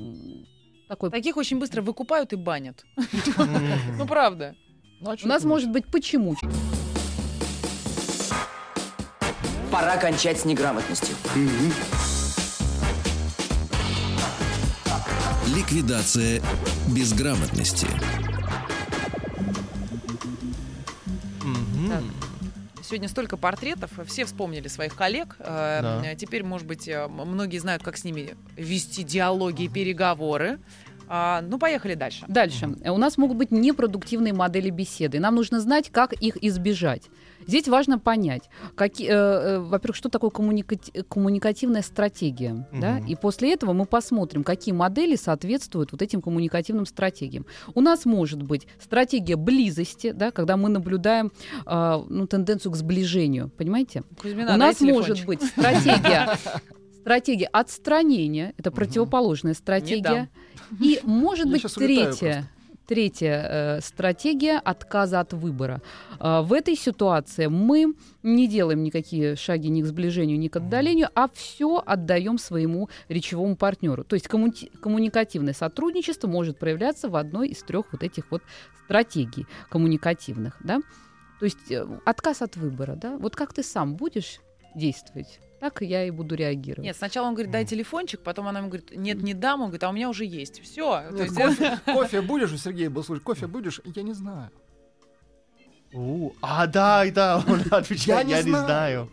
такой 0.88 1.12
Таких 1.12 1.38
очень 1.38 1.60
быстро 1.60 1.84
выкупают 1.84 2.34
и 2.34 2.36
банят. 2.36 2.84
Ну, 3.98 4.08
правда. 4.08 4.56
Ну, 5.02 5.12
а 5.12 5.16
У 5.22 5.28
нас 5.28 5.44
может 5.44 5.70
быть 5.70 5.86
почему? 5.86 6.36
Пора 9.72 9.98
кончать 9.98 10.40
с 10.40 10.46
неграмотностью. 10.46 11.16
Ликвидация 15.56 16.42
безграмотности. 16.94 17.88
Так. 21.88 22.04
Сегодня 22.84 23.08
столько 23.08 23.38
портретов, 23.38 23.92
все 24.08 24.26
вспомнили 24.26 24.68
своих 24.68 24.96
коллег. 24.96 25.36
Э, 25.40 25.80
Да. 25.82 26.16
Теперь, 26.16 26.44
может 26.44 26.66
быть, 26.68 26.88
э, 26.88 27.08
многие 27.08 27.60
знают, 27.60 27.84
как 27.84 27.98
с 27.98 28.04
ними 28.04 28.36
вести 28.58 29.04
диалоги 29.04 29.64
и 29.64 29.68
переговоры. 29.70 30.60
А, 31.12 31.42
ну, 31.42 31.58
поехали 31.58 31.96
дальше. 31.96 32.24
Дальше. 32.28 32.76
Э, 32.84 32.92
У 32.92 32.98
нас 32.98 33.18
могут 33.18 33.36
быть 33.38 33.50
непродуктивные 33.52 34.32
модели 34.34 34.70
беседы. 34.70 35.20
Нам 35.20 35.36
нужно 35.36 35.60
знать, 35.60 35.90
как 35.90 36.14
их 36.14 36.38
избежать. 36.44 37.04
Здесь 37.48 37.68
важно 37.68 37.98
понять, 37.98 38.44
какие, 38.76 39.10
э, 39.10 39.12
э, 39.14 39.60
во-первых, 39.60 39.96
что 39.96 40.10
такое 40.10 40.30
коммуникати- 40.30 41.04
коммуникативная 41.10 41.82
стратегия. 41.82 42.68
Да? 42.72 42.98
Мгм. 42.98 43.08
И 43.08 43.16
после 43.16 43.54
этого 43.54 43.74
мы 43.74 43.86
посмотрим, 43.86 44.44
какие 44.44 44.74
модели 44.74 45.16
соответствуют 45.16 45.92
вот 45.92 46.02
этим 46.04 46.22
коммуникативным 46.22 46.86
стратегиям. 46.86 47.46
У 47.74 47.82
нас 47.82 48.06
может 48.06 48.44
быть 48.44 48.68
стратегия 48.80 49.36
близости, 49.36 50.12
да, 50.12 50.30
когда 50.30 50.58
мы 50.58 50.70
наблюдаем 50.70 51.32
э, 51.66 52.04
ну, 52.08 52.28
тенденцию 52.28 52.72
к 52.72 52.76
сближению. 52.76 53.50
Понимаете? 53.58 54.04
Кузьмина, 54.22 54.54
У 54.54 54.58
нас 54.58 54.80
может 54.82 55.26
быть 55.26 55.42
стратегия, 55.42 56.38
стратегия 57.02 57.48
отстранения, 57.48 58.54
это 58.58 58.72
противоположная 58.72 59.54
стратегия. 59.54 60.30
И 60.80 61.00
может 61.04 61.50
быть 61.50 61.64
третья, 61.74 62.48
третья 62.90 63.78
э, 63.78 63.82
стратегия 63.82 64.58
отказа 64.58 65.20
от 65.20 65.34
выбора. 65.34 65.82
А, 66.20 66.42
в 66.42 66.54
этой 66.54 66.76
ситуации 66.76 67.46
мы 67.46 67.94
не 68.24 68.48
делаем 68.48 68.84
никакие 68.84 69.36
шаги 69.36 69.70
ни 69.70 69.84
к 69.84 69.86
сближению, 69.86 70.40
ни 70.40 70.48
к 70.48 70.56
отдалению, 70.56 71.10
а 71.14 71.30
все 71.32 71.84
отдаем 71.86 72.40
своему 72.40 72.90
речевому 73.08 73.56
партнеру. 73.56 74.04
То 74.04 74.16
есть 74.16 74.28
коммути- 74.28 74.72
коммуникативное 74.80 75.54
сотрудничество 75.54 76.28
может 76.28 76.58
проявляться 76.58 77.10
в 77.10 77.16
одной 77.16 77.50
из 77.50 77.62
трех 77.62 77.92
вот 77.92 78.04
этих 78.04 78.32
вот 78.32 78.42
стратегий 78.86 79.46
коммуникативных, 79.70 80.58
да. 80.64 80.82
То 81.40 81.46
есть 81.46 81.72
э, 81.72 81.88
отказ 82.06 82.42
от 82.42 82.58
выбора, 82.58 82.96
да. 82.96 83.18
Вот 83.18 83.36
как 83.36 83.54
ты 83.54 83.62
сам 83.62 83.96
будешь 83.96 84.40
действовать, 84.76 85.40
так 85.60 85.82
я 85.82 86.06
и 86.06 86.12
буду 86.12 86.36
реагировать. 86.36 86.86
Нет, 86.86 86.96
сначала 86.96 87.28
он 87.28 87.34
говорит, 87.34 87.52
дай 87.52 87.66
телефончик, 87.66 88.22
потом 88.22 88.48
она 88.48 88.60
ему 88.60 88.70
говорит, 88.70 88.96
нет, 88.96 89.22
не 89.22 89.34
дам, 89.34 89.62
он 89.62 89.68
говорит, 89.68 89.84
а 89.84 89.90
у 89.90 89.94
меня 89.94 90.10
уже 90.10 90.26
есть. 90.26 90.62
Все. 90.62 91.04
Кофе, 91.36 91.80
кофе 91.86 92.22
будешь? 92.22 92.52
У 92.52 92.58
Сергея 92.58 92.90
был 92.90 93.04
случай. 93.04 93.24
Кофе 93.24 93.48
будешь? 93.48 93.82
Я 93.84 94.04
не 94.04 94.14
знаю. 94.14 94.50
У, 95.92 96.32
А, 96.42 96.68
да, 96.68 97.04
да, 97.12 97.44
он 97.48 97.62
отвечает, 97.72 98.28
я 98.28 98.38
не 98.38 98.42
знаю. 98.44 98.66
знаю. 98.66 99.12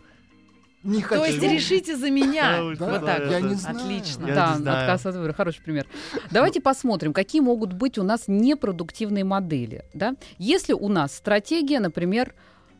Не 0.83 1.01
хочу. 1.01 1.21
То 1.21 1.27
есть 1.27 1.41
решите 1.41 1.97
за 1.97 2.09
меня. 2.09 2.61
Вот 2.79 3.05
так. 3.05 3.29
Я 3.29 3.41
не 3.41 3.55
знаю. 3.55 3.77
Отлично. 3.77 4.27
Да, 4.27 4.53
отказ 4.53 5.05
от 5.05 5.15
выбора. 5.15 5.33
Хороший 5.33 5.61
пример. 5.61 5.85
Давайте 6.31 6.61
посмотрим, 6.61 7.13
какие 7.13 7.41
могут 7.41 7.73
быть 7.73 7.97
у 7.97 8.03
нас 8.03 8.25
непродуктивные 8.27 9.25
модели. 9.25 9.83
Да? 9.93 10.15
Если 10.37 10.73
у 10.73 10.87
нас 10.87 11.13
стратегия, 11.15 11.79
например, 11.79 12.33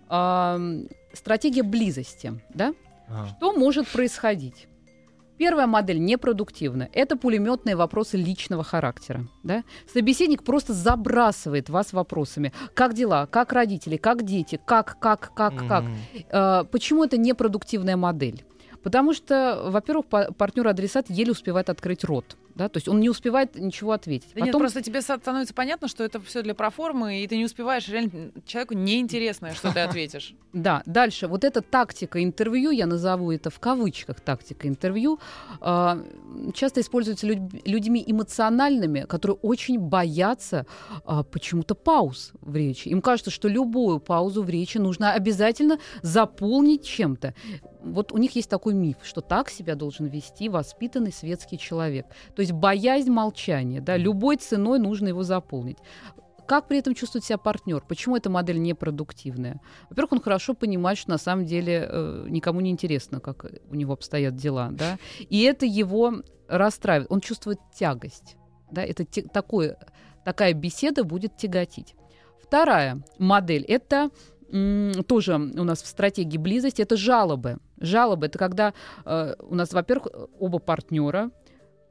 стратегия 0.08 1.64
близости, 1.64 2.40
да? 2.54 2.74
А. 3.08 3.28
что 3.28 3.54
может 3.54 3.88
происходить? 3.88 4.68
Первая 5.38 5.68
модель 5.68 6.00
непродуктивна. 6.00 6.90
Это 6.94 7.16
пулеметные 7.16 7.76
вопросы 7.76 8.18
личного 8.18 8.64
характера. 8.64 9.28
Да? 9.44 9.64
Собеседник 9.92 10.44
просто 10.44 10.74
забрасывает 10.74 11.70
вас 11.70 11.94
вопросами. 11.94 12.52
Как 12.74 12.96
дела? 12.96 13.28
Как 13.28 13.54
родители? 13.54 13.98
Как 13.98 14.24
дети? 14.24 14.60
Как, 14.66 14.98
как, 15.00 15.32
как, 15.36 15.68
как? 15.68 15.84
Мгм. 15.84 15.96
Э, 16.32 16.64
Почему 16.72 17.04
это 17.04 17.18
непродуктивная 17.18 17.98
модель? 17.98 18.46
Потому 18.82 19.14
что, 19.14 19.64
во-первых, 19.68 20.08
партнер-адресат 20.08 21.10
еле 21.10 21.34
успевает 21.34 21.70
открыть 21.70 22.04
рот. 22.04 22.36
Да? 22.58 22.70
То 22.70 22.78
есть 22.78 22.88
он 22.88 23.00
не 23.00 23.10
успевает 23.10 23.56
ничего 23.56 23.92
ответить. 23.92 24.30
Да 24.34 24.42
нет, 24.42 24.48
Потом- 24.48 24.62
просто 24.62 24.82
тебе 24.82 25.02
становится 25.02 25.54
понятно, 25.54 25.88
что 25.88 26.04
это 26.04 26.20
все 26.20 26.42
для 26.42 26.56
проформы, 26.56 27.22
и 27.22 27.28
ты 27.28 27.38
не 27.38 27.46
успеваешь, 27.46 27.88
реально 27.88 28.32
человеку 28.46 28.74
неинтересно, 28.74 29.54
что 29.54 29.72
ты 29.72 29.80
ответишь. 29.82 30.34
Да, 30.54 30.82
дальше. 30.88 31.28
Вот 31.28 31.44
эта 31.44 31.62
тактика 31.62 32.24
интервью, 32.24 32.72
я 32.72 32.88
назову 32.88 33.32
это 33.32 33.52
в 33.52 33.60
кавычках 33.60 34.22
тактика 34.22 34.68
интервью, 34.68 35.20
а, 35.62 36.00
часто 36.56 36.82
используется 36.82 37.28
людь- 37.28 37.62
людьми 37.68 38.04
эмоциональными, 38.08 39.02
которые 39.02 39.38
очень 39.44 39.78
боятся 39.78 40.66
а, 41.06 41.22
почему-то 41.22 41.76
пауз 41.76 42.32
в 42.42 42.56
речи. 42.56 42.88
Им 42.88 43.02
кажется, 43.02 43.30
что 43.30 43.48
любую 43.48 44.00
паузу 44.00 44.42
в 44.42 44.50
речи 44.50 44.80
нужно 44.80 45.14
обязательно 45.14 45.78
заполнить 46.02 46.84
чем-то. 46.88 47.36
Вот 47.94 48.12
у 48.12 48.18
них 48.18 48.36
есть 48.36 48.50
такой 48.50 48.74
миф, 48.74 48.98
что 49.04 49.22
так 49.22 49.50
себя 49.50 49.76
должен 49.76 50.06
вести 50.08 50.50
воспитанный 50.50 51.12
светский 51.12 51.58
человек. 51.58 52.06
То 52.36 52.42
есть 52.42 52.52
боязнь 52.52 53.10
молчания, 53.12 53.82
да, 53.82 53.98
любой 53.98 54.38
ценой 54.38 54.80
нужно 54.80 55.08
его 55.10 55.24
заполнить. 55.24 55.78
Как 56.48 56.68
при 56.70 56.78
этом 56.78 56.96
чувствует 56.96 57.26
себя 57.26 57.38
партнер? 57.38 57.84
Почему 57.88 58.16
эта 58.16 58.30
модель 58.30 58.62
непродуктивная? 58.62 59.60
Во-первых, 59.90 60.14
он 60.14 60.22
хорошо 60.22 60.54
понимает, 60.54 60.98
что 60.98 61.10
на 61.10 61.18
самом 61.18 61.46
деле 61.46 61.86
э, 61.90 62.26
никому 62.30 62.62
не 62.62 62.70
интересно, 62.72 63.20
как 63.20 63.46
у 63.70 63.76
него 63.76 63.94
обстоят 63.94 64.36
дела, 64.36 64.70
да, 64.72 64.98
и 65.20 65.42
это 65.44 65.66
его 65.66 66.14
расстраивает. 66.48 67.12
Он 67.12 67.20
чувствует 67.20 67.60
тягость, 67.76 68.38
да, 68.72 68.82
это 68.82 69.04
те- 69.04 69.24
такое, 69.24 69.78
такая 70.24 70.54
беседа 70.54 71.04
будет 71.04 71.36
тяготить. 71.36 71.96
Вторая 72.42 73.04
модель– 73.20 73.66
это 73.68 74.10
м, 74.50 75.04
тоже 75.04 75.36
у 75.36 75.64
нас 75.66 75.82
в 75.84 75.88
стратегии 75.88 76.38
близости, 76.38 76.82
это 76.82 76.96
жалобы. 76.96 77.58
Жалобы– 77.80 78.26
это 78.28 78.38
когда 78.38 78.74
э, 79.06 79.36
у 79.40 79.56
нас, 79.56 79.74
во-первых, 79.74 80.08
оба 80.40 80.60
партнера 80.60 81.32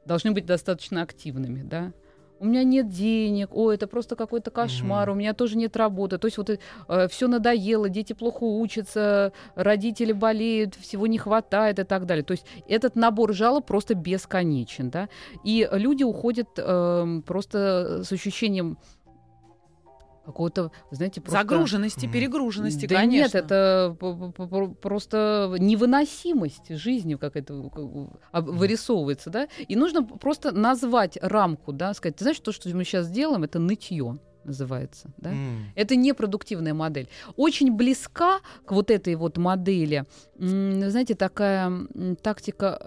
должны 0.05 0.31
быть 0.31 0.45
достаточно 0.45 1.01
активными, 1.01 1.63
да, 1.63 1.91
у 2.39 2.45
меня 2.45 2.63
нет 2.63 2.89
денег, 2.89 3.49
о, 3.51 3.71
это 3.71 3.87
просто 3.87 4.15
какой-то 4.15 4.51
кошмар, 4.51 5.09
у 5.09 5.15
меня 5.15 5.33
тоже 5.33 5.57
нет 5.57 5.75
работы. 5.75 6.17
То 6.17 6.27
есть 6.27 6.37
вот 6.37 6.59
все 7.09 7.27
надоело, 7.27 7.89
дети 7.89 8.13
плохо 8.13 8.43
учатся, 8.43 9.33
родители 9.55 10.11
болеют, 10.11 10.75
всего 10.75 11.07
не 11.07 11.17
хватает 11.17 11.79
и 11.79 11.83
так 11.83 12.05
далее. 12.05 12.23
То 12.23 12.33
есть 12.33 12.45
этот 12.67 12.95
набор 12.95 13.33
жалоб 13.33 13.65
просто 13.65 13.95
бесконечен, 13.95 14.89
да. 14.89 15.09
И 15.43 15.67
люди 15.71 16.03
уходят 16.03 16.49
эм, 16.57 17.23
просто 17.23 18.03
с 18.03 18.11
ощущением 18.11 18.77
какого-то, 20.27 20.71
знаете, 20.91 21.21
просто... 21.21 21.39
Загруженности, 21.39 22.05
перегруженности, 22.05 22.85
да 22.85 22.95
конечно. 22.97 23.23
нет, 23.23 23.35
это 23.35 23.95
п- 23.99 24.75
просто 24.81 25.55
невыносимость 25.57 26.69
жизни, 26.75 27.15
как 27.15 27.35
это 27.35 27.53
э, 27.53 28.07
об- 28.31 28.49
вырисовывается, 28.49 29.29
да. 29.29 29.47
И 29.67 29.75
нужно 29.75 30.03
просто 30.03 30.51
назвать 30.51 31.17
рамку, 31.21 31.71
да, 31.73 31.93
сказать, 31.93 32.17
ты 32.17 32.23
знаешь, 32.25 32.39
то, 32.39 32.51
что 32.51 32.69
мы 32.75 32.83
сейчас 32.83 33.09
делаем, 33.09 33.43
это 33.43 33.57
нытье 33.59 34.17
называется, 34.43 35.09
да. 35.17 35.31
М. 35.31 35.65
Это 35.75 35.95
непродуктивная 35.97 36.73
модель. 36.73 37.09
Очень 37.35 37.73
близка 37.73 38.39
к 38.65 38.71
вот 38.71 38.91
этой 38.91 39.15
вот 39.15 39.37
модели, 39.37 40.05
знаете, 40.37 41.15
такая 41.15 41.71
тактика 42.21 42.77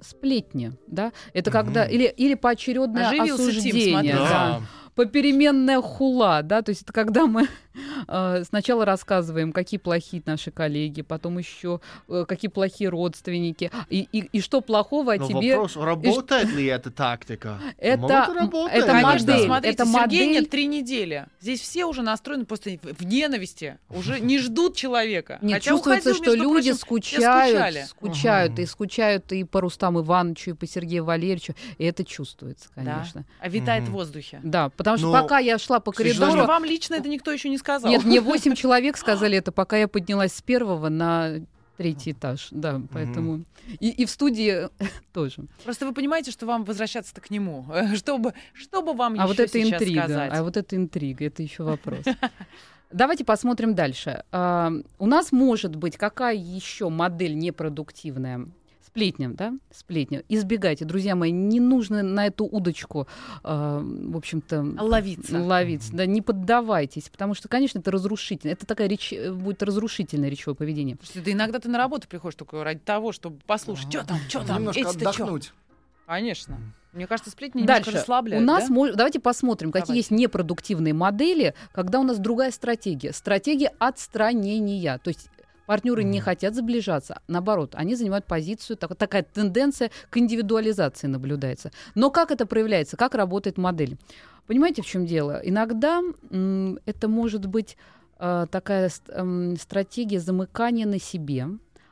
э, 0.00 0.02
сплетни, 0.02 0.72
да. 0.88 1.12
Это 1.32 1.50
когда 1.52 1.84
Мгм. 1.84 1.92
или 1.92 2.04
или 2.16 2.34
поочередное 2.34 3.08
Оживился 3.08 3.36
Тим, 3.36 3.48
осуждение, 3.48 4.14
да 4.16 4.28
Да. 4.28 4.60
Попеременная 4.94 5.80
хула, 5.80 6.40
да, 6.42 6.62
то 6.62 6.70
есть 6.70 6.82
это 6.82 6.92
когда 6.92 7.26
мы 7.26 7.48
э, 8.08 8.42
сначала 8.44 8.84
рассказываем, 8.84 9.52
какие 9.52 9.78
плохие 9.78 10.22
наши 10.26 10.50
коллеги, 10.50 11.02
потом 11.02 11.38
еще 11.38 11.80
э, 12.08 12.24
какие 12.28 12.48
плохие 12.50 12.88
родственники, 12.90 13.70
и, 13.90 14.08
и, 14.12 14.18
и 14.32 14.40
что 14.40 14.60
плохого 14.60 15.14
о 15.14 15.16
Но 15.18 15.26
тебе. 15.26 15.54
вопрос, 15.56 15.76
работает 15.76 16.52
ли 16.52 16.66
эта 16.66 16.90
тактика? 16.90 17.58
Это- 17.78 18.00
Может, 18.02 18.72
это 18.72 18.86
Конечно, 18.86 19.02
модель, 19.32 19.44
смотрите, 19.46 19.74
это 19.74 19.84
Сергея 19.84 20.00
модель. 20.02 20.28
нет 20.30 20.50
три 20.50 20.66
недели. 20.66 21.26
Здесь 21.40 21.60
все 21.60 21.84
уже 21.84 22.02
настроены 22.02 22.44
просто 22.44 22.70
в 22.82 23.04
ненависти. 23.04 23.78
Уже 23.90 24.20
не 24.20 24.38
ждут 24.38 24.76
человека. 24.76 25.38
Нет, 25.42 25.54
Хотя 25.54 25.70
чувствуется, 25.70 26.10
уходил, 26.10 26.22
что 26.24 26.30
между 26.36 26.44
люди 26.54 26.70
прочим, 26.70 26.80
скучают, 26.80 27.88
скучают, 27.88 28.52
Ага. 28.52 28.62
и 28.62 28.66
скучают 28.66 29.32
и 29.32 29.44
по 29.44 29.60
Рустаму 29.60 30.00
Ивановичу, 30.02 30.50
и 30.50 30.52
по 30.54 30.66
Сергею 30.66 31.04
Валерьевичу, 31.04 31.54
и 31.78 31.84
это 31.84 32.04
чувствуется, 32.04 32.68
конечно. 32.74 33.24
А 33.40 33.48
витает 33.48 33.82
Мгм. 33.84 33.90
в 33.92 33.94
воздухе. 33.94 34.40
Да, 34.42 34.68
потому 34.84 34.98
что 34.98 35.06
Но, 35.08 35.22
пока 35.22 35.38
я 35.38 35.58
шла 35.58 35.80
по 35.80 35.92
коридору, 35.92 36.44
Вам 36.44 36.64
лично 36.64 36.94
это 36.94 37.08
никто 37.08 37.32
еще 37.32 37.48
не 37.48 37.58
сказал. 37.58 37.90
Нет, 37.90 38.04
мне 38.04 38.20
восемь 38.20 38.54
человек 38.56 38.96
сказали 38.96 39.38
это, 39.38 39.52
пока 39.52 39.76
я 39.76 39.88
поднялась 39.88 40.32
с 40.34 40.42
первого 40.42 40.88
на 40.88 41.40
третий 41.76 42.12
этаж. 42.12 42.48
Да, 42.50 42.80
поэтому... 42.92 43.44
И, 43.80 43.90
и 43.90 44.04
в 44.04 44.10
студии 44.10 44.68
тоже. 45.12 45.44
Просто 45.64 45.86
вы 45.86 45.94
понимаете, 45.94 46.30
что 46.30 46.46
вам 46.46 46.64
возвращаться-то 46.64 47.20
к 47.20 47.30
нему. 47.30 47.66
Чтобы, 47.94 48.34
чтобы 48.52 48.92
вам 48.92 49.14
а 49.14 49.16
еще 49.16 49.26
вот 49.26 49.40
это 49.40 49.52
сейчас 49.52 49.82
интрига. 49.82 50.02
сказать. 50.04 50.32
А 50.34 50.42
вот 50.42 50.56
это 50.56 50.76
интрига, 50.76 51.24
это 51.24 51.42
еще 51.42 51.62
вопрос. 51.62 52.04
Давайте 52.92 53.24
посмотрим 53.24 53.74
дальше. 53.74 54.22
А, 54.30 54.70
у 54.98 55.06
нас 55.06 55.32
может 55.32 55.74
быть 55.74 55.96
какая 55.96 56.36
еще 56.36 56.90
модель 56.90 57.36
непродуктивная? 57.36 58.46
Сплетня, 58.94 59.30
да? 59.30 59.54
Сплетня. 59.72 60.22
Избегайте, 60.28 60.84
друзья 60.84 61.16
мои, 61.16 61.32
не 61.32 61.58
нужно 61.58 62.04
на 62.04 62.26
эту 62.26 62.44
удочку, 62.44 63.08
а, 63.42 63.80
в 63.82 64.16
общем-то, 64.16 64.64
Ловиться. 64.78 65.42
ловиться. 65.42 65.92
Да, 65.92 66.06
не 66.06 66.22
поддавайтесь, 66.22 67.08
потому 67.08 67.34
что, 67.34 67.48
конечно, 67.48 67.80
это 67.80 67.90
разрушительно. 67.90 68.52
Это 68.52 68.66
такая 68.66 68.86
речь, 68.86 69.12
э, 69.12 69.32
будет 69.32 69.64
разрушительное 69.64 70.28
речевое 70.28 70.54
поведение. 70.54 70.96
Слушайте, 71.02 71.22
да 71.24 71.32
иногда 71.32 71.58
ты 71.58 71.68
на 71.68 71.76
работу 71.76 72.06
приходишь 72.06 72.36
только 72.36 72.62
ради 72.62 72.78
того, 72.78 73.10
чтобы 73.10 73.40
послушать, 73.48 73.88
что 73.90 74.06
там, 74.06 74.18
что 74.28 74.46
там, 74.46 74.58
Немножко 74.58 74.88
отдохнуть. 74.88 75.52
Конечно. 76.06 76.56
Мне 76.92 77.08
кажется, 77.08 77.32
сплетни 77.32 77.62
немножко 77.62 77.86
Дальше. 77.86 77.98
расслабляют, 77.98 78.44
у 78.44 78.46
нас 78.46 78.68
да? 78.68 78.74
мож- 78.76 78.94
давайте 78.94 79.18
посмотрим, 79.18 79.72
какие 79.72 79.86
Давайте. 79.86 79.98
есть 79.98 80.10
непродуктивные 80.12 80.94
модели, 80.94 81.54
когда 81.72 81.98
у 81.98 82.04
нас 82.04 82.18
другая 82.20 82.52
стратегия. 82.52 83.12
Стратегия 83.12 83.72
отстранения. 83.80 84.98
То 84.98 85.08
есть 85.08 85.30
партнеры 85.66 86.02
не 86.04 86.18
Мгм. 86.18 86.24
хотят 86.24 86.54
заближаться. 86.54 87.20
Наоборот, 87.28 87.74
они 87.74 87.94
занимают 87.94 88.24
позицию, 88.26 88.76
так- 88.76 88.94
такая 88.96 89.22
тенденция 89.22 89.90
к 90.10 90.16
индивидуализации 90.18 91.06
наблюдается. 91.06 91.70
Но 91.94 92.10
как 92.10 92.30
это 92.30 92.46
проявляется? 92.46 92.96
Как 92.96 93.14
работает 93.14 93.58
модель? 93.58 93.96
Понимаете, 94.46 94.82
в 94.82 94.86
чем 94.86 95.06
дело? 95.06 95.40
Иногда 95.42 96.02
м, 96.30 96.78
это 96.86 97.08
может 97.08 97.46
быть 97.46 97.76
э, 98.20 98.46
такая 98.50 98.88
ст- 98.90 99.08
эм, 99.08 99.56
стратегия 99.56 100.20
замыкания 100.20 100.86
на 100.86 101.00
себе, 101.00 101.46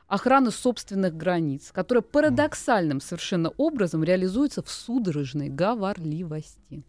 охраны 0.07 0.51
собственных 0.51 1.17
границ, 1.17 1.71
которая 1.73 2.01
парадоксальным 2.01 3.01
совершенно 3.01 3.49
образом 3.57 4.03
реализуется 4.05 4.63
в 4.63 4.69
судорожной 4.69 5.49
говорливости. 5.49 6.83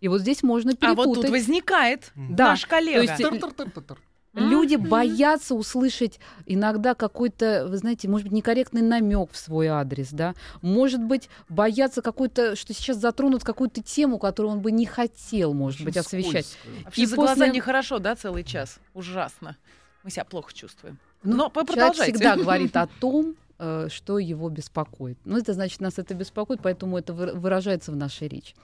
И 0.00 0.08
вот 0.08 0.20
здесь 0.20 0.42
можно 0.42 0.72
А 0.72 0.76
перепутать. 0.76 1.06
вот 1.06 1.14
тут 1.22 1.30
возникает 1.30 2.12
Да, 2.14 2.48
наш 2.50 2.66
коллега. 2.66 2.98
то 3.06 3.10
есть, 3.12 3.20
э. 3.20 3.96
Люди 4.34 4.74
боятся 4.76 5.54
услышать 5.54 6.18
иногда 6.44 6.94
какой-то, 6.94 7.66
вы 7.68 7.76
знаете, 7.76 8.08
может 8.08 8.24
быть, 8.26 8.32
некорректный 8.32 8.82
намек 8.82 9.30
в 9.30 9.36
свой 9.36 9.68
адрес, 9.68 10.08
да, 10.10 10.34
может 10.60 11.00
быть, 11.00 11.28
боятся 11.48 12.02
какой-то, 12.02 12.56
что 12.56 12.74
сейчас 12.74 12.96
затронут 12.96 13.44
какую-то 13.44 13.82
тему, 13.82 14.18
которую 14.18 14.52
он 14.54 14.60
бы 14.60 14.72
не 14.72 14.86
хотел, 14.86 15.54
может 15.54 15.82
быть, 15.84 15.96
Очень 15.96 16.00
освещать. 16.06 16.46
скользко. 16.46 16.84
Вообще 16.84 17.02
И 17.02 17.06
за 17.06 17.16
глаза 17.16 17.34
после- 17.34 17.50
нехорошо, 17.50 17.98
да, 18.00 18.16
целый 18.16 18.42
час? 18.44 18.78
Ужасно. 18.92 19.56
Мы 20.02 20.10
себя 20.10 20.24
плохо 20.24 20.52
чувствуем. 20.52 20.98
Ну, 21.22 21.36
Но 21.36 21.48
продолжайте. 21.50 22.02
всегда 22.12 22.36
говорит 22.36 22.76
о 22.76 22.86
том, 23.00 23.36
что 23.88 24.18
его 24.18 24.48
беспокоит. 24.50 25.18
Ну, 25.24 25.36
это 25.38 25.52
значит, 25.52 25.80
нас 25.80 25.98
это 25.98 26.14
беспокоит, 26.14 26.60
поэтому 26.62 26.98
это 26.98 27.12
вы- 27.12 27.32
выражается 27.32 27.92
в 27.92 27.96
нашей 27.96 28.28
речи. 28.28 28.54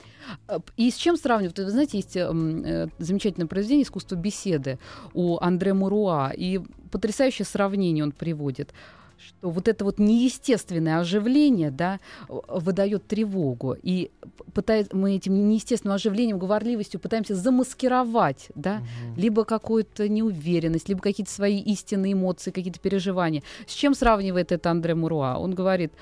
Э, 0.49 0.59
И 0.77 0.91
с 0.91 0.97
чем 0.97 1.17
сравнивать? 1.17 1.59
Вы 1.59 1.71
знаете, 1.71 1.99
есть 1.99 2.17
э, 2.17 2.89
замечательное 2.99 3.47
произведение 3.47 3.85
«Искусство 3.85 4.17
беседы» 4.17 4.79
у 5.15 5.39
Андре 5.41 5.75
Муруа, 5.75 6.33
и 6.37 6.61
потрясающее 6.91 7.47
сравнение 7.47 8.05
он 8.05 8.13
приводит 8.13 8.73
что 9.27 9.51
вот 9.51 9.69
это 9.69 9.85
вот 9.85 9.99
неестественное 9.99 10.99
оживление, 10.99 11.71
да, 11.71 12.01
выдает 12.29 13.07
тревогу. 13.07 13.77
И 13.83 14.11
пытает, 14.55 14.93
мы 14.93 15.17
этим 15.17 15.49
неестественным 15.49 15.95
оживлением, 15.95 16.39
говорливостью 16.39 17.01
пытаемся 17.01 17.35
замаскировать, 17.35 18.49
да, 18.55 18.83
либо 19.17 19.45
какую-то 19.45 20.09
неуверенность, 20.09 20.89
либо 20.89 21.01
какие-то 21.01 21.33
свои 21.33 21.59
истинные 21.61 22.15
эмоции, 22.15 22.51
какие-то 22.51 22.81
переживания. 22.81 23.43
С 23.67 23.75
чем 23.75 23.95
сравнивает 23.95 24.53
это 24.53 24.71
Андре 24.71 24.95
Муруа? 24.95 25.39
Он 25.39 25.55
говорит, 25.55 25.93
«Ам, 25.93 25.99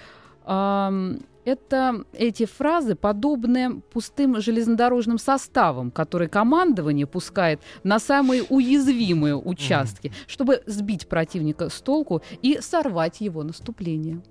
это 1.45 2.05
эти 2.13 2.45
фразы 2.47 2.95
подобны 2.95 3.81
пустым 3.93 4.41
железнодорожным 4.41 5.19
составам, 5.19 5.91
которые 5.91 6.29
командование 6.29 7.07
пускает 7.07 7.61
на 7.85 7.99
самые 7.99 8.43
уязвимые 8.43 9.37
участки, 9.37 10.13
чтобы 10.27 10.63
сбить 10.67 11.09
противника 11.09 11.69
с 11.69 11.81
толку 11.81 12.23
и 12.43 12.59
сорвать 12.61 13.21
его 13.21 13.43
наступление. 13.43 14.23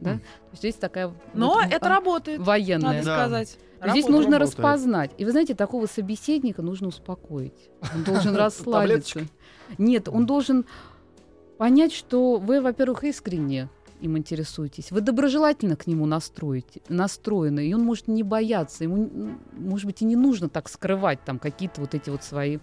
Да? 0.00 0.14
То 0.14 0.20
есть 0.52 0.58
здесь 0.62 0.74
такая 0.74 1.12
Но 1.34 1.54
вот, 1.54 1.64
это 1.70 1.86
а, 1.86 1.88
работает, 1.88 2.40
военная. 2.40 2.92
надо 2.94 3.04
Да. 3.04 3.18
сказать. 3.18 3.48
Здесь 3.48 3.58
Работает. 3.80 4.08
нужно 4.08 4.38
работает. 4.38 4.58
распознать. 4.58 5.10
И 5.18 5.24
вы 5.24 5.30
знаете, 5.30 5.54
такого 5.54 5.86
собеседника 5.86 6.62
нужно 6.62 6.88
успокоить. 6.88 7.70
Он 7.94 8.04
должен 8.04 8.34
расслабиться. 8.36 9.20
Нет, 9.78 10.08
он 10.08 10.26
должен 10.26 10.64
понять, 11.58 11.92
что 11.92 12.36
вы, 12.38 12.60
во-первых, 12.60 13.04
искренне 13.04 13.68
им 14.00 14.16
интересуетесь. 14.18 14.90
Вы 14.90 15.00
доброжелательно 15.00 15.76
к 15.76 15.86
нему 15.86 16.06
настроите, 16.06 16.80
настроены, 16.88 17.66
и 17.68 17.74
он 17.74 17.82
может 17.82 18.08
не 18.08 18.22
бояться. 18.22 18.84
Ему, 18.84 19.10
может 19.52 19.86
быть, 19.86 20.02
и 20.02 20.04
не 20.04 20.16
нужно 20.16 20.48
так 20.48 20.68
скрывать 20.68 21.24
там 21.24 21.38
какие-то 21.38 21.80
вот 21.80 21.94
эти 21.94 22.10
вот 22.10 22.22
свои 22.24 22.58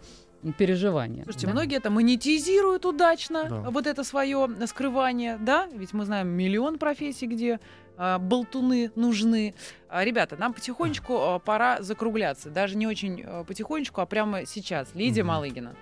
переживания. 0.57 1.23
Слушайте, 1.23 1.47
Да. 1.47 1.53
многие 1.53 1.77
это 1.77 1.89
монетизируют 1.89 2.85
удачно, 2.85 3.45
Да. 3.49 3.69
вот 3.69 3.87
это 3.87 4.03
свое 4.03 4.49
скрывание, 4.67 5.37
да? 5.37 5.67
Ведь 5.73 5.93
мы 5.93 6.03
знаем 6.05 6.27
миллион 6.27 6.77
профессий, 6.77 7.27
где 7.27 7.59
а, 7.95 8.17
болтуны 8.17 8.91
нужны. 8.95 9.53
А, 9.87 10.03
ребята, 10.03 10.35
нам 10.35 10.51
потихонечку 10.53 11.15
а, 11.15 11.39
пора 11.39 11.81
закругляться. 11.83 12.49
Даже 12.49 12.75
не 12.75 12.87
очень 12.87 13.21
а, 13.23 13.43
потихонечку, 13.43 14.01
а 14.01 14.05
прямо 14.07 14.45
сейчас. 14.47 14.89
Лидия 14.95 15.21
Мгм. 15.21 15.27
Малыгина. 15.27 15.75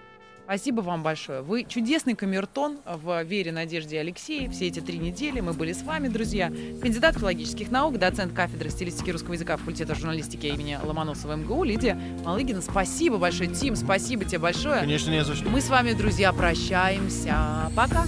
Спасибо 0.51 0.81
вам 0.81 1.01
большое. 1.01 1.43
Вы 1.43 1.63
чудесный 1.63 2.13
камертон 2.13 2.79
в 2.85 3.23
Вере, 3.23 3.53
Надежде 3.53 3.95
и 3.95 3.99
Алексее. 3.99 4.49
Все 4.49 4.67
эти 4.67 4.81
три 4.81 4.97
недели 4.97 5.39
мы 5.39 5.53
были 5.53 5.71
с 5.71 5.81
вами, 5.81 6.09
друзья. 6.09 6.51
Кандидат 6.81 7.15
филологических 7.15 7.71
наук, 7.71 7.97
доцент 7.97 8.33
кафедры 8.33 8.69
стилистики 8.69 9.11
русского 9.11 9.31
языка 9.31 9.55
факультета 9.55 9.95
журналистики 9.95 10.47
имени 10.47 10.77
Ломоносова 10.83 11.37
МГУ 11.37 11.63
Лидия 11.63 11.97
Малыгина. 12.25 12.61
Спасибо 12.61 13.17
большое, 13.17 13.49
Тим, 13.49 13.77
спасибо 13.77 14.25
тебе 14.25 14.39
большое. 14.39 14.81
Конечно, 14.81 15.09
не 15.09 15.23
за 15.23 15.35
что. 15.35 15.47
Мы 15.47 15.61
с 15.61 15.69
вами, 15.69 15.93
друзья, 15.93 16.33
прощаемся. 16.33 17.71
Пока. 17.73 18.05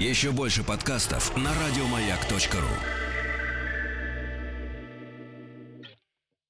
Еще 0.00 0.32
больше 0.32 0.64
подкастов 0.64 1.36
на 1.36 1.50
радиомаяк.ру. 1.64 3.11